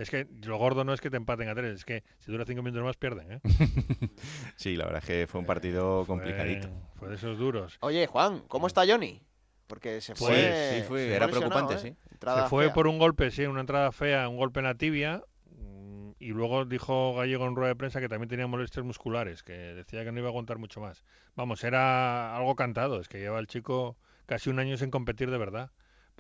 Es 0.01 0.09
que 0.11 0.27
lo 0.45 0.57
gordo 0.57 0.83
no 0.85 0.95
es 0.95 1.01
que 1.01 1.11
te 1.11 1.17
empaten 1.19 1.49
a 1.49 1.55
tres, 1.55 1.75
es 1.75 1.85
que 1.85 2.03
si 2.19 2.33
dura 2.33 2.45
cinco 2.47 2.63
minutos 2.63 2.85
más 2.85 2.97
pierden, 2.97 3.33
¿eh? 3.33 3.41
Sí, 4.57 4.77
la 4.77 4.85
verdad 4.87 5.03
es 5.03 5.07
que 5.09 5.27
fue 5.27 5.41
un 5.41 5.47
partido 5.47 6.05
complicadito. 6.07 6.69
Fue 6.95 7.09
de 7.09 7.17
esos 7.17 7.39
duros. 7.39 7.77
Oye, 7.81 8.07
Juan, 8.07 8.41
¿cómo 8.49 8.67
está 8.67 8.83
Johnny? 8.87 9.23
Porque 9.67 10.01
se 10.01 10.15
Sí, 10.15 10.25
fue. 10.25 10.55
sí, 10.83 10.83
fue- 10.89 11.01
se 11.01 11.15
era 11.15 11.29
preocupante, 11.29 11.75
¿eh? 11.75 11.79
sí. 11.79 11.97
Entrada 12.13 12.43
Se 12.45 12.49
fue 12.49 12.65
fea. 12.67 12.73
por 12.73 12.87
un 12.87 12.99
golpe, 12.99 13.31
sí, 13.31 13.45
una 13.45 13.61
entrada 13.61 13.93
fea, 13.93 14.29
un 14.29 14.37
golpe 14.37 14.61
en 14.61 14.65
la 14.67 14.75
tibia. 14.75 15.23
mm, 15.57 16.13
Y 16.19 16.29
luego 16.29 16.65
dijo 16.65 17.15
Gallego 17.15 17.47
en 17.47 17.55
rueda 17.57 17.69
de 17.69 17.77
prensa 17.77 18.01
que 18.01 18.09
también 18.09 18.29
tenía 18.29 18.47
molestias 18.47 18.85
musculares, 18.85 19.43
que 19.43 19.53
decía 19.53 20.05
que 20.05 20.13
no 20.13 20.19
iba 20.19 20.29
a 20.29 20.31
aguantar 20.31 20.59
mucho 20.59 20.81
más. 20.81 21.05
Vamos, 21.37 21.63
era 21.65 22.37
algo 22.37 22.57
cantado, 22.57 23.01
es 23.01 23.09
que 23.09 23.19
lleva 23.19 23.39
el 23.39 23.47
chico 23.47 23.97
casi 24.27 24.51
un 24.51 24.59
año 24.59 24.77
sin 24.77 24.91
competir 24.91 25.31
de 25.31 25.39
verdad. 25.39 25.71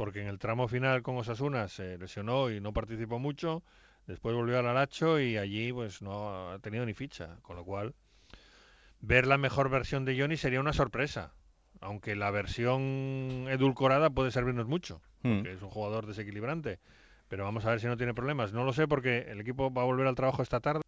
Porque 0.00 0.22
en 0.22 0.28
el 0.28 0.38
tramo 0.38 0.66
final 0.66 1.02
con 1.02 1.18
Osasuna 1.18 1.68
se 1.68 1.98
lesionó 1.98 2.50
y 2.50 2.58
no 2.58 2.72
participó 2.72 3.18
mucho. 3.18 3.62
Después 4.06 4.34
volvió 4.34 4.58
al 4.58 4.66
Aracho 4.66 5.20
y 5.20 5.36
allí 5.36 5.74
pues 5.74 6.00
no 6.00 6.52
ha 6.52 6.58
tenido 6.60 6.86
ni 6.86 6.94
ficha. 6.94 7.36
Con 7.42 7.56
lo 7.56 7.66
cual, 7.66 7.94
ver 9.00 9.26
la 9.26 9.36
mejor 9.36 9.68
versión 9.68 10.06
de 10.06 10.18
Johnny 10.18 10.38
sería 10.38 10.58
una 10.58 10.72
sorpresa. 10.72 11.34
Aunque 11.82 12.16
la 12.16 12.30
versión 12.30 13.44
edulcorada 13.50 14.08
puede 14.08 14.30
servirnos 14.30 14.66
mucho, 14.66 15.02
Mm. 15.22 15.34
porque 15.36 15.52
es 15.52 15.60
un 15.60 15.68
jugador 15.68 16.06
desequilibrante. 16.06 16.78
Pero 17.28 17.44
vamos 17.44 17.66
a 17.66 17.70
ver 17.70 17.80
si 17.80 17.86
no 17.86 17.98
tiene 17.98 18.14
problemas. 18.14 18.54
No 18.54 18.64
lo 18.64 18.72
sé 18.72 18.88
porque 18.88 19.26
el 19.28 19.38
equipo 19.42 19.70
va 19.70 19.82
a 19.82 19.84
volver 19.84 20.06
al 20.06 20.14
trabajo 20.14 20.42
esta 20.42 20.60
tarde. 20.60 20.80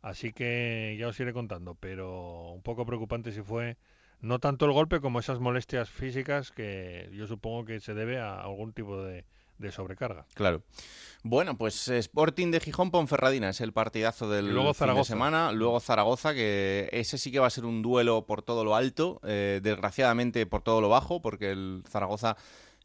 Así 0.00 0.32
que 0.32 0.96
ya 0.98 1.08
os 1.08 1.20
iré 1.20 1.34
contando. 1.34 1.74
Pero 1.74 2.52
un 2.52 2.62
poco 2.62 2.86
preocupante 2.86 3.30
si 3.30 3.42
fue 3.42 3.76
no 4.20 4.38
tanto 4.38 4.66
el 4.66 4.72
golpe 4.72 5.00
como 5.00 5.20
esas 5.20 5.40
molestias 5.40 5.90
físicas 5.90 6.50
que 6.52 7.10
yo 7.12 7.26
supongo 7.26 7.64
que 7.64 7.80
se 7.80 7.94
debe 7.94 8.18
a 8.18 8.40
algún 8.40 8.72
tipo 8.72 9.02
de, 9.02 9.24
de 9.58 9.72
sobrecarga. 9.72 10.24
Claro. 10.34 10.62
Bueno, 11.22 11.56
pues 11.58 11.88
Sporting 11.88 12.50
de 12.50 12.60
Gijón 12.60 12.90
Ponferradina 12.90 13.50
es 13.50 13.60
el 13.60 13.72
partidazo 13.72 14.30
del 14.30 14.52
luego 14.54 14.72
fin 14.72 14.94
de 14.94 15.04
semana. 15.04 15.52
Luego 15.52 15.80
Zaragoza, 15.80 16.32
que 16.32 16.88
ese 16.92 17.18
sí 17.18 17.32
que 17.32 17.40
va 17.40 17.48
a 17.48 17.50
ser 17.50 17.64
un 17.64 17.82
duelo 17.82 18.24
por 18.24 18.42
todo 18.42 18.64
lo 18.64 18.76
alto, 18.76 19.20
eh, 19.24 19.60
desgraciadamente 19.62 20.46
por 20.46 20.62
todo 20.62 20.80
lo 20.80 20.88
bajo, 20.88 21.20
porque 21.20 21.50
el 21.50 21.82
Zaragoza, 21.88 22.36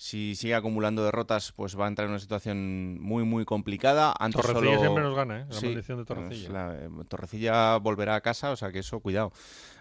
si 0.05 0.35
sigue 0.35 0.53
acumulando 0.53 1.05
derrotas, 1.05 1.53
pues 1.53 1.79
va 1.79 1.85
a 1.85 1.87
entrar 1.87 2.07
en 2.07 2.11
una 2.11 2.19
situación 2.19 2.99
muy, 2.99 3.23
muy 3.23 3.45
complicada. 3.45 4.13
Antes 4.19 4.41
Torrecilla 4.41 4.71
solo- 4.75 4.79
siempre 4.81 5.03
nos 5.03 5.15
gana, 5.15 5.39
¿eh? 5.39 5.45
La 5.47 5.55
Sí, 5.55 5.67
maldición 5.67 5.97
de 5.99 6.03
Torrecilla. 6.05 6.49
pues 6.49 6.53
la- 6.53 6.75
eh, 6.75 7.05
Torrecilla 7.07 7.77
volverá 7.77 8.15
a 8.15 8.21
casa, 8.21 8.51
o 8.51 8.57
sea 8.57 8.73
que 8.73 8.79
eso, 8.79 8.99
cuidado. 8.99 9.31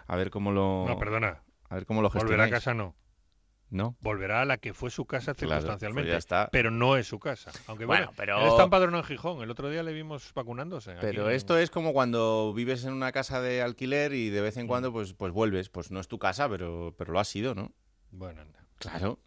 A 0.07 0.15
ver 0.15 0.31
cómo 0.31 0.53
lo... 0.53 0.85
No, 0.87 0.97
perdona. 0.97 1.43
A 1.69 1.75
ver 1.75 1.87
cómo 1.87 2.03
lo 2.03 2.09
Volverá 2.09 2.45
a 2.45 2.47
gestionáis. 2.47 2.53
casa 2.53 2.73
no. 2.73 2.95
¿No? 3.71 3.97
Volverá 4.01 4.43
a 4.43 4.45
la 4.45 4.59
que 4.59 4.75
fue 4.75 4.91
su 4.91 5.07
casa 5.07 5.35
Claro, 5.35 5.55
circunstancialmente. 5.55 6.03
pues 6.11 6.13
ya 6.13 6.19
está. 6.19 6.49
Pero 6.53 6.71
no 6.71 6.97
es 6.99 7.09
su 7.09 7.19
casa. 7.19 7.51
Aunque 7.67 7.85
bueno, 7.87 8.05
Bueno, 8.05 8.13
pero- 8.17 8.41
él 8.43 8.47
está 8.49 8.63
empadronado 8.63 9.03
en 9.03 9.09
Gijón. 9.09 9.43
El 9.43 9.51
otro 9.51 9.71
día 9.71 9.83
le 9.83 9.93
vimos 9.93 10.31
vacunándose. 10.35 10.95
Pero 11.01 11.31
esto 11.31 11.59
es 11.59 11.69
como 11.71 11.93
cuando 11.93 12.53
vives 12.55 12.85
en 12.85 12.93
una 12.93 13.11
casa 13.11 13.41
de 13.41 13.61
alquiler 13.61 14.13
y 14.13 14.31
de 14.31 14.41
vez 14.41 14.57
en 14.57 14.69
cuando 14.69 14.93
pues, 14.93 15.15
pues 15.15 15.33
vuelves. 15.33 15.69
Pues 15.69 15.91
no 15.91 15.99
es 15.99 16.07
tu 16.07 16.21
casa, 16.21 16.49
pero, 16.49 16.95
pero 16.97 17.13
lo 17.13 17.19
ha 17.19 17.25
sido, 17.25 17.57
¿no? 17.57 17.73
Bueno, 18.13 18.43
anda. 18.43 18.61
Claro. 18.79 19.19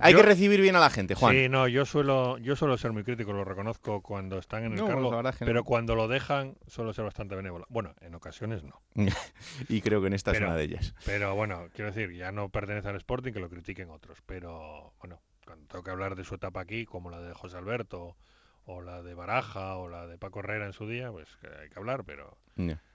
Hay 0.00 0.12
Yo- 0.12 0.20
que 0.20 0.26
recibir 0.26 0.60
bien 0.60 0.76
a 0.76 0.80
la 0.80 0.90
gente, 0.90 1.14
Juan. 1.14 1.34
Sí, 1.34 1.48
no, 1.48 1.68
yo 1.68 1.84
suelo, 1.84 2.38
yo 2.38 2.56
suelo 2.56 2.76
ser 2.78 2.92
muy 2.92 3.04
crítico, 3.04 3.32
lo 3.32 3.44
reconozco 3.44 4.00
cuando 4.00 4.38
están 4.38 4.64
en 4.64 4.72
el 4.72 4.78
No, 4.78 4.86
cargo, 4.86 5.10
la 5.10 5.16
verdad 5.16 5.32
es 5.34 5.38
que 5.38 5.44
pero 5.44 5.64
cuando 5.64 5.94
lo 5.94 6.08
dejan 6.08 6.56
suelo 6.66 6.92
ser 6.92 7.04
bastante 7.04 7.34
benévolo. 7.34 7.66
Bueno, 7.68 7.94
en 8.00 8.14
ocasiones 8.14 8.62
no. 8.64 8.80
y 9.68 9.80
creo 9.82 10.00
que 10.00 10.06
en 10.08 10.14
esta 10.14 10.32
es 10.32 10.40
una 10.40 10.54
de 10.54 10.64
ellas. 10.64 10.94
Pero 11.04 11.34
bueno, 11.34 11.68
quiero 11.74 11.90
decir, 11.92 12.12
ya 12.16 12.32
no 12.32 12.48
pertenece 12.48 12.88
al 12.88 12.96
Sporting, 12.96 13.32
que 13.32 13.40
lo 13.40 13.48
critiquen 13.48 13.90
otros. 13.90 14.18
Pero 14.26 14.94
bueno, 15.00 15.20
cuando 15.44 15.66
tengo 15.66 15.84
que 15.84 15.90
hablar 15.90 16.14
de 16.16 16.24
su 16.24 16.34
etapa 16.36 16.60
aquí, 16.60 16.84
como 16.86 17.10
la 17.10 17.20
de 17.20 17.34
José 17.34 17.56
Alberto, 17.58 18.16
o 18.64 18.80
la 18.80 19.02
de 19.02 19.14
Baraja, 19.14 19.76
o 19.76 19.88
la 19.88 20.06
de 20.06 20.16
Paco 20.18 20.40
Herrera 20.40 20.66
en 20.66 20.72
su 20.72 20.88
día, 20.88 21.10
pues 21.10 21.28
que 21.40 21.48
hay 21.48 21.68
que 21.68 21.78
hablar, 21.78 22.04
pero. 22.04 22.36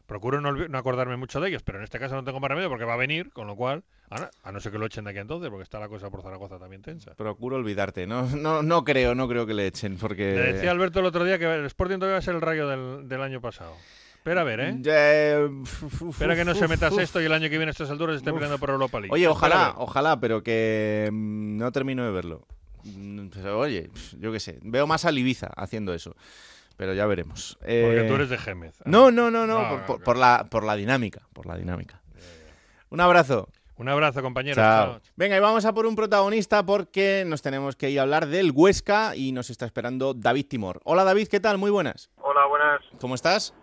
Procuro 0.08 0.42
no, 0.42 0.78
acordarme 0.78 1.18
mucho 1.18 1.40
de 1.40 1.50
ellos. 1.50 1.62
Pero 1.62 1.78
en 1.78 1.84
este 1.84 2.00
caso 2.00 2.16
no 2.16 2.24
tengo 2.24 2.40
más 2.40 2.50
remedio 2.50 2.70
porque 2.70 2.86
va 2.86 2.96
a 2.96 2.98
venir, 2.98 3.32
con 3.32 3.46
lo 3.46 3.56
cual, 3.56 3.84
a 4.10 4.20
no, 4.20 4.30
a 4.42 4.52
no 4.52 4.60
ser 4.60 4.72
que 4.72 4.80
lo 4.80 4.88
echen 4.88 5.04
de 5.04 5.12
aquí 5.12 5.20
entonces, 5.20 5.50
porque 5.52 5.64
está 5.64 5.80
la 5.80 5.90
cosa 5.90 6.10
por 6.10 6.24
Zaragoza 6.24 6.58
también 6.58 6.82
tensa. 6.82 7.14
Procuro 7.14 7.58
olvidarte. 7.58 8.08
No, 8.08 8.24
no, 8.24 8.64
no 8.64 8.84
creo, 8.84 9.14
no 9.14 9.28
creo 9.28 9.46
que 9.46 9.54
le 9.54 9.68
echen, 9.68 9.98
porque... 9.98 10.34
Le 10.34 10.54
decía 10.54 10.72
Alberto 10.72 11.02
el 11.02 11.06
otro 11.06 11.24
día 11.24 11.38
que 11.38 11.46
el 11.46 11.66
Sporting 11.66 11.98
todavía 11.98 12.14
va 12.14 12.20
a 12.20 12.24
ser 12.24 12.36
el 12.36 12.42
rayo 12.42 12.68
del, 12.68 13.08
del 13.08 13.22
año 13.22 13.42
pasado. 13.42 13.76
Espera 14.16 14.42
a 14.42 14.44
ver, 14.44 14.60
¿eh? 14.60 15.46
Uf, 15.46 16.02
uf, 16.02 16.10
Espera 16.12 16.36
que 16.36 16.44
no 16.44 16.52
uf, 16.52 16.58
se 16.58 16.68
metas 16.68 16.98
esto 16.98 17.22
y 17.22 17.26
el 17.26 17.32
año 17.32 17.50
que 17.50 17.58
viene 17.58 17.68
a 17.68 17.72
estas 17.72 17.90
alturas 17.90 18.18
esté 18.18 18.34
peleando 18.34 18.58
por 18.58 18.70
Europa 18.72 19.00
League. 19.00 19.14
Oye, 19.14 19.26
ojalá, 19.28 19.74
ojalá, 19.78 20.20
pero 20.20 20.44
que 20.44 21.08
mm, 21.10 21.58
no 21.58 21.72
termino 21.72 22.04
de 22.04 22.12
verlo. 22.12 22.46
Mm, 22.84 23.28
pues, 23.28 23.46
oye, 23.46 23.90
yo 24.20 24.34
qué 24.34 24.40
sé. 24.42 24.60
Veo 24.64 24.86
más 24.86 25.06
a 25.06 25.12
Ibiza 25.12 25.48
haciendo 25.56 25.94
eso. 25.94 26.16
Pero 26.78 26.94
ya 26.94 27.06
veremos. 27.08 27.58
Porque 27.60 28.02
Eh, 28.02 28.08
tú 28.08 28.16
eres 28.16 28.30
de 28.30 28.38
Gémez. 28.38 28.80
No, 28.86 29.10
no, 29.12 29.30
no, 29.32 29.48
no. 29.48 29.62
No, 29.64 29.70
por, 29.70 29.80
no, 29.80 29.86
por- 29.88 30.00
no. 30.00 30.04
por 30.06 30.18
la, 30.18 30.46
por 30.50 30.64
la 30.64 30.76
dinámica. 30.76 31.22
Por 31.34 31.46
la 31.48 31.56
dinámica. 31.58 32.02
Un 32.90 33.02
abrazo. 33.02 33.50
Un 33.78 33.90
abrazo. 33.90 34.22
Chao. 34.22 34.54
Chao. 34.56 35.02
Venga, 35.16 35.38
y 35.38 35.40
vamos 35.40 35.66
a 35.66 35.74
por 35.74 35.86
un 35.86 35.96
protagonista 35.96 36.64
porque 36.66 37.24
nos 37.28 37.42
tenemos 37.42 37.76
que 37.76 37.90
ir 37.90 38.00
a 38.00 38.04
hablar 38.04 38.28
del 38.28 38.52
Huesca 38.54 39.16
y 39.16 39.32
nos 39.32 39.50
está 39.50 39.66
esperando 39.66 40.14
David 40.14 40.48
Timor. 40.48 40.80
Hola 40.84 41.04
David, 41.04 41.28
¿qué 41.28 41.40
tal? 41.40 41.58
Muy 41.58 41.70
buenas. 41.72 42.10
Hola, 42.18 42.46
buenas. 42.48 42.82
¿Cómo 43.02 43.14
estás? 43.16 43.54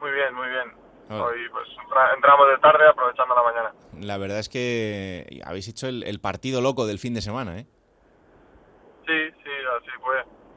Muy 0.00 0.10
bien, 0.12 0.34
muy 0.34 0.48
bien. 0.48 0.72
Hola. 1.10 1.24
Hoy 1.24 1.38
pues 1.50 1.68
entra- 1.82 2.14
entramos 2.14 2.46
de 2.48 2.58
tarde 2.58 2.88
aprovechando 2.88 3.34
la 3.34 3.42
mañana. 3.42 3.72
La 4.00 4.18
verdad 4.18 4.38
es 4.38 4.48
que 4.48 5.40
habéis 5.44 5.68
hecho 5.68 5.88
el, 5.88 6.02
el 6.04 6.20
partido 6.20 6.60
loco 6.60 6.86
del 6.86 6.98
fin 6.98 7.14
de 7.14 7.22
semana, 7.22 7.58
¿eh? 7.58 7.66
Sí, 9.06 9.12
sí, 9.44 9.50
así 9.78 9.90
fue. 10.02 10.16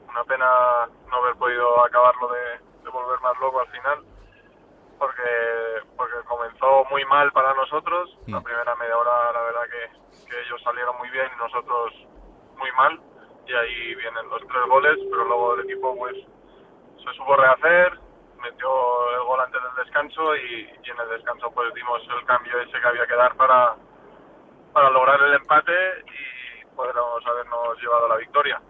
Una 0.10 0.24
pena 0.26 0.88
no 1.10 1.18
haber 1.18 1.36
podido 1.36 1.84
acabarlo 1.86 2.28
de, 2.30 2.60
de 2.84 2.90
volver 2.90 3.20
más 3.22 3.38
loco 3.40 3.60
al 3.62 3.68
final, 3.68 4.04
porque 4.98 5.84
porque 5.96 6.16
comenzó 6.28 6.86
muy 6.90 7.06
mal 7.06 7.32
para 7.32 7.54
nosotros. 7.54 8.18
La 8.28 8.40
Mm. 8.40 8.44
primera 8.44 8.76
media 8.76 8.98
hora, 8.98 9.32
la 9.34 9.42
verdad 9.42 9.62
que, 9.70 10.26
que 10.30 10.42
ellos 10.42 10.62
salieron 10.64 10.98
muy 10.98 11.10
bien 11.10 11.30
y 11.34 11.38
nosotros 11.40 11.94
muy 12.58 12.72
mal. 12.74 13.00
Y 13.46 13.54
ahí 13.54 13.96
vienen 13.96 14.30
los 14.30 14.42
tres 14.48 14.64
goles, 14.68 14.98
pero 15.10 15.26
luego 15.26 15.56
el 15.56 15.62
equipo 15.66 15.96
pues 15.98 16.16
se 17.04 17.14
supo 17.14 17.36
rehacer, 17.36 18.00
metió 18.42 18.70
el 19.16 19.24
gol 19.24 19.40
antes 19.40 19.62
del 19.62 19.76
descanso 19.84 20.36
y, 20.36 20.70
y 20.84 20.90
en 20.90 21.00
el 21.00 21.10
descanso 21.10 21.52
pues 21.52 21.74
dimos 21.74 22.02
el 22.16 22.26
cambio 22.26 22.60
ese 22.60 22.80
que 22.80 22.88
había 22.88 23.08
que 23.08 23.16
dar 23.16 23.36
para, 23.36 23.76
para 24.74 24.90
lograr 24.92 25.22
el 25.22 25.34
empate 25.34 25.74
y 26.06 26.66
podremos 26.76 27.26
habernos 27.26 27.82
llevado 27.82 28.08
la 28.08 28.18
victoria. 28.18 28.62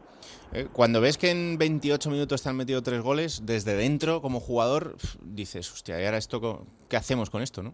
Eh, 0.52 0.68
Cuando 0.74 1.00
ves 1.02 1.18
que 1.18 1.30
en 1.32 1.58
28 1.58 2.10
minutos 2.10 2.42
te 2.42 2.50
han 2.50 2.58
metido 2.58 2.82
tres 2.82 3.02
goles, 3.02 3.46
desde 3.46 3.76
dentro, 3.76 4.22
como 4.22 4.40
jugador, 4.40 4.96
dices, 5.22 5.72
hostia, 5.72 6.02
¿y 6.02 6.06
ahora 6.06 6.18
esto 6.18 6.66
qué 6.90 6.98
hacemos 6.98 7.30
con 7.30 7.42
esto, 7.42 7.62
no? 7.62 7.74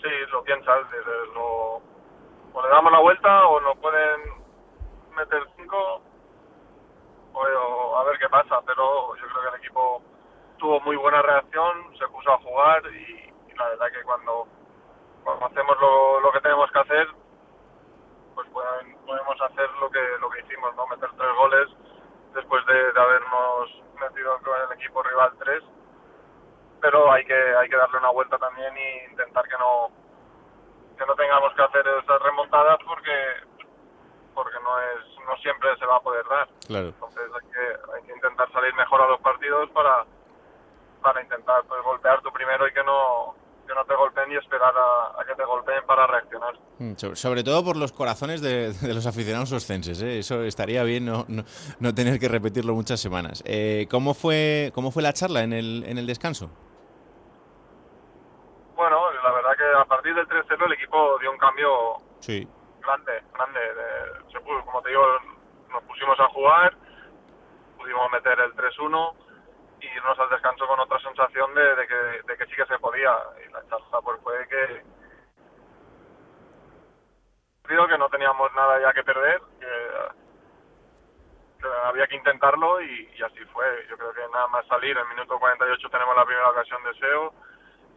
Sí, 0.00 0.08
lo 0.32 0.42
piensas, 0.42 0.78
lo- 1.34 1.82
o 2.54 2.62
le 2.62 2.68
damos 2.70 2.92
la 2.92 3.00
vuelta 3.00 3.46
o 3.46 3.60
nos 3.60 3.76
pueden 3.78 4.20
meter 5.16 5.42
cinco 5.56 6.00
o, 7.34 7.96
a 7.98 8.04
ver 8.04 8.18
qué 8.18 8.28
pasa, 8.28 8.60
pero 8.66 9.14
yo 9.16 9.22
creo 9.28 9.42
que 9.42 9.48
el 9.56 9.62
equipo 9.62 10.02
tuvo 10.58 10.80
muy 10.80 10.96
buena 10.96 11.22
reacción, 11.22 11.96
se 11.98 12.06
puso 12.08 12.32
a 12.32 12.38
jugar 12.38 12.82
y, 12.86 13.54
la 13.54 13.68
verdad 13.68 13.86
que 13.92 14.02
cuando, 14.04 14.46
hacemos 15.46 15.76
lo 16.22 16.32
que 16.32 16.40
tenemos 16.40 16.70
que 16.72 16.78
hacer, 16.78 17.06
pues 18.38 18.48
pueden- 18.50 18.96
podemos 19.04 19.34
hacer 19.40 19.68
lo 19.80 19.90
que 19.90 20.00
lo 20.20 20.30
que 20.30 20.40
hicimos, 20.42 20.72
no 20.76 20.86
meter 20.86 21.10
tres 21.18 21.34
goles 21.34 21.68
después 22.34 22.64
de, 22.66 22.92
de 22.92 23.00
habernos 23.00 23.82
metido 24.00 24.38
con 24.44 24.54
el 24.62 24.72
equipo 24.78 25.02
rival 25.02 25.32
tres. 25.40 25.64
Pero 26.80 27.10
hay 27.10 27.24
que 27.24 27.34
hay 27.56 27.68
que 27.68 27.76
darle 27.76 27.98
una 27.98 28.10
vuelta 28.10 28.38
también 28.38 28.72
y 28.78 29.10
intentar 29.10 29.42
que 29.48 29.58
no 29.58 29.88
que 30.96 31.04
no 31.04 31.14
tengamos 31.16 31.52
que 31.54 31.62
hacer 31.62 31.84
esas 31.88 32.22
remontadas 32.22 32.78
porque 32.86 33.12
porque 34.34 34.56
no 34.62 34.80
es 34.82 35.26
no 35.26 35.36
siempre 35.38 35.76
se 35.78 35.86
va 35.86 35.96
a 35.96 36.00
poder 36.00 36.24
dar. 36.28 36.48
Claro. 36.68 36.86
entonces 36.88 37.24
hay 37.34 37.50
que 37.50 37.92
hay 37.96 38.02
que 38.06 38.12
intentar 38.12 38.52
salir 38.52 38.72
mejor 38.74 39.02
a 39.02 39.08
los 39.08 39.20
partidos 39.20 39.68
para 39.70 40.04
para 41.02 41.22
intentar 41.22 41.64
pues 41.66 41.82
golpear 41.82 42.20
tú 42.22 42.30
primero 42.32 42.68
y 42.68 42.72
que 42.72 42.84
no 42.84 43.34
que 43.68 43.74
no 43.74 43.84
te 43.84 43.94
golpeen 43.94 44.32
y 44.32 44.36
esperar 44.36 44.72
a, 44.76 45.20
a 45.20 45.24
que 45.24 45.34
te 45.34 45.44
golpeen 45.44 45.84
para 45.86 46.06
reaccionar. 46.06 46.54
Mm, 46.78 46.94
so- 46.96 47.14
Sobre 47.14 47.44
todo 47.44 47.62
por 47.64 47.76
los 47.76 47.92
corazones 47.92 48.40
de, 48.40 48.72
de 48.72 48.94
los 48.94 49.06
aficionados 49.06 49.52
oscenses, 49.52 50.02
¿eh? 50.02 50.18
eso 50.18 50.42
estaría 50.42 50.82
bien 50.82 51.04
no, 51.04 51.24
no, 51.28 51.44
no 51.78 51.94
tener 51.94 52.18
que 52.18 52.28
repetirlo 52.28 52.74
muchas 52.74 52.98
semanas. 52.98 53.42
Eh, 53.46 53.86
¿cómo, 53.90 54.14
fue, 54.14 54.72
¿Cómo 54.74 54.90
fue 54.90 55.02
la 55.02 55.12
charla 55.12 55.42
en 55.42 55.52
el, 55.52 55.84
en 55.86 55.98
el 55.98 56.06
descanso? 56.06 56.50
Bueno, 58.76 58.98
la 59.22 59.32
verdad 59.32 59.50
que 59.56 59.64
a 59.80 59.84
partir 59.84 60.14
del 60.14 60.26
3-0 60.28 60.66
el 60.66 60.72
equipo 60.72 61.18
dio 61.20 61.30
un 61.32 61.38
cambio 61.38 61.68
Sí. 62.20 62.46
grande, 62.80 63.12
grande. 63.34 63.60
de- 63.60 64.64
como 64.64 64.80
te 64.82 64.88
digo, 64.90 65.02
nos 65.72 65.82
pusimos 65.84 66.18
a 66.20 66.28
jugar, 66.28 66.76
pudimos 67.76 68.10
meter 68.12 68.38
el 68.40 68.52
3-1 68.54 69.14
y 69.18 69.27
irnos 69.98 70.18
al 70.18 70.30
descanso 70.30 70.66
con 70.66 70.80
otra 70.80 70.98
sensación 71.00 71.54
de, 71.54 71.74
de 71.76 71.86
que, 71.86 71.94
de 72.26 72.36
que 72.36 72.46
sí 72.46 72.54
que 72.56 72.66
se 72.66 72.78
podía. 72.78 73.14
Y 73.46 73.52
la 73.52 73.62
charla 73.68 74.00
pues 74.02 74.20
fue 74.22 74.48
que 74.48 74.82
que 77.86 77.98
no 77.98 78.08
teníamos 78.08 78.52
nada 78.54 78.80
ya 78.80 78.92
que 78.92 79.04
perder, 79.04 79.40
que, 79.60 79.66
que 81.60 81.68
había 81.84 82.06
que 82.06 82.16
intentarlo 82.16 82.80
y, 82.80 83.10
y 83.16 83.22
así 83.22 83.44
fue. 83.52 83.86
Yo 83.88 83.96
creo 83.96 84.12
que 84.12 84.26
nada 84.32 84.48
más 84.48 84.66
salir, 84.66 84.96
en 84.96 85.02
el 85.02 85.08
minuto 85.08 85.38
48 85.38 85.88
tenemos 85.90 86.16
la 86.16 86.24
primera 86.24 86.50
ocasión 86.50 86.82
de 86.84 86.94
SEO, 86.94 87.32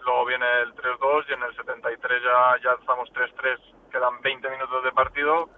luego 0.05 0.25
viene 0.25 0.45
el 0.61 0.75
3-2 0.75 1.25
y 1.29 1.33
en 1.33 1.43
el 1.43 1.55
73 1.55 2.23
ya, 2.23 2.57
ya 2.63 2.71
estamos 2.79 3.09
3-3, 3.13 3.91
quedan 3.91 4.21
20 4.21 4.49
minutos 4.49 4.83
de 4.83 4.91
partido 4.91 5.49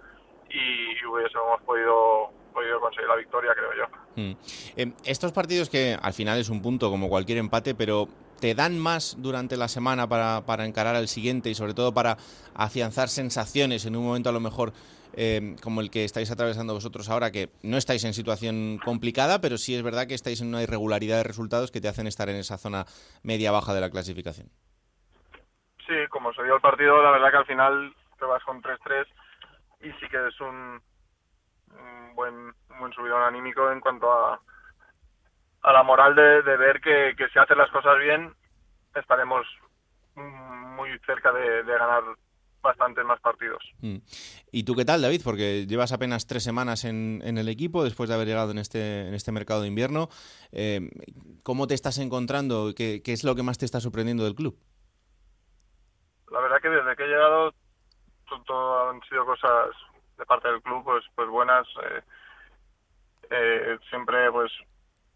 y 0.48 1.04
hubiésemos 1.06 1.60
podido, 1.62 2.30
podido 2.54 2.80
conseguir 2.80 3.08
la 3.08 3.16
victoria, 3.16 3.52
creo 3.54 3.70
yo. 3.74 4.22
Mm. 4.22 4.36
Eh, 4.76 4.92
estos 5.04 5.32
partidos 5.32 5.68
que 5.68 5.98
al 6.00 6.12
final 6.14 6.38
es 6.38 6.48
un 6.48 6.62
punto 6.62 6.90
como 6.90 7.08
cualquier 7.08 7.38
empate, 7.38 7.74
pero 7.74 8.08
¿te 8.40 8.54
dan 8.54 8.78
más 8.78 9.16
durante 9.18 9.56
la 9.56 9.68
semana 9.68 10.08
para, 10.08 10.42
para 10.46 10.64
encarar 10.64 10.96
al 10.96 11.08
siguiente 11.08 11.50
y 11.50 11.54
sobre 11.54 11.74
todo 11.74 11.92
para 11.92 12.16
afianzar 12.54 13.08
sensaciones 13.08 13.84
en 13.84 13.96
un 13.96 14.04
momento 14.04 14.30
a 14.30 14.32
lo 14.32 14.40
mejor 14.40 14.72
eh, 15.16 15.54
como 15.62 15.80
el 15.80 15.90
que 15.90 16.04
estáis 16.04 16.30
atravesando 16.30 16.74
vosotros 16.74 17.08
ahora, 17.08 17.30
que 17.30 17.50
no 17.62 17.76
estáis 17.76 18.04
en 18.04 18.14
situación 18.14 18.78
complicada, 18.84 19.40
pero 19.40 19.58
sí 19.58 19.74
es 19.74 19.82
verdad 19.82 20.06
que 20.06 20.14
estáis 20.14 20.40
en 20.40 20.48
una 20.48 20.62
irregularidad 20.62 21.18
de 21.18 21.24
resultados 21.24 21.70
que 21.70 21.80
te 21.80 21.88
hacen 21.88 22.06
estar 22.06 22.28
en 22.28 22.36
esa 22.36 22.58
zona 22.58 22.84
media-baja 23.22 23.74
de 23.74 23.80
la 23.80 23.90
clasificación? 23.90 24.48
Sí, 25.86 25.94
como 26.10 26.32
se 26.32 26.42
dio 26.42 26.56
el 26.56 26.60
partido, 26.60 27.02
la 27.02 27.10
verdad 27.12 27.30
que 27.30 27.36
al 27.36 27.46
final 27.46 27.94
te 28.18 28.24
vas 28.24 28.42
con 28.42 28.62
3-3 28.62 29.06
y 29.82 29.92
sí 30.00 30.08
que 30.10 30.28
es 30.28 30.40
un, 30.40 30.80
un 31.74 32.14
buen, 32.14 32.34
un 32.34 32.78
buen 32.78 32.92
subidón 32.92 33.22
anímico 33.22 33.70
en 33.70 33.80
cuanto 33.80 34.12
a, 34.12 34.40
a 35.62 35.72
la 35.72 35.82
moral 35.82 36.14
de, 36.14 36.42
de 36.42 36.56
ver 36.56 36.80
que, 36.80 37.14
que 37.16 37.28
si 37.28 37.38
haces 37.38 37.56
las 37.56 37.70
cosas 37.70 37.98
bien 37.98 38.34
estaremos 38.94 39.46
muy 40.16 40.90
cerca 41.06 41.32
de, 41.32 41.62
de 41.64 41.72
ganar 41.78 42.02
bastantes 42.62 43.04
más 43.04 43.20
partidos. 43.20 43.62
Mm. 43.80 43.96
¿Y 44.52 44.64
tú 44.64 44.74
qué 44.74 44.84
tal, 44.84 45.02
David? 45.02 45.20
Porque 45.22 45.66
llevas 45.66 45.92
apenas 45.92 46.26
tres 46.26 46.42
semanas 46.44 46.84
en, 46.84 47.20
en 47.24 47.36
el 47.36 47.48
equipo 47.48 47.84
después 47.84 48.08
de 48.08 48.14
haber 48.14 48.26
llegado 48.26 48.52
en 48.52 48.58
este, 48.58 49.08
en 49.08 49.14
este 49.14 49.32
mercado 49.32 49.62
de 49.62 49.68
invierno. 49.68 50.08
Eh, 50.52 50.88
¿Cómo 51.42 51.66
te 51.66 51.74
estás 51.74 51.98
encontrando? 51.98 52.72
¿Qué, 52.74 53.02
¿Qué 53.04 53.12
es 53.12 53.22
lo 53.24 53.34
que 53.34 53.42
más 53.42 53.58
te 53.58 53.66
está 53.66 53.80
sorprendiendo 53.80 54.24
del 54.24 54.34
club? 54.34 54.58
La 56.30 56.40
verdad 56.40 56.56
que 56.62 56.70
desde 56.70 56.96
que 56.96 57.04
he 57.04 57.08
llegado 57.08 57.52
to- 58.28 58.42
todo 58.46 58.90
han 58.90 59.00
sido 59.02 59.26
cosas 59.26 59.70
de 60.16 60.26
parte 60.26 60.48
del 60.48 60.62
club 60.62 60.84
pues 60.84 61.04
pues 61.14 61.28
buenas 61.28 61.66
eh, 61.82 62.02
eh, 63.30 63.78
siempre 63.88 64.30
pues 64.30 64.52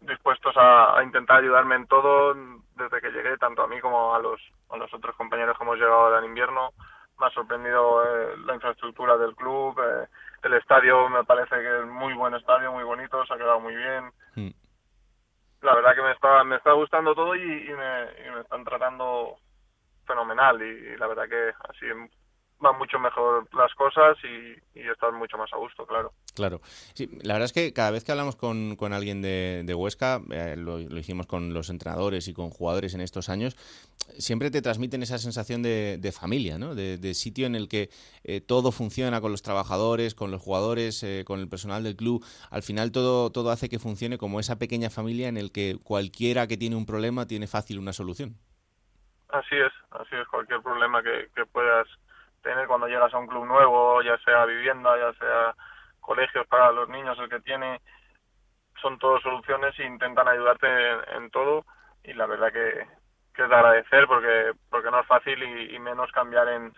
dispuestos 0.01 0.55
a, 0.57 0.97
a 0.97 1.03
intentar 1.03 1.39
ayudarme 1.39 1.75
en 1.75 1.87
todo 1.87 2.33
desde 2.75 3.01
que 3.01 3.11
llegué 3.11 3.37
tanto 3.37 3.63
a 3.63 3.67
mí 3.67 3.79
como 3.81 4.15
a 4.15 4.19
los 4.19 4.41
a 4.69 4.77
los 4.77 4.93
otros 4.93 5.15
compañeros 5.15 5.57
que 5.57 5.63
hemos 5.63 5.77
llegado 5.77 6.01
ahora 6.01 6.19
en 6.19 6.25
invierno 6.25 6.71
me 7.19 7.27
ha 7.27 7.29
sorprendido 7.31 8.03
eh, 8.05 8.37
la 8.45 8.55
infraestructura 8.55 9.17
del 9.17 9.35
club 9.35 9.77
eh, 9.79 10.07
el 10.43 10.53
estadio 10.53 11.09
me 11.09 11.23
parece 11.25 11.55
que 11.55 11.79
es 11.79 11.85
muy 11.85 12.13
buen 12.13 12.33
estadio 12.33 12.71
muy 12.71 12.83
bonito 12.83 13.25
se 13.25 13.33
ha 13.33 13.37
quedado 13.37 13.59
muy 13.59 13.75
bien 13.75 14.11
Mm. 14.35 14.51
la 15.63 15.73
verdad 15.73 15.95
que 15.95 16.03
me 16.03 16.11
está 16.11 16.43
me 16.43 16.55
está 16.57 16.71
gustando 16.73 17.15
todo 17.15 17.35
y, 17.35 17.41
y 17.41 17.73
me, 17.73 18.27
y 18.27 18.31
me 18.31 18.41
están 18.41 18.63
tratando 18.63 19.37
fenomenal 20.05 20.61
y, 20.61 20.97
la 20.97 21.07
verdad 21.07 21.27
que 21.27 21.53
así 21.69 21.85
van 22.59 22.77
mucho 22.77 22.99
mejor 22.99 23.47
las 23.55 23.73
cosas 23.73 24.17
y, 24.23 24.79
y 24.79 24.83
estás 24.87 25.13
mucho 25.13 25.37
más 25.37 25.51
a 25.53 25.57
gusto, 25.57 25.85
claro. 25.85 26.13
Claro. 26.35 26.61
Sí, 26.93 27.09
la 27.21 27.33
verdad 27.33 27.45
es 27.45 27.53
que 27.53 27.73
cada 27.73 27.91
vez 27.91 28.03
que 28.03 28.11
hablamos 28.11 28.35
con, 28.35 28.75
con 28.75 28.93
alguien 28.93 29.21
de, 29.21 29.63
de 29.65 29.73
Huesca, 29.73 30.21
eh, 30.31 30.55
lo, 30.57 30.77
lo 30.77 30.97
hicimos 30.97 31.25
con 31.25 31.53
los 31.53 31.69
entrenadores 31.69 32.27
y 32.27 32.33
con 32.33 32.49
jugadores 32.49 32.93
en 32.93 33.01
estos 33.01 33.29
años, 33.29 33.55
siempre 34.17 34.51
te 34.51 34.61
transmiten 34.61 35.03
esa 35.03 35.17
sensación 35.17 35.63
de, 35.63 35.97
de 35.99 36.11
familia, 36.11 36.57
¿no? 36.57 36.75
De, 36.75 36.97
de 36.97 37.13
sitio 37.13 37.47
en 37.47 37.55
el 37.55 37.67
que 37.67 37.89
eh, 38.23 38.41
todo 38.41 38.71
funciona 38.71 39.21
con 39.21 39.31
los 39.31 39.41
trabajadores, 39.41 40.15
con 40.15 40.31
los 40.31 40.41
jugadores, 40.41 41.01
eh, 41.03 41.23
con 41.25 41.39
el 41.39 41.47
personal 41.47 41.83
del 41.83 41.95
club. 41.95 42.25
Al 42.51 42.63
final 42.63 42.91
todo, 42.91 43.31
todo 43.31 43.51
hace 43.51 43.69
que 43.69 43.79
funcione 43.79 44.17
como 44.17 44.39
esa 44.39 44.57
pequeña 44.57 44.89
familia 44.89 45.27
en 45.27 45.37
el 45.37 45.51
que 45.51 45.77
cualquiera 45.83 46.47
que 46.47 46.57
tiene 46.57 46.75
un 46.75 46.85
problema 46.85 47.25
tiene 47.25 47.47
fácil 47.47 47.79
una 47.79 47.93
solución. 47.93 48.35
Así 49.29 49.55
es, 49.55 49.71
así 49.91 50.15
es, 50.15 50.27
cualquier 50.27 50.61
problema 50.61 51.03
que, 51.03 51.29
que 51.35 51.45
puedas 51.45 51.87
tener 52.41 52.67
cuando 52.67 52.87
llegas 52.87 53.13
a 53.13 53.17
un 53.17 53.27
club 53.27 53.45
nuevo, 53.45 54.01
ya 54.01 54.17
sea 54.19 54.45
vivienda, 54.45 54.97
ya 54.97 55.13
sea 55.19 55.55
colegios 55.99 56.47
para 56.47 56.71
los 56.71 56.89
niños, 56.89 57.17
el 57.19 57.29
que 57.29 57.39
tiene, 57.41 57.81
son 58.81 58.97
todas 58.97 59.21
soluciones 59.21 59.77
e 59.79 59.83
intentan 59.85 60.27
ayudarte 60.27 60.67
en, 60.67 60.99
en 61.15 61.29
todo 61.31 61.65
y 62.03 62.13
la 62.13 62.25
verdad 62.25 62.51
que, 62.51 62.87
que 63.33 63.43
es 63.43 63.49
de 63.49 63.55
agradecer 63.55 64.07
porque 64.07 64.53
porque 64.69 64.89
no 64.91 64.99
es 65.01 65.07
fácil 65.07 65.41
y, 65.43 65.75
y 65.75 65.79
menos 65.79 66.11
cambiar 66.11 66.47
en, 66.47 66.73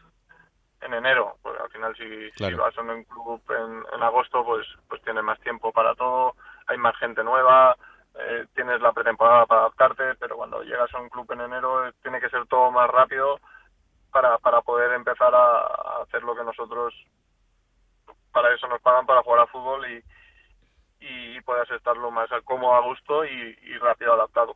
en 0.82 0.94
enero, 0.94 1.36
porque 1.42 1.62
al 1.62 1.70
final 1.70 1.96
si, 1.96 2.32
Claro. 2.32 2.56
si 2.56 2.60
vas 2.60 2.78
a 2.78 2.82
un 2.82 3.04
club 3.06 3.42
en, 3.50 3.84
en 3.96 4.04
agosto 4.04 4.44
pues 4.44 4.68
pues 4.90 5.02
tienes 5.04 5.24
más 5.24 5.40
tiempo 5.42 5.72
para 5.72 5.94
todo, 5.96 6.36
hay 6.68 6.78
más 6.78 6.98
gente 6.98 7.24
nueva, 7.24 7.76
eh, 8.20 8.48
tienes 8.56 8.82
la 8.82 8.92
pretemporada 8.92 9.46
para 9.46 9.62
adaptarte, 9.62 10.16
pero 10.16 10.36
cuando 10.38 10.64
llegas 10.64 10.94
a 10.94 11.00
un 11.00 11.10
club 11.10 11.32
en 11.32 11.42
enero 11.42 11.88
eh, 11.88 11.94
tiene 12.02 12.20
que 12.20 12.30
ser 12.30 12.46
todo 12.48 12.72
más 12.72 12.90
rápido 12.90 13.40
para, 14.12 14.38
para 14.40 14.62
poder 14.62 14.92
empezar 14.94 15.34
a, 15.34 15.60
a 15.60 16.04
hacer 16.04 16.24
lo 16.24 16.36
que 16.36 16.44
nosotros 16.44 16.94
para 18.32 18.54
eso 18.54 18.68
nos 18.68 18.82
pagan 18.82 19.06
para 19.06 19.24
jugar 19.24 19.42
a 19.42 19.48
fútbol 19.48 19.86
y, 19.92 20.04
y 21.02 21.42
puedas 21.42 21.70
estar 21.72 21.98
lo 21.98 22.12
más 22.12 22.30
cómodo 22.46 22.74
a 22.76 22.82
gusto 22.82 23.26
y, 23.26 23.58
y 23.64 23.78
rápido 23.80 24.14
adaptado. 24.14 24.56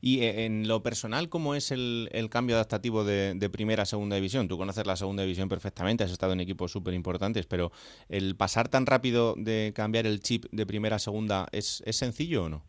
Y 0.00 0.24
eh, 0.24 0.44
en 0.44 0.66
lo 0.68 0.82
personal, 0.82 1.28
¿cómo 1.28 1.54
es 1.54 1.70
el, 1.70 2.08
el 2.12 2.28
cambio 2.28 2.56
adaptativo 2.56 3.04
de, 3.04 3.34
de 3.34 3.50
primera 3.50 3.84
a 3.84 3.86
segunda 3.86 4.16
división? 4.16 4.48
Tú 4.48 4.58
conoces 4.58 4.86
la 4.86 4.96
segunda 4.96 5.22
división 5.22 5.48
perfectamente, 5.48 6.04
has 6.04 6.10
estado 6.10 6.32
en 6.32 6.40
equipos 6.40 6.72
súper 6.72 6.94
importantes, 6.94 7.46
pero 7.46 7.70
el 8.08 8.36
pasar 8.36 8.68
tan 8.68 8.86
rápido 8.86 9.34
de 9.36 9.72
cambiar 9.74 10.06
el 10.06 10.20
chip 10.20 10.44
de 10.50 10.66
primera 10.66 10.96
a 10.96 10.98
segunda, 10.98 11.46
¿es, 11.52 11.82
es 11.86 11.96
sencillo 11.96 12.44
o 12.44 12.48
no? 12.48 12.62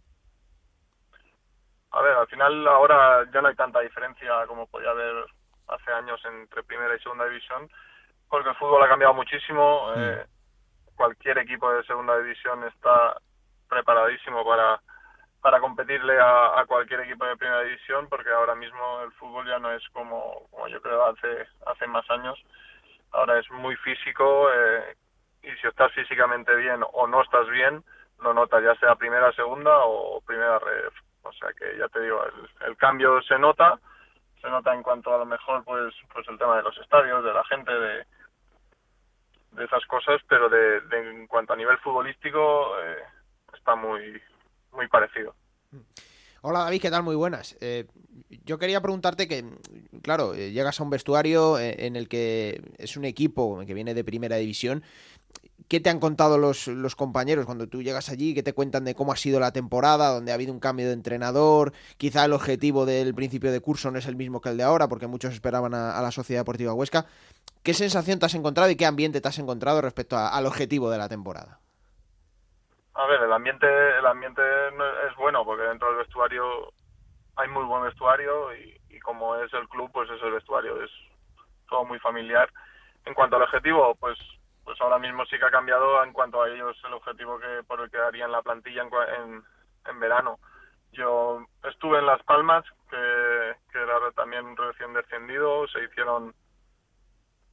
A 1.91 2.01
ver, 2.01 2.13
al 2.13 2.27
final 2.27 2.67
ahora 2.67 3.25
ya 3.33 3.41
no 3.41 3.47
hay 3.47 3.55
tanta 3.55 3.79
diferencia 3.79 4.29
como 4.47 4.67
podía 4.67 4.89
haber 4.89 5.25
hace 5.67 5.91
años 5.91 6.19
entre 6.25 6.63
primera 6.63 6.95
y 6.95 6.99
segunda 6.99 7.25
división, 7.25 7.69
porque 8.29 8.49
el 8.49 8.55
fútbol 8.55 8.83
ha 8.83 8.87
cambiado 8.87 9.13
muchísimo. 9.13 9.91
eh, 9.95 10.25
cualquier 10.95 11.37
equipo 11.39 11.71
de 11.73 11.83
segunda 11.83 12.17
división 12.19 12.63
está 12.63 13.17
preparadísimo 13.67 14.45
para, 14.45 14.79
para 15.41 15.59
competirle 15.59 16.19
a, 16.19 16.59
a 16.59 16.65
cualquier 16.65 17.01
equipo 17.01 17.25
de 17.25 17.35
primera 17.35 17.61
división, 17.61 18.07
porque 18.09 18.29
ahora 18.29 18.55
mismo 18.55 19.01
el 19.01 19.11
fútbol 19.13 19.45
ya 19.45 19.59
no 19.59 19.71
es 19.71 19.83
como, 19.89 20.47
como 20.51 20.67
yo 20.67 20.81
creo 20.81 21.05
hace, 21.05 21.47
hace 21.65 21.87
más 21.87 22.09
años. 22.09 22.41
Ahora 23.11 23.39
es 23.39 23.49
muy 23.51 23.75
físico 23.77 24.49
eh, 24.53 24.95
y 25.43 25.51
si 25.57 25.67
estás 25.67 25.91
físicamente 25.93 26.55
bien 26.55 26.83
o 26.93 27.07
no 27.07 27.21
estás 27.21 27.47
bien, 27.49 27.83
lo 28.21 28.33
notas 28.33 28.63
ya 28.63 28.75
sea 28.75 28.95
primera, 28.95 29.31
segunda 29.33 29.77
o 29.83 30.21
primera 30.21 30.59
red. 30.59 30.91
O 31.23 31.33
sea 31.33 31.51
que 31.53 31.77
ya 31.77 31.87
te 31.89 31.99
digo, 32.01 32.23
el, 32.23 32.67
el 32.67 32.77
cambio 32.77 33.21
se 33.23 33.37
nota, 33.37 33.79
se 34.45 34.51
nota 34.51 34.73
en 34.75 34.83
cuanto 34.83 35.13
a 35.13 35.17
lo 35.17 35.25
mejor 35.25 35.63
pues 35.63 35.93
pues 36.13 36.27
el 36.27 36.37
tema 36.37 36.57
de 36.57 36.63
los 36.63 36.77
estadios, 36.77 37.23
de 37.23 37.33
la 37.33 37.43
gente, 37.45 37.71
de, 37.71 38.05
de 39.53 39.65
esas 39.65 39.83
cosas, 39.87 40.21
pero 40.29 40.49
de, 40.49 40.77
en 40.91 41.25
cuanto 41.25 41.53
a 41.53 41.55
nivel 41.55 41.77
futbolístico 41.79 42.79
eh, 42.79 43.03
está 43.57 43.75
muy 43.75 44.21
muy 44.71 44.87
parecido. 44.87 45.33
Hola 46.41 46.59
David, 46.59 46.79
¿qué 46.79 46.91
tal? 46.91 47.01
Muy 47.01 47.15
buenas. 47.15 47.57
Eh, 47.59 47.87
yo 48.45 48.59
quería 48.59 48.81
preguntarte 48.81 49.27
que, 49.27 49.43
claro, 50.03 50.35
eh, 50.35 50.51
llegas 50.51 50.79
a 50.79 50.83
un 50.83 50.91
vestuario 50.91 51.57
en 51.57 51.95
el 51.95 52.07
que 52.07 52.61
es 52.77 52.97
un 52.97 53.05
equipo 53.05 53.65
que 53.65 53.73
viene 53.73 53.95
de 53.95 54.03
primera 54.03 54.35
división. 54.35 54.83
¿Qué 55.67 55.79
te 55.79 55.89
han 55.89 55.99
contado 55.99 56.37
los, 56.37 56.95
compañeros 56.95 57.45
cuando 57.45 57.67
tú 57.67 57.81
llegas 57.81 58.09
allí? 58.09 58.35
¿Qué 58.35 58.43
te 58.43 58.53
cuentan 58.53 58.85
de 58.85 58.93
cómo 58.93 59.11
ha 59.11 59.15
sido 59.15 59.39
la 59.39 59.51
temporada, 59.51 60.13
donde 60.13 60.31
ha 60.31 60.35
habido 60.35 60.53
un 60.53 60.59
cambio 60.59 60.85
de 60.85 60.93
entrenador? 60.93 61.71
Quizá 61.97 62.25
el 62.25 62.33
objetivo 62.33 62.85
del 62.85 63.15
principio 63.15 63.51
de 63.51 63.61
curso 63.61 63.89
no 63.89 63.97
es 63.97 64.05
el 64.05 64.15
mismo 64.15 64.41
que 64.41 64.49
el 64.49 64.57
de 64.57 64.63
ahora, 64.63 64.87
porque 64.87 65.07
muchos 65.07 65.33
esperaban 65.33 65.73
a, 65.73 65.99
la 66.01 66.11
Sociedad 66.11 66.41
Deportiva 66.41 66.73
Huesca. 66.73 67.05
¿Qué 67.63 67.73
sensación 67.73 68.19
te 68.19 68.27
has 68.27 68.35
encontrado 68.35 68.69
y 68.69 68.75
qué 68.75 68.85
ambiente 68.85 69.21
te 69.21 69.27
has 69.27 69.39
encontrado 69.39 69.81
respecto 69.81 70.15
al 70.17 70.45
objetivo 70.45 70.91
de 70.91 70.99
la 70.99 71.09
temporada? 71.09 71.59
A 72.93 73.07
ver, 73.07 73.23
el 73.23 73.33
ambiente 73.33 73.65
el 73.97 74.05
ambiente 74.05 74.41
es 75.09 75.15
bueno 75.17 75.43
porque 75.43 75.63
dentro 75.63 75.87
del 75.89 75.97
vestuario 75.97 76.71
hay 77.37 77.49
muy 77.49 77.63
buen 77.65 77.83
vestuario 77.83 78.55
y, 78.55 78.79
y 78.89 78.99
como 78.99 79.35
es 79.37 79.51
el 79.53 79.67
club, 79.67 79.89
pues 79.91 80.09
es 80.11 80.21
el 80.21 80.31
vestuario, 80.31 80.81
es 80.83 80.91
todo 81.67 81.85
muy 81.85 81.97
familiar. 81.99 82.49
En 83.05 83.15
cuanto 83.15 83.35
al 83.35 83.41
objetivo, 83.41 83.95
pues 83.95 84.17
pues 84.65 84.81
ahora 84.81 84.99
mismo 84.99 85.25
sí 85.27 85.37
que 85.37 85.45
ha 85.45 85.51
cambiado 85.51 86.03
en 86.03 86.11
cuanto 86.11 86.41
a 86.41 86.49
ellos 86.49 86.75
el 86.85 86.93
objetivo 86.93 87.39
que 87.39 87.63
por 87.67 87.79
el 87.79 87.89
que 87.89 87.97
harían 87.97 88.31
la 88.31 88.41
plantilla 88.41 88.81
en, 88.81 88.89
en, 89.21 89.43
en 89.85 89.99
verano. 89.99 90.39
Yo 90.91 91.45
estuve 91.63 91.99
en 91.99 92.07
Las 92.07 92.21
Palmas, 92.23 92.65
que, 92.89 93.55
que 93.71 93.81
era 93.81 93.99
también 94.15 94.57
recién 94.57 94.93
descendido, 94.93 95.67
se 95.67 95.83
hicieron 95.83 96.33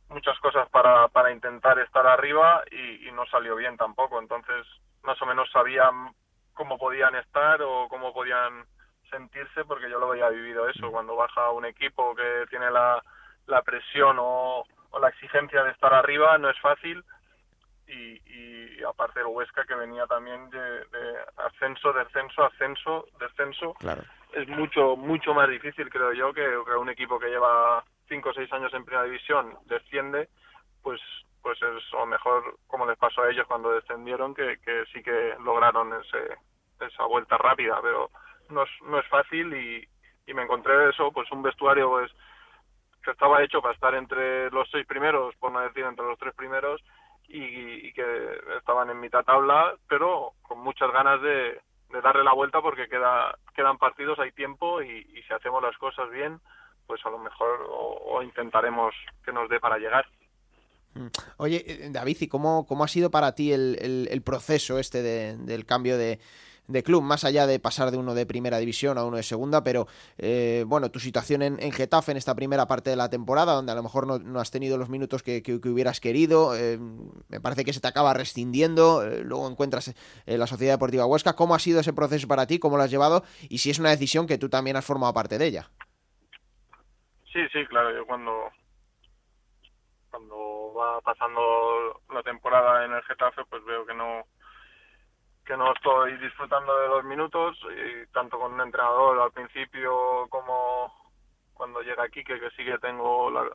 muchas 0.09 0.39
cosas 0.41 0.69
para, 0.71 1.09
para 1.09 1.33
intentar 1.33 1.79
estar 1.81 2.07
arriba 2.07 2.63
y, 2.71 3.09
y 3.09 3.13
no 3.13 3.27
salió 3.27 3.57
bien 3.57 3.77
tampoco. 3.77 4.19
Entonces, 4.19 4.67
más 5.03 5.21
o 5.21 5.27
menos 5.27 5.51
sabían 5.51 6.15
cómo 6.55 6.79
podían 6.79 7.15
estar 7.17 7.61
o 7.63 7.89
cómo 7.89 8.13
podían 8.13 8.65
sentirse, 9.11 9.65
porque 9.65 9.91
yo 9.91 9.99
lo 9.99 10.13
había 10.13 10.29
vivido 10.29 10.69
eso. 10.69 10.91
Cuando 10.91 11.17
baja 11.17 11.51
un 11.51 11.65
equipo 11.65 12.15
que 12.15 12.47
tiene 12.49 12.71
la, 12.71 13.03
la 13.47 13.63
presión 13.63 14.17
o, 14.21 14.65
o 14.93 15.01
la 15.01 15.09
exigencia 15.09 15.63
de 15.65 15.73
estar 15.73 15.93
arriba, 15.93 16.39
no 16.39 16.49
es 16.49 16.59
fácil. 16.61 17.05
Y, 17.89 18.21
y 18.27 18.83
aparte 18.85 19.21
el 19.21 19.27
Huesca 19.27 19.65
que 19.65 19.75
venía 19.75 20.07
también 20.07 20.49
de, 20.51 20.61
de 20.61 21.19
ascenso, 21.37 21.93
descenso, 21.93 22.45
ascenso, 22.45 23.07
descenso 23.19 23.75
Claro. 23.75 24.03
es 24.33 24.49
mucho 24.49 24.97
mucho 24.97 25.35
más 25.35 25.49
difícil 25.49 25.91
creo 25.91 26.13
yo 26.13 26.33
que, 26.33 26.41
que 26.41 26.77
un 26.77 26.89
equipo 26.89 27.19
que 27.19 27.29
lleva 27.29 27.85
cinco 28.09 28.31
o 28.31 28.33
seis 28.35 28.51
años 28.53 28.73
en 28.73 28.85
primera 28.85 29.05
división 29.05 29.59
desciende 29.67 30.29
pues 30.83 31.01
pues 31.43 31.61
es 31.61 31.93
o 31.93 32.07
mejor 32.07 32.57
como 32.67 32.87
les 32.87 32.97
pasó 32.97 33.23
a 33.23 33.31
ellos 33.31 33.47
cuando 33.47 33.73
descendieron 33.73 34.35
que, 34.35 34.59
que 34.65 34.85
sí 34.93 35.03
que 35.03 35.35
lograron 35.45 35.93
ese 36.01 36.39
esa 36.87 37.05
vuelta 37.05 37.37
rápida 37.37 37.79
pero 37.83 38.11
no 38.49 38.63
es, 38.63 38.71
no 38.87 39.01
es 39.01 39.07
fácil 39.09 39.53
y, 39.55 39.87
y 40.27 40.35
me 40.35 40.43
encontré 40.45 40.89
eso 40.89 41.13
pues 41.13 41.31
un 41.31 41.43
vestuario 41.43 41.91
pues 41.91 42.11
que 43.05 43.11
estaba 43.11 43.43
hecho 43.43 43.61
para 43.61 43.75
estar 43.75 43.95
entre 43.95 44.51
los 44.51 44.69
seis 44.71 44.87
primeros 44.87 45.35
por 45.37 45.53
no 45.53 45.61
decir 45.61 45.85
entre 45.85 46.07
los 46.07 46.19
tres 46.19 46.35
primeros 46.35 46.81
y, 47.29 47.93
que 47.93 48.05
estaban 48.59 48.91
en 48.91 49.01
mitad 49.01 49.25
tabla 49.25 49.75
pero 49.89 50.33
con 50.43 50.61
muchas 50.61 50.91
ganas 50.93 51.21
de, 51.23 51.61
darle 52.03 52.25
la 52.25 52.33
vuelta 52.35 52.61
porque 52.61 52.89
queda 52.89 53.37
quedan 53.55 53.79
partidos 53.79 54.19
hay 54.19 54.33
tiempo 54.33 54.83
y, 54.83 55.03
si 55.27 55.33
hacemos 55.35 55.63
las 55.63 55.77
cosas 55.79 56.11
bien 56.11 56.41
pues 56.87 57.05
a 57.07 57.11
lo 57.11 57.19
mejor 57.19 57.67
o, 57.69 58.23
intentaremos 58.23 58.95
que 59.25 59.33
nos 59.33 59.49
dé 59.49 59.61
para 59.61 59.79
llegar 59.79 60.07
Mm. 60.95 61.07
Oye, 61.39 61.65
eh, 61.67 61.89
David, 61.91 62.19
¿y 62.21 62.29
cómo, 62.29 62.67
cómo 62.67 62.85
ha 62.85 62.89
sido 62.89 63.11
para 63.11 63.35
ti 63.35 63.51
el, 63.51 63.79
el- 63.81 64.09
el 64.11 64.21
proceso 64.21 64.79
este 64.79 65.01
de- 65.01 65.39
del 65.39 65.65
cambio 65.65 65.97
de, 65.97 66.21
de 66.73 66.83
club, 66.83 67.03
más 67.03 67.25
allá 67.25 67.47
de 67.47 67.59
pasar 67.61 67.91
de 67.91 67.97
uno 67.99 68.15
de 68.15 68.27
primera 68.27 68.59
división 68.59 68.99
a 68.99 69.05
uno 69.05 69.17
de 69.19 69.23
segunda, 69.23 69.63
pero 69.63 69.87
eh, 70.19 70.65
bueno, 70.67 70.91
tu 70.91 70.99
situación 71.01 71.43
en, 71.43 71.63
en 71.63 71.73
Getafe 71.73 72.13
en 72.13 72.17
esta 72.19 72.35
primera 72.35 72.67
parte 72.67 72.91
de 72.91 72.97
la 72.97 73.09
temporada, 73.11 73.53
donde 73.53 73.73
a 73.73 73.75
lo 73.75 73.83
mejor 73.83 74.07
no, 74.07 74.41
has 74.41 74.51
tenido 74.51 74.79
los 74.79 74.89
minutos 74.89 75.23
que, 75.23 75.43
que- 75.43 75.61
que 75.61 75.69
hubieras 75.69 76.01
querido, 76.01 76.57
eh, 76.57 76.79
me 77.29 77.41
parece 77.41 77.65
que 77.65 77.73
se 77.73 77.81
te 77.81 77.89
acaba 77.89 78.15
rescindiendo, 78.15 79.03
eh, 79.05 79.23
luego 79.25 79.49
encuentras 79.49 79.95
eh, 80.27 80.39
la 80.39 80.47
Sociedad 80.47 80.75
Deportiva 80.75 81.07
Huesca, 81.07 81.35
¿cómo 81.35 81.55
ha 81.55 81.59
sido 81.59 81.81
ese 81.81 81.93
proceso 81.93 82.27
para 82.27 82.47
ti? 82.47 82.59
¿Cómo 82.59 82.77
lo 82.77 82.83
has 82.83 82.91
llevado? 82.91 83.23
Y 83.49 83.59
si 83.59 83.71
es 83.71 83.79
una 83.79 83.91
decisión 83.91 84.27
que 84.27 84.39
tú 84.39 84.49
también 84.49 84.77
has 84.77 84.85
formado 84.85 85.13
parte 85.13 85.39
de 85.39 85.47
ella. 85.47 85.71
Sí, 87.33 87.41
sí, 87.53 87.65
claro, 87.69 87.95
yo 87.97 88.07
cuando 88.07 88.33
cuando 90.11 90.75
va 90.75 91.01
pasando 91.01 91.41
la 92.13 92.23
temporada 92.23 92.85
en 92.85 92.93
el 92.93 93.03
Getafe, 93.05 93.43
pues 93.49 93.65
veo 93.65 93.87
que 93.87 93.95
no 93.95 94.27
que 95.45 95.57
no 95.57 95.73
estoy 95.73 96.17
disfrutando 96.19 96.79
de 96.79 96.89
los 96.89 97.05
minutos, 97.05 97.59
y 97.71 98.07
tanto 98.13 98.39
con 98.39 98.53
un 98.53 98.61
entrenador 98.61 99.21
al 99.21 99.33
principio 99.33 100.27
como 100.29 100.93
cuando 101.55 101.81
llega 101.83 102.05
aquí, 102.05 102.25
que, 102.25 102.39
sí 102.57 102.65
que 102.65 102.79
tengo 102.79 103.31
la, 103.31 103.49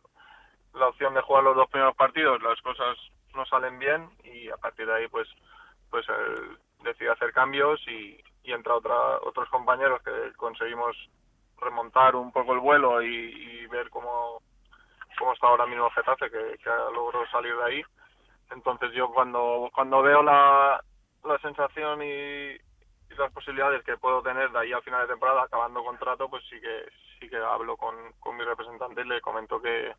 la 0.73 0.87
opción 0.87 1.13
de 1.13 1.21
jugar 1.21 1.43
los 1.43 1.55
dos 1.55 1.69
primeros 1.69 1.95
partidos, 1.95 2.41
las 2.41 2.61
cosas 2.61 2.97
no 3.33 3.45
salen 3.45 3.79
bien 3.79 4.09
y 4.23 4.49
a 4.49 4.57
partir 4.57 4.87
de 4.87 4.95
ahí 4.95 5.07
pues 5.07 5.27
pues 5.89 6.05
él 6.09 6.57
decide 6.83 7.11
hacer 7.11 7.31
cambios 7.31 7.79
y, 7.87 8.21
y 8.43 8.51
entra 8.51 8.75
otra, 8.75 9.19
otros 9.23 9.47
compañeros 9.49 10.01
que 10.03 10.33
conseguimos 10.35 10.95
remontar 11.59 12.15
un 12.15 12.31
poco 12.31 12.53
el 12.53 12.59
vuelo 12.59 13.01
y, 13.01 13.07
y 13.07 13.67
ver 13.67 13.89
cómo, 13.89 14.41
cómo 15.17 15.33
está 15.33 15.47
ahora 15.47 15.65
mismo 15.65 15.89
Getafe, 15.91 16.29
que, 16.29 16.57
que 16.57 16.69
logró 16.93 17.25
salir 17.27 17.55
de 17.55 17.63
ahí. 17.63 17.83
Entonces 18.51 18.91
yo 18.93 19.11
cuando, 19.11 19.69
cuando 19.73 20.01
veo 20.01 20.21
la, 20.23 20.81
la 21.23 21.37
sensación 21.39 22.01
y, 22.03 22.57
las 23.17 23.31
posibilidades 23.31 23.83
que 23.83 23.97
puedo 23.97 24.21
tener 24.21 24.51
de 24.51 24.59
ahí 24.59 24.73
al 24.73 24.83
final 24.83 25.01
de 25.01 25.13
temporada, 25.13 25.43
acabando 25.43 25.83
contrato, 25.83 26.29
pues 26.29 26.43
sí 26.49 26.59
que 26.61 26.85
sí 27.19 27.27
que 27.27 27.37
hablo 27.37 27.75
con, 27.75 27.95
con 28.19 28.37
mi 28.37 28.43
representante 28.43 29.01
y 29.01 29.05
le 29.05 29.21
comento 29.21 29.59
que, 29.59 29.95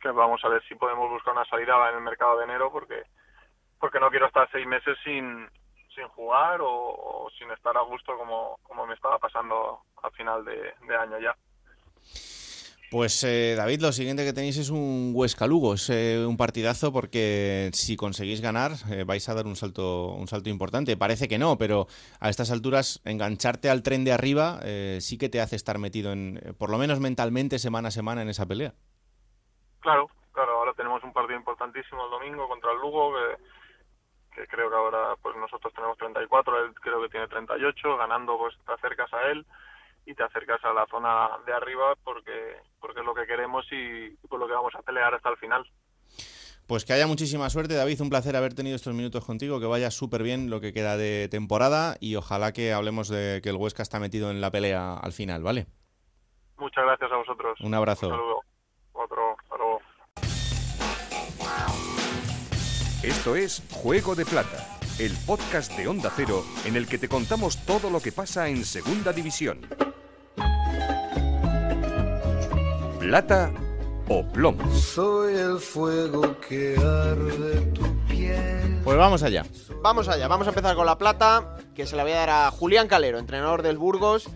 que 0.00 0.10
vamos 0.10 0.44
a 0.44 0.48
ver 0.48 0.62
si 0.64 0.74
podemos 0.74 1.08
buscar 1.08 1.32
una 1.32 1.46
salida 1.46 1.88
en 1.88 1.96
el 1.96 2.02
mercado 2.02 2.36
de 2.36 2.44
enero 2.44 2.70
porque 2.70 3.04
porque 3.80 4.00
no 4.00 4.10
quiero 4.10 4.26
estar 4.26 4.48
seis 4.50 4.66
meses 4.66 4.98
sin 5.04 5.48
sin 5.94 6.08
jugar 6.08 6.60
o, 6.60 6.68
o 6.70 7.30
sin 7.38 7.50
estar 7.50 7.76
a 7.76 7.82
gusto 7.82 8.16
como, 8.18 8.58
como 8.62 8.86
me 8.86 8.94
estaba 8.94 9.18
pasando 9.18 9.80
al 10.02 10.12
final 10.12 10.44
de, 10.44 10.74
de 10.86 10.96
año 10.96 11.18
ya. 11.18 11.34
Pues 12.94 13.24
eh, 13.24 13.56
David, 13.56 13.80
lo 13.80 13.90
siguiente 13.90 14.24
que 14.24 14.32
tenéis 14.32 14.56
es 14.56 14.70
un 14.70 15.10
Huesca 15.16 15.48
Lugo, 15.48 15.74
es 15.74 15.90
eh, 15.90 16.24
un 16.24 16.36
partidazo 16.36 16.92
porque 16.92 17.70
si 17.72 17.96
conseguís 17.96 18.40
ganar 18.40 18.70
eh, 18.88 19.02
vais 19.02 19.28
a 19.28 19.34
dar 19.34 19.46
un 19.46 19.56
salto 19.56 20.10
un 20.10 20.28
salto 20.28 20.48
importante. 20.48 20.96
Parece 20.96 21.26
que 21.26 21.36
no, 21.36 21.58
pero 21.58 21.88
a 22.20 22.28
estas 22.28 22.52
alturas 22.52 23.02
engancharte 23.04 23.68
al 23.68 23.82
tren 23.82 24.04
de 24.04 24.12
arriba 24.12 24.60
eh, 24.62 24.98
sí 25.00 25.18
que 25.18 25.28
te 25.28 25.40
hace 25.40 25.56
estar 25.56 25.80
metido 25.80 26.12
en, 26.12 26.38
por 26.56 26.70
lo 26.70 26.78
menos 26.78 27.00
mentalmente, 27.00 27.58
semana 27.58 27.88
a 27.88 27.90
semana 27.90 28.22
en 28.22 28.28
esa 28.28 28.46
pelea. 28.46 28.74
Claro, 29.80 30.08
claro, 30.30 30.52
ahora 30.60 30.72
tenemos 30.74 31.02
un 31.02 31.12
partido 31.12 31.36
importantísimo 31.36 32.04
el 32.04 32.12
domingo 32.12 32.46
contra 32.46 32.70
el 32.70 32.78
Lugo 32.78 33.12
que, 33.12 34.36
que 34.36 34.46
creo 34.46 34.70
que 34.70 34.76
ahora 34.76 35.16
pues 35.20 35.34
nosotros 35.34 35.74
tenemos 35.74 35.98
34, 35.98 36.64
él 36.64 36.74
creo 36.74 37.02
que 37.02 37.08
tiene 37.08 37.26
38, 37.26 37.96
ganando 37.96 38.38
pues 38.38 38.54
te 38.64 38.72
acercas 38.72 39.12
a 39.12 39.32
él 39.32 39.44
y 40.06 40.14
te 40.14 40.22
acercas 40.22 40.62
a 40.64 40.72
la 40.72 40.86
zona 40.86 41.30
de 41.46 41.52
arriba 41.52 41.94
porque 42.02 42.56
porque 42.80 43.00
es 43.00 43.06
lo 43.06 43.14
que 43.14 43.26
queremos 43.26 43.66
y 43.70 44.10
por 44.28 44.38
lo 44.38 44.46
que 44.46 44.52
vamos 44.52 44.74
a 44.74 44.82
pelear 44.82 45.14
hasta 45.14 45.30
el 45.30 45.36
final. 45.36 45.66
Pues 46.66 46.86
que 46.86 46.94
haya 46.94 47.06
muchísima 47.06 47.50
suerte, 47.50 47.74
David. 47.74 48.00
Un 48.00 48.08
placer 48.08 48.36
haber 48.36 48.54
tenido 48.54 48.76
estos 48.76 48.94
minutos 48.94 49.24
contigo. 49.24 49.60
Que 49.60 49.66
vaya 49.66 49.90
súper 49.90 50.22
bien 50.22 50.48
lo 50.48 50.60
que 50.60 50.72
queda 50.72 50.96
de 50.96 51.28
temporada 51.30 51.96
y 52.00 52.16
ojalá 52.16 52.52
que 52.52 52.72
hablemos 52.72 53.08
de 53.08 53.40
que 53.42 53.50
el 53.50 53.56
Huesca 53.56 53.82
está 53.82 53.98
metido 53.98 54.30
en 54.30 54.40
la 54.40 54.50
pelea 54.50 54.94
al 54.96 55.12
final, 55.12 55.42
¿vale? 55.42 55.66
Muchas 56.56 56.84
gracias 56.84 57.12
a 57.12 57.16
vosotros. 57.16 57.60
Un 57.60 57.74
abrazo. 57.74 58.06
Un 58.06 58.12
saludo. 58.12 58.40
Otro, 58.92 59.36
hasta 59.38 59.56
luego. 59.56 59.80
Esto 63.02 63.36
es 63.36 63.62
Juego 63.70 64.14
de 64.14 64.24
Plata, 64.24 64.73
el 64.98 65.12
podcast 65.26 65.72
de 65.72 65.88
Onda 65.88 66.12
Cero 66.14 66.44
en 66.64 66.76
el 66.76 66.86
que 66.86 66.98
te 66.98 67.08
contamos 67.08 67.58
todo 67.64 67.90
lo 67.90 68.00
que 68.00 68.12
pasa 68.12 68.48
en 68.48 68.64
Segunda 68.64 69.12
División. 69.12 69.60
Plata 73.00 73.52
o 74.08 74.24
plomo. 74.24 74.72
Soy 74.76 75.34
el 75.34 75.58
fuego 75.58 76.38
que 76.40 76.76
arde 76.76 77.60
tu 77.72 77.82
piel. 78.06 78.80
Pues 78.84 78.96
vamos 78.96 79.22
allá. 79.22 79.44
Vamos 79.82 80.08
allá, 80.08 80.28
vamos 80.28 80.46
a 80.46 80.50
empezar 80.50 80.76
con 80.76 80.86
la 80.86 80.96
plata, 80.96 81.56
que 81.74 81.86
se 81.86 81.96
la 81.96 82.04
voy 82.04 82.12
a 82.12 82.16
dar 82.16 82.30
a 82.30 82.50
Julián 82.50 82.86
Calero, 82.86 83.18
entrenador 83.18 83.62
del 83.62 83.78
Burgos. 83.78 84.28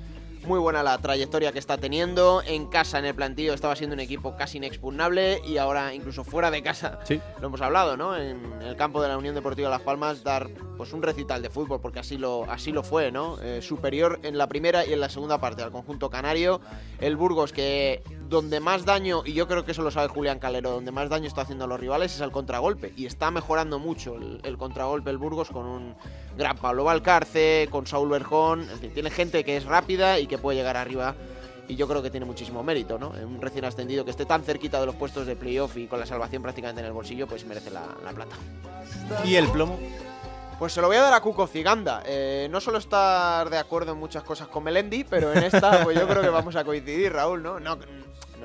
Muy 0.47 0.59
buena 0.61 0.82
la 0.82 0.97
trayectoria 0.99 1.53
que 1.53 1.59
está 1.59 1.76
teniendo. 1.76 2.43
En 2.47 2.66
casa, 2.66 2.99
en 2.99 3.05
el 3.05 3.14
plantillo, 3.14 3.53
estaba 3.53 3.76
siendo 3.76 3.95
un 3.95 4.01
equipo 4.01 4.34
casi 4.36 4.57
inexpugnable 4.59 5.43
y 5.47 5.59
ahora 5.59 5.93
incluso 5.95 6.24
fuera 6.24 6.51
de 6.51 6.62
casa, 6.62 7.01
Sí. 7.05 7.20
lo 7.41 7.49
hemos 7.49 7.61
hablado, 7.61 7.97
¿no? 7.97 8.16
En 8.16 8.41
el 8.62 8.76
campo 8.76 9.03
de 9.03 9.09
la 9.09 9.18
Unión 9.18 9.34
Deportiva 9.34 9.68
Las 9.68 9.82
Palmas, 9.82 10.22
dar 10.24 10.49
pues 10.78 10.93
un 10.93 11.03
recital 11.03 11.43
de 11.43 11.51
fútbol, 11.51 11.80
porque 11.80 11.99
así 11.99 12.16
lo, 12.16 12.45
así 12.51 12.72
lo 12.72 12.82
fue, 12.82 13.11
¿no? 13.12 13.36
Eh, 13.43 13.61
superior 13.61 14.20
en 14.22 14.39
la 14.39 14.47
primera 14.49 14.86
y 14.86 14.93
en 14.93 15.01
la 15.01 15.09
segunda 15.11 15.39
parte 15.39 15.62
al 15.62 15.70
conjunto 15.72 16.09
canario. 16.09 16.61
El 17.01 17.16
Burgos 17.16 17.53
que 17.53 18.03
donde 18.29 18.61
más 18.61 18.85
daño, 18.85 19.22
y 19.24 19.33
yo 19.33 19.49
creo 19.49 19.64
que 19.64 19.72
eso 19.72 19.83
lo 19.83 19.91
sabe 19.91 20.09
Julián 20.09 20.39
Calero, 20.39 20.70
donde 20.70 20.93
más 20.93 21.09
daño 21.09 21.26
está 21.26 21.43
haciendo 21.43 21.64
a 21.64 21.68
los 21.68 21.81
rivales 21.81 22.14
es 22.14 22.20
al 22.20 22.31
contragolpe. 22.31 22.93
Y 22.97 23.07
está 23.07 23.31
mejorando 23.31 23.79
mucho 23.79 24.16
el, 24.16 24.41
el 24.43 24.59
contragolpe 24.59 25.11
el 25.11 25.18
Burgos 25.18 25.51
con 25.51 25.66
un 25.66 25.95
gran 26.37 26.57
Pablo 26.57 26.85
Valcarce, 26.85 27.68
con 27.70 27.87
Saúl 27.87 28.11
Berjón. 28.11 28.68
En 28.70 28.79
fin, 28.79 28.93
tiene 28.93 29.11
gente 29.11 29.45
que 29.45 29.57
es 29.57 29.64
rápida 29.64 30.18
y 30.18 30.26
que 30.26 30.39
puede 30.39 30.59
llegar 30.59 30.76
arriba. 30.76 31.14
Y 31.68 31.76
yo 31.76 31.87
creo 31.87 32.03
que 32.03 32.11
tiene 32.11 32.24
muchísimo 32.24 32.62
mérito, 32.62 32.99
¿no? 32.99 33.11
Un 33.11 33.43
recién 33.43 33.64
ascendido 33.66 34.05
que 34.05 34.11
esté 34.11 34.24
tan 34.24 34.43
cerquita 34.43 34.81
de 34.81 34.87
los 34.87 34.95
puestos 34.95 35.26
de 35.26 35.37
playoff 35.37 35.76
y 35.76 35.87
con 35.87 36.01
la 36.01 36.07
salvación 36.07 36.43
prácticamente 36.43 36.81
en 36.81 36.87
el 36.87 36.93
bolsillo, 36.93 37.26
pues 37.26 37.45
merece 37.45 37.70
la, 37.70 37.85
la 38.03 38.12
plata. 38.12 38.37
¿Y 39.24 39.35
el 39.35 39.49
plomo? 39.49 39.79
Pues 40.59 40.72
se 40.72 40.81
lo 40.81 40.89
voy 40.89 40.97
a 40.97 41.03
dar 41.03 41.12
a 41.14 41.20
Cuco 41.20 41.47
Ciganda. 41.47 42.03
Eh, 42.07 42.49
no 42.51 42.61
suelo 42.61 42.79
estar 42.79 43.49
de 43.49 43.59
acuerdo 43.59 43.93
en 43.93 43.99
muchas 43.99 44.24
cosas 44.24 44.49
con 44.49 44.64
Melendi, 44.64 45.05
pero 45.05 45.33
en 45.33 45.45
esta 45.45 45.85
pues 45.85 45.97
yo 45.97 46.09
creo 46.09 46.22
que 46.22 46.31
vamos 46.31 46.57
a 46.57 46.64
coincidir, 46.64 47.12
Raúl. 47.12 47.43
No, 47.43 47.61
no 47.61 47.79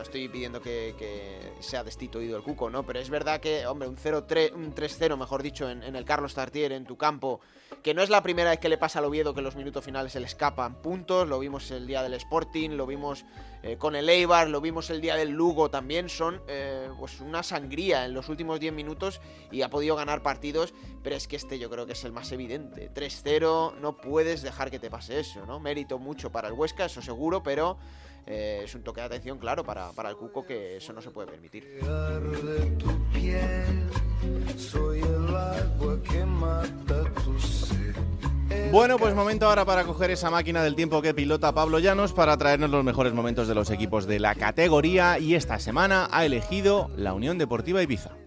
estoy 0.04 0.30
pidiendo 0.30 0.62
que, 0.62 0.96
que 0.98 1.54
sea 1.60 1.84
destituido 1.84 2.38
el 2.38 2.44
Cuco, 2.44 2.70
¿no? 2.70 2.86
Pero 2.86 3.00
es 3.00 3.10
verdad 3.10 3.40
que, 3.40 3.66
hombre, 3.66 3.88
un 3.88 3.98
0-3, 3.98 4.54
un 4.54 4.76
3-0, 4.76 5.18
mejor 5.18 5.42
dicho, 5.42 5.70
en, 5.70 5.84
el 5.84 6.06
Carlos 6.06 6.36
Tartier, 6.36 6.72
en 6.72 6.86
tu 6.86 6.98
campo, 6.98 7.42
que 7.82 7.94
no 7.94 8.04
es 8.04 8.10
la 8.10 8.22
primera 8.22 8.52
vez 8.52 8.60
que 8.60 8.70
le 8.70 8.78
pasa 8.78 9.00
al 9.00 9.06
Oviedo 9.06 9.34
que 9.34 9.40
en 9.40 9.46
los 9.46 9.56
minutos 9.56 9.84
finales 9.84 10.12
se 10.12 10.20
le 10.20 10.28
escapan 10.28 10.82
puntos, 10.82 11.28
lo 11.28 11.40
vimos 11.40 11.72
el 11.72 11.88
día 11.88 12.04
del 12.04 12.14
Sporting, 12.14 12.72
lo 12.72 12.86
vimos 12.86 13.26
eh, 13.64 13.78
con 13.78 13.96
el 13.96 14.08
Eibar, 14.10 14.50
lo 14.50 14.62
vimos 14.62 14.90
el 14.90 15.02
día 15.02 15.16
del 15.16 15.30
Lugo 15.30 15.70
también, 15.70 16.10
son 16.10 16.42
eh, 16.48 16.90
pues 17.00 17.20
una 17.20 17.44
sangría 17.44 18.06
en 18.06 18.14
los 18.14 18.30
últimos 18.30 18.60
10 18.60 18.74
minutos 18.74 19.22
y 19.52 19.62
ha 19.62 19.70
podido 19.70 19.96
ganar 19.96 20.22
partidos, 20.22 20.74
pero 21.02 21.16
es 21.16 21.28
que 21.28 21.36
este 21.36 21.58
yo 21.60 21.70
creo 21.70 21.86
que 21.86 21.94
es 21.94 22.04
el 22.04 22.12
más 22.12 22.32
evidente. 22.32 22.92
3-0, 22.94 23.76
no 23.80 23.98
puedes 23.98 24.42
dejar 24.42 24.70
que 24.70 24.80
te 24.80 24.90
pase 24.90 25.20
eso, 25.20 25.46
¿no? 25.46 25.60
Mérito 25.60 25.98
mucho 25.98 26.32
para 26.32 26.48
el 26.50 26.54
Huesca, 26.54 26.86
eso 26.86 27.02
seguro, 27.02 27.42
pero 27.42 27.78
eh, 28.26 28.62
es 28.64 28.76
un 28.76 28.84
toque 28.84 29.02
de 29.02 29.08
atención, 29.08 29.38
claro, 29.38 29.64
para, 29.64 29.92
para 29.92 30.10
el 30.10 30.16
Cuco 30.16 30.46
que 30.46 30.78
eso 30.78 30.94
no 30.94 31.02
se 31.02 31.12
puede 31.12 31.32
permitir. 31.32 31.80
Bueno, 38.72 38.98
pues 38.98 39.14
momento 39.14 39.48
ahora 39.48 39.66
para 39.66 39.84
coger 39.84 40.12
esa 40.12 40.32
máquina 40.32 40.64
del 40.64 40.76
tiempo 40.76 41.02
que 41.02 41.14
pilota 41.14 41.54
Pablo 41.54 41.80
Llanos 41.80 42.14
para 42.14 42.38
traernos 42.38 42.72
los 42.72 42.84
mejores 42.84 43.14
momentos 43.14 43.48
de 43.48 43.56
los 43.56 43.70
equipos 43.70 44.08
de 44.08 44.20
la 44.20 44.34
categoría 44.36 45.20
y 45.20 45.36
esta 45.36 45.60
semana 45.60 46.08
ha 46.12 46.26
elegido 46.26 46.90
la 46.96 47.14
Unión 47.14 47.38
Deportiva 47.38 47.84
Ibiza. 47.84 48.23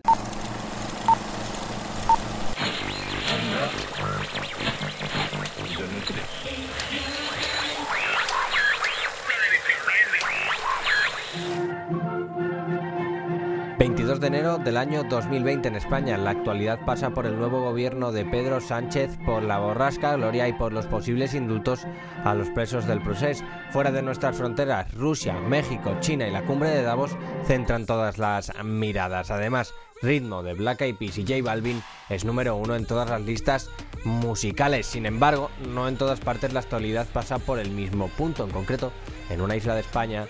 22 14.16 14.20
de 14.20 14.26
enero 14.26 14.58
del 14.58 14.76
año 14.76 15.04
2020 15.04 15.68
en 15.68 15.76
España. 15.76 16.16
La 16.16 16.30
actualidad 16.30 16.84
pasa 16.84 17.10
por 17.10 17.26
el 17.26 17.38
nuevo 17.38 17.60
gobierno 17.60 18.12
de 18.12 18.24
Pedro 18.24 18.60
Sánchez, 18.60 19.18
por 19.24 19.42
la 19.42 19.58
borrasca 19.58 20.16
Gloria 20.16 20.48
y 20.48 20.52
por 20.52 20.72
los 20.72 20.86
posibles 20.86 21.34
indultos 21.34 21.86
a 22.24 22.34
los 22.34 22.48
presos 22.50 22.86
del 22.86 23.02
proceso. 23.02 23.44
Fuera 23.70 23.92
de 23.92 24.02
nuestras 24.02 24.36
fronteras, 24.36 24.92
Rusia, 24.94 25.34
México, 25.34 25.96
China 26.00 26.26
y 26.26 26.30
la 26.30 26.44
cumbre 26.44 26.70
de 26.70 26.82
Davos 26.82 27.16
centran 27.46 27.84
todas 27.84 28.18
las 28.18 28.52
miradas. 28.64 29.30
Además, 29.30 29.74
Ritmo 30.02 30.42
de 30.42 30.54
Black 30.54 30.82
Eyed 30.82 30.96
Peas 30.96 31.18
y 31.18 31.22
J 31.22 31.42
Balvin 31.42 31.82
es 32.08 32.24
número 32.24 32.56
uno 32.56 32.74
en 32.74 32.86
todas 32.86 33.10
las 33.10 33.20
listas 33.22 33.70
musicales. 34.04 34.86
Sin 34.86 35.04
embargo, 35.06 35.50
no 35.68 35.88
en 35.88 35.96
todas 35.96 36.20
partes 36.20 36.52
la 36.52 36.60
actualidad 36.60 37.06
pasa 37.12 37.38
por 37.38 37.58
el 37.58 37.70
mismo 37.70 38.08
punto. 38.08 38.44
En 38.44 38.50
concreto, 38.50 38.92
en 39.30 39.40
una 39.40 39.56
isla 39.56 39.74
de 39.74 39.80
España, 39.80 40.26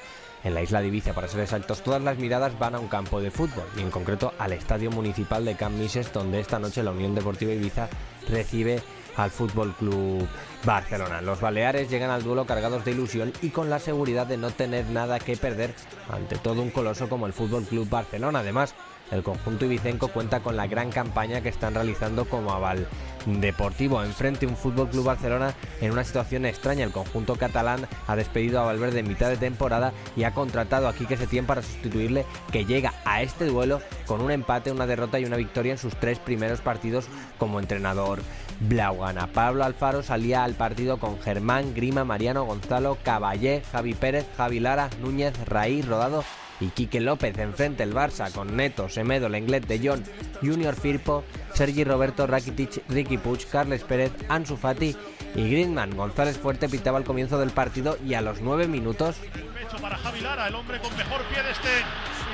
en 0.46 0.54
la 0.54 0.62
isla 0.62 0.80
de 0.80 0.86
Ibiza 0.86 1.12
para 1.12 1.26
ser 1.26 1.40
exactos, 1.40 1.82
todas 1.82 2.00
las 2.02 2.18
miradas 2.18 2.56
van 2.56 2.76
a 2.76 2.78
un 2.78 2.86
campo 2.86 3.20
de 3.20 3.32
fútbol 3.32 3.64
y 3.76 3.80
en 3.80 3.90
concreto 3.90 4.32
al 4.38 4.52
Estadio 4.52 4.92
Municipal 4.92 5.44
de 5.44 5.56
Can 5.56 5.76
Mises, 5.76 6.12
donde 6.12 6.38
esta 6.38 6.60
noche 6.60 6.84
la 6.84 6.92
Unión 6.92 7.16
Deportiva 7.16 7.52
Ibiza 7.52 7.88
recibe 8.28 8.80
al 9.16 9.32
Fútbol 9.32 9.74
Club 9.74 10.24
Barcelona. 10.64 11.20
Los 11.20 11.40
Baleares 11.40 11.90
llegan 11.90 12.10
al 12.10 12.22
duelo 12.22 12.46
cargados 12.46 12.84
de 12.84 12.92
ilusión 12.92 13.32
y 13.42 13.48
con 13.48 13.70
la 13.70 13.80
seguridad 13.80 14.26
de 14.26 14.36
no 14.36 14.50
tener 14.50 14.86
nada 14.86 15.18
que 15.18 15.36
perder 15.36 15.74
ante 16.10 16.36
todo 16.36 16.62
un 16.62 16.70
coloso 16.70 17.08
como 17.08 17.26
el 17.26 17.32
Fútbol 17.32 17.64
Club 17.64 17.88
Barcelona. 17.88 18.40
Además, 18.40 18.74
el 19.10 19.22
conjunto 19.22 19.64
ibicenco 19.64 20.08
cuenta 20.08 20.40
con 20.40 20.56
la 20.56 20.66
gran 20.66 20.90
campaña 20.90 21.40
que 21.40 21.48
están 21.48 21.74
realizando 21.74 22.24
como 22.24 22.52
aval 22.52 22.86
deportivo. 23.26 24.02
Enfrente 24.02 24.46
un 24.46 24.56
Fútbol 24.56 24.88
Club 24.88 25.04
Barcelona 25.04 25.54
en 25.80 25.92
una 25.92 26.04
situación 26.04 26.46
extraña. 26.46 26.84
El 26.84 26.92
conjunto 26.92 27.36
catalán 27.36 27.86
ha 28.06 28.16
despedido 28.16 28.60
a 28.60 28.64
Valverde 28.64 29.00
en 29.00 29.08
mitad 29.08 29.28
de 29.28 29.36
temporada 29.36 29.92
y 30.16 30.24
ha 30.24 30.34
contratado 30.34 30.88
a 30.88 30.94
Quique 30.94 31.16
Setién 31.16 31.46
para 31.46 31.62
sustituirle, 31.62 32.24
que 32.52 32.64
llega 32.64 32.94
a 33.04 33.22
este 33.22 33.46
duelo 33.46 33.80
con 34.06 34.20
un 34.20 34.30
empate, 34.30 34.72
una 34.72 34.86
derrota 34.86 35.18
y 35.18 35.24
una 35.24 35.36
victoria 35.36 35.72
en 35.72 35.78
sus 35.78 35.96
tres 35.96 36.18
primeros 36.18 36.60
partidos 36.60 37.06
como 37.38 37.60
entrenador 37.60 38.20
blaugrana. 38.60 39.26
Pablo 39.26 39.64
Alfaro 39.64 40.02
salía 40.02 40.44
al 40.44 40.54
partido 40.54 40.98
con 40.98 41.20
Germán, 41.20 41.74
Grima, 41.74 42.04
Mariano, 42.04 42.44
Gonzalo, 42.44 42.96
Caballé, 43.02 43.62
Javi 43.72 43.94
Pérez, 43.94 44.26
Javi 44.36 44.60
Lara, 44.60 44.88
Núñez, 45.00 45.34
Raíz, 45.46 45.86
Rodado 45.86 46.24
y 46.60 46.68
Quique 46.68 47.00
López 47.00 47.36
enfrente 47.38 47.82
el 47.82 47.94
Barça 47.94 48.32
con 48.32 48.56
Neto, 48.56 48.88
Semedo, 48.88 49.28
Lenglet 49.28 49.66
de 49.66 49.88
Jong, 49.88 50.02
Junior 50.42 50.74
Firpo, 50.74 51.24
Sergi 51.54 51.84
Roberto, 51.84 52.26
Rakitic, 52.26 52.82
Ricky 52.88 53.18
Puig, 53.18 53.46
Carles 53.48 53.84
Pérez, 53.84 54.12
Ansu 54.28 54.56
Fati 54.56 54.96
y 55.34 55.50
Griezmann. 55.50 55.96
González 55.96 56.38
Fuerte 56.38 56.68
pitaba 56.68 56.98
al 56.98 57.04
comienzo 57.04 57.38
del 57.38 57.50
partido 57.50 57.98
y 58.06 58.14
a 58.14 58.20
los 58.20 58.40
nueve 58.40 58.66
minutos 58.68 59.16
Pecho 59.54 59.76
para 59.82 59.96
Javi 59.98 60.20
Lara, 60.20 60.48
el 60.48 60.54
hombre 60.54 60.78
con 60.80 60.94
mejor 60.96 61.22
pie 61.24 61.42
de 61.42 61.50
este 61.50 61.68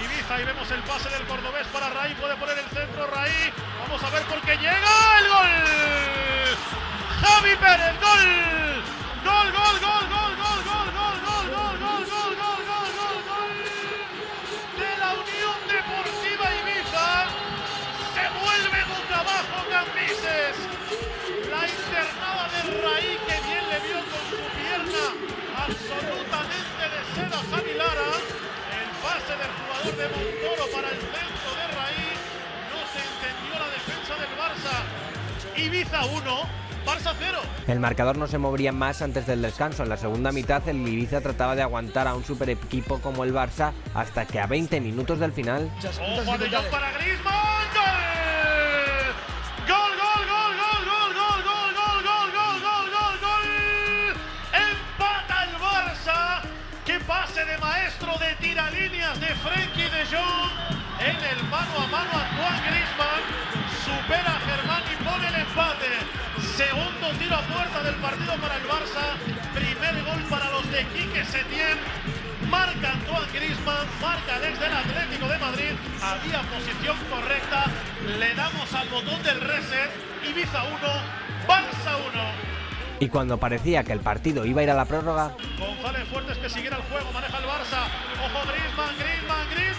Ibiza. 0.05 0.41
Y 0.41 0.45
vemos 0.45 0.71
el 0.71 0.83
pase 0.83 1.09
del 1.11 1.27
cordobés 1.27 1.67
para 1.69 1.89
Raí. 1.91 2.15
Puede 2.15 2.37
poner 2.37 2.59
el 2.59 2.65
centro 2.65 3.07
Raí. 3.07 3.53
Vamos 3.81 4.03
a 4.03 4.11
ver 4.11 4.23
por 4.25 4.41
qué 4.43 4.57
llega 4.57 5.19
el 5.21 5.29
gol. 5.29 5.53
Javi 7.23 7.57
Pérez, 7.57 7.95
gol, 8.03 8.25
gol, 9.25 9.53
gol, 9.53 9.77
gol, 9.81 10.05
gol, 10.11 10.33
gol, 10.37 10.61
gol, 10.67 10.89
gol, 10.93 11.17
gol, 11.23 11.47
gol, 11.51 11.77
gol, 11.79 12.05
gol, 12.11 12.37
gol, 12.37 12.52
abajo 19.73 19.87
Cambises. 19.93 20.57
La 21.51 21.69
internada 21.69 22.49
de 22.53 22.61
Raí 22.83 23.19
que 23.27 23.37
bien 23.47 23.65
le 23.71 23.79
vio 23.87 24.01
con 24.11 24.23
su 24.31 24.39
pierna 24.57 25.05
absolutamente 25.57 26.83
de 26.93 27.01
seda 27.15 27.39
Javi 27.51 27.75
Lara. 27.77 28.11
El 28.73 28.91
pase 29.03 29.33
del 29.41 29.53
jugador 29.59 29.95
de 29.97 30.07
Montoro 30.09 30.65
para 30.73 30.89
el 30.89 31.01
centro 31.01 31.51
de 31.57 31.67
Raí. 31.77 32.09
No 32.73 32.81
se 32.93 33.01
entendió 33.09 33.53
la 33.59 33.69
defensa 33.77 34.13
del 34.21 34.33
Barça. 34.39 34.75
Ibiza 35.57 36.05
1, 36.05 36.43
Barça 36.87 37.15
0. 37.19 37.39
El 37.69 37.81
marcador 37.81 38.17
no 38.17 38.27
se 38.27 38.39
movería 38.39 38.73
más 38.73 39.03
antes 39.03 39.27
del 39.27 39.43
descanso. 39.43 39.83
En 39.83 39.89
la 39.89 39.97
segunda 39.97 40.33
mitad 40.33 40.67
el 40.69 40.87
Ibiza 40.87 41.21
trataba 41.21 41.55
de 41.55 41.63
aguantar 41.63 42.09
a 42.09 42.15
un 42.15 42.25
super 42.25 42.49
equipo 42.51 42.99
como 43.01 43.25
el 43.25 43.35
Barça 43.35 43.73
hasta 43.95 44.25
que 44.27 44.41
a 44.41 44.47
20 44.47 44.81
minutos 44.81 45.19
del 45.19 45.33
final 45.33 45.71
Ojo 45.81 46.39
de 46.39 46.49
para 46.71 46.93
Griezmann. 46.93 47.63
Gol. 47.75 47.92
De 60.03 60.17
Jong. 60.17 60.51
En 61.01 61.17
el 61.17 61.45
mano 61.51 61.75
a 61.79 61.87
mano 61.87 62.11
Antoine 62.13 62.61
Griezmann. 62.71 63.23
Supera 63.85 64.37
a 64.37 64.41
Germán 64.41 64.83
y 64.93 64.97
pone 65.03 65.29
el 65.29 65.35
empate. 65.35 65.91
Segundo 66.57 67.07
tiro 67.19 67.37
a 67.37 67.43
puerta 67.43 67.83
del 67.83 67.95
partido 67.97 68.35
para 68.37 68.57
el 68.57 68.65
Barça. 68.65 69.05
Primer 69.55 70.05
gol 70.05 70.23
para 70.31 70.51
los 70.51 70.71
de 70.71 70.85
Quique 70.87 71.25
Setién. 71.25 71.79
Marca 72.51 72.93
Antoine 72.93 73.33
Griezmann, 73.33 73.87
marca 74.01 74.37
el 74.37 74.45
ex 74.45 74.61
del 74.61 74.73
Atlético 74.73 75.27
de 75.29 75.39
Madrid. 75.39 75.73
Había 76.03 76.41
posición 76.51 76.97
correcta. 77.11 77.65
Le 78.19 78.35
damos 78.35 78.73
al 78.75 78.89
botón 78.89 79.23
del 79.23 79.41
reset. 79.41 79.91
Ibiza 80.29 80.63
1, 80.63 80.79
Barça 81.49 81.97
1. 82.13 82.53
y 83.01 83.09
cuando 83.09 83.37
parecía 83.39 83.83
que 83.83 83.93
el 83.93 83.99
partido 83.99 84.45
iba 84.47 84.61
a 84.61 84.65
ir 84.65 84.71
a 84.71 84.75
la 84.75 84.85
prórroga, 84.85 85.33
González 85.59 86.07
Fuertes 86.09 86.39
que 86.39 86.49
siguiera 86.49 86.77
el 86.77 86.83
juego, 86.85 87.11
maneja 87.13 87.39
el 87.39 87.45
Barça. 87.45 87.81
Ojo 88.25 88.41
Griezmann, 88.53 88.95
Griezmann, 88.97 89.51
Griezmann. 89.51 89.72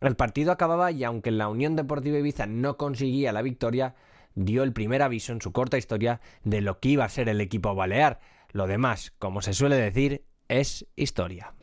El 0.00 0.16
partido 0.16 0.52
acababa 0.52 0.90
y 0.90 1.04
aunque 1.04 1.30
la 1.30 1.48
Unión 1.48 1.76
Deportiva 1.76 2.18
Ibiza 2.18 2.46
no 2.46 2.76
conseguía 2.76 3.32
la 3.32 3.42
victoria, 3.42 3.94
dio 4.34 4.62
el 4.62 4.72
primer 4.72 5.02
aviso 5.02 5.32
en 5.32 5.40
su 5.40 5.52
corta 5.52 5.78
historia 5.78 6.20
de 6.44 6.60
lo 6.60 6.78
que 6.80 6.90
iba 6.90 7.04
a 7.04 7.08
ser 7.08 7.28
el 7.28 7.40
equipo 7.40 7.74
balear. 7.74 8.20
Lo 8.50 8.66
demás, 8.66 9.12
como 9.18 9.42
se 9.42 9.52
suele 9.52 9.76
decir, 9.76 10.24
es 10.48 10.86
historia. 10.96 11.54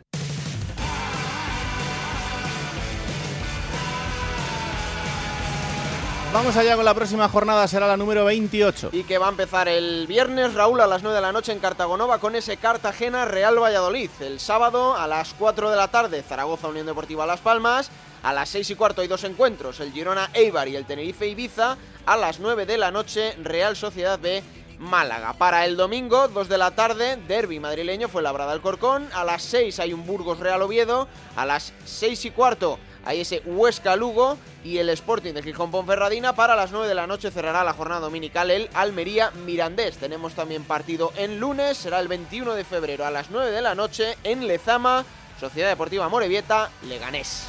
Vamos 6.36 6.58
allá 6.58 6.76
con 6.76 6.84
la 6.84 6.94
próxima 6.94 7.30
jornada, 7.30 7.66
será 7.66 7.88
la 7.88 7.96
número 7.96 8.26
28. 8.26 8.90
Y 8.92 9.06
que 9.06 9.18
va 9.18 9.28
a 9.28 9.30
empezar 9.30 9.70
el 9.70 10.06
viernes, 10.06 10.54
Raúl, 10.54 10.82
a 10.82 10.86
las 10.86 11.02
9 11.02 11.16
de 11.16 11.22
la 11.22 11.32
noche 11.32 11.54
en 11.54 11.60
Cartagonova 11.60 12.18
con 12.20 12.36
ese 12.36 12.58
Cartagena 12.58 13.24
Real 13.24 13.58
Valladolid. 13.58 14.10
El 14.20 14.42
sábado 14.42 14.98
a 14.98 15.08
las 15.08 15.34
4 15.34 15.70
de 15.70 15.78
la 15.78 15.88
tarde, 15.88 16.22
Zaragoza 16.24 16.68
Unión 16.68 16.88
Deportiva 16.88 17.26
Las 17.26 17.40
Palmas. 17.40 17.90
A 18.22 18.34
las 18.34 18.50
6 18.50 18.70
y 18.70 18.76
cuarto 18.76 19.00
hay 19.00 19.08
dos 19.08 19.24
encuentros, 19.24 19.80
el 19.80 19.94
Girona 19.94 20.30
Eibar 20.34 20.68
y 20.68 20.76
el 20.76 20.84
Tenerife 20.84 21.26
Ibiza. 21.26 21.78
A 22.06 22.18
las 22.18 22.42
9 22.42 22.66
de 22.66 22.80
la 22.80 22.92
noche, 22.92 23.34
Real 23.42 23.78
Sociedad 23.78 24.20
B 24.20 24.44
Málaga. 24.78 25.32
Para 25.34 25.64
el 25.64 25.78
domingo, 25.78 26.28
2 26.28 26.50
de 26.50 26.58
la 26.58 26.72
tarde, 26.72 27.18
derby 27.30 27.62
madrileño 27.62 28.10
fue 28.10 28.22
labrada 28.22 28.52
el 28.52 28.60
Corcón. 28.60 29.08
A 29.14 29.24
las 29.24 29.42
6 29.44 29.80
hay 29.80 29.94
un 29.94 30.06
Burgos 30.06 30.42
Real 30.42 30.62
Oviedo. 30.62 31.08
A 31.38 31.46
las 31.46 31.72
6 31.86 32.26
y 32.26 32.32
cuarto 32.32 32.78
hay 33.06 33.22
ese 33.22 33.42
Huesca 33.46 33.96
Lugo 33.96 34.38
y 34.64 34.80
el 34.80 34.90
Sporting 34.90 35.34
de 35.34 35.44
Gijón 35.44 35.72
Ponferradina. 35.72 36.36
Para 36.36 36.56
las 36.56 36.72
9 36.72 36.88
de 36.88 36.96
la 36.96 37.08
noche 37.08 37.32
cerrará 37.32 37.64
la 37.64 37.74
jornada 37.74 38.02
dominical 38.02 38.52
el 38.52 38.70
Almería 38.74 39.32
Mirandés. 39.46 39.98
Tenemos 39.98 40.34
también 40.34 40.64
partido 40.64 41.14
en 41.16 41.40
lunes, 41.40 41.78
será 41.78 42.00
el 42.00 42.08
21 42.08 42.56
de 42.56 42.64
febrero 42.64 43.06
a 43.06 43.12
las 43.12 43.30
9 43.30 43.52
de 43.52 43.62
la 43.62 43.76
noche 43.76 44.18
en 44.24 44.48
Lezama, 44.48 45.06
Sociedad 45.40 45.70
Deportiva 45.70 46.10
Morevieta, 46.10 46.72
Leganés. 46.88 47.46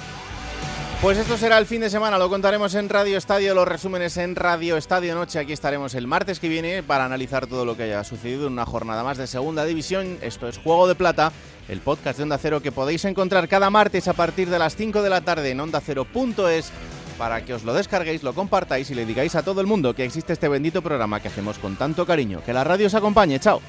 Pues 1.03 1.18
esto 1.18 1.36
será 1.36 1.59
el 1.59 1.66
fin 1.66 1.82
de 1.82 1.90
semana, 1.90 2.18
lo 2.18 2.28
contaremos 2.28 2.74
en 2.74 2.88
Radio 2.88 3.18
Estadio, 3.18 3.55
los 3.55 3.68
resúmenes 3.68 4.16
en 4.16 4.34
Radio 4.34 4.76
Estadio 4.76 5.14
Noche. 5.14 5.38
Aquí 5.38 5.53
estaremos 5.53 5.94
el 5.94 6.07
martes 6.07 6.40
que 6.40 6.49
viene 6.49 6.82
para 6.82 7.05
analizar 7.05 7.47
todo 7.47 7.64
lo 7.64 7.76
que 7.76 7.84
haya 7.84 8.03
sucedido 8.03 8.47
en 8.47 8.55
una 8.55 8.66
jornada 8.66 9.05
más 9.05 9.18
de 9.18 9.26
Segunda 9.26 9.64
División. 9.64 10.18
Esto 10.20 10.49
es 10.49 10.59
Juego 10.59 10.88
de 10.88 10.94
Plata, 10.94 11.32
el 11.68 11.80
podcast 11.80 12.16
de 12.16 12.24
Onda 12.24 12.38
Cero 12.38 12.61
que 12.61 12.72
podéis 12.72 13.05
encontrar 13.05 13.47
cada 13.47 13.70
martes 13.70 14.09
a 14.09 14.14
partir 14.14 14.49
de 14.49 14.59
las 14.59 14.74
5 14.74 15.03
de 15.03 15.11
la 15.11 15.20
tarde 15.20 15.51
en 15.51 15.61
ondacero.es 15.61 16.72
para 17.18 17.44
que 17.44 17.55
os 17.55 17.62
lo 17.62 17.74
descarguéis, 17.74 18.22
lo 18.22 18.34
compartáis 18.34 18.90
y 18.90 18.94
le 18.94 19.07
digáis 19.07 19.34
a 19.36 19.42
todo 19.42 19.61
el 19.61 19.66
mundo 19.66 19.94
que 19.94 20.05
existe 20.05 20.32
este 20.32 20.49
bendito 20.49 20.82
programa 20.82 21.20
que 21.20 21.28
hacemos 21.28 21.59
con 21.59 21.76
tanto 21.76 22.05
cariño. 22.05 22.42
Que 22.44 22.53
la 22.53 22.64
radio 22.64 22.86
os 22.88 22.94
acompañe, 22.94 23.38
chao. 23.38 23.61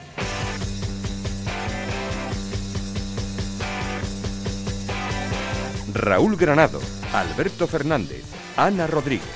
Raúl 5.93 6.35
Granado, 6.35 6.79
Alberto 7.13 7.67
Fernández, 7.67 8.23
Ana 8.57 8.85
Rodríguez. 8.85 9.27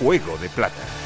Juego 0.00 0.36
de 0.38 0.48
Plata. 0.48 1.01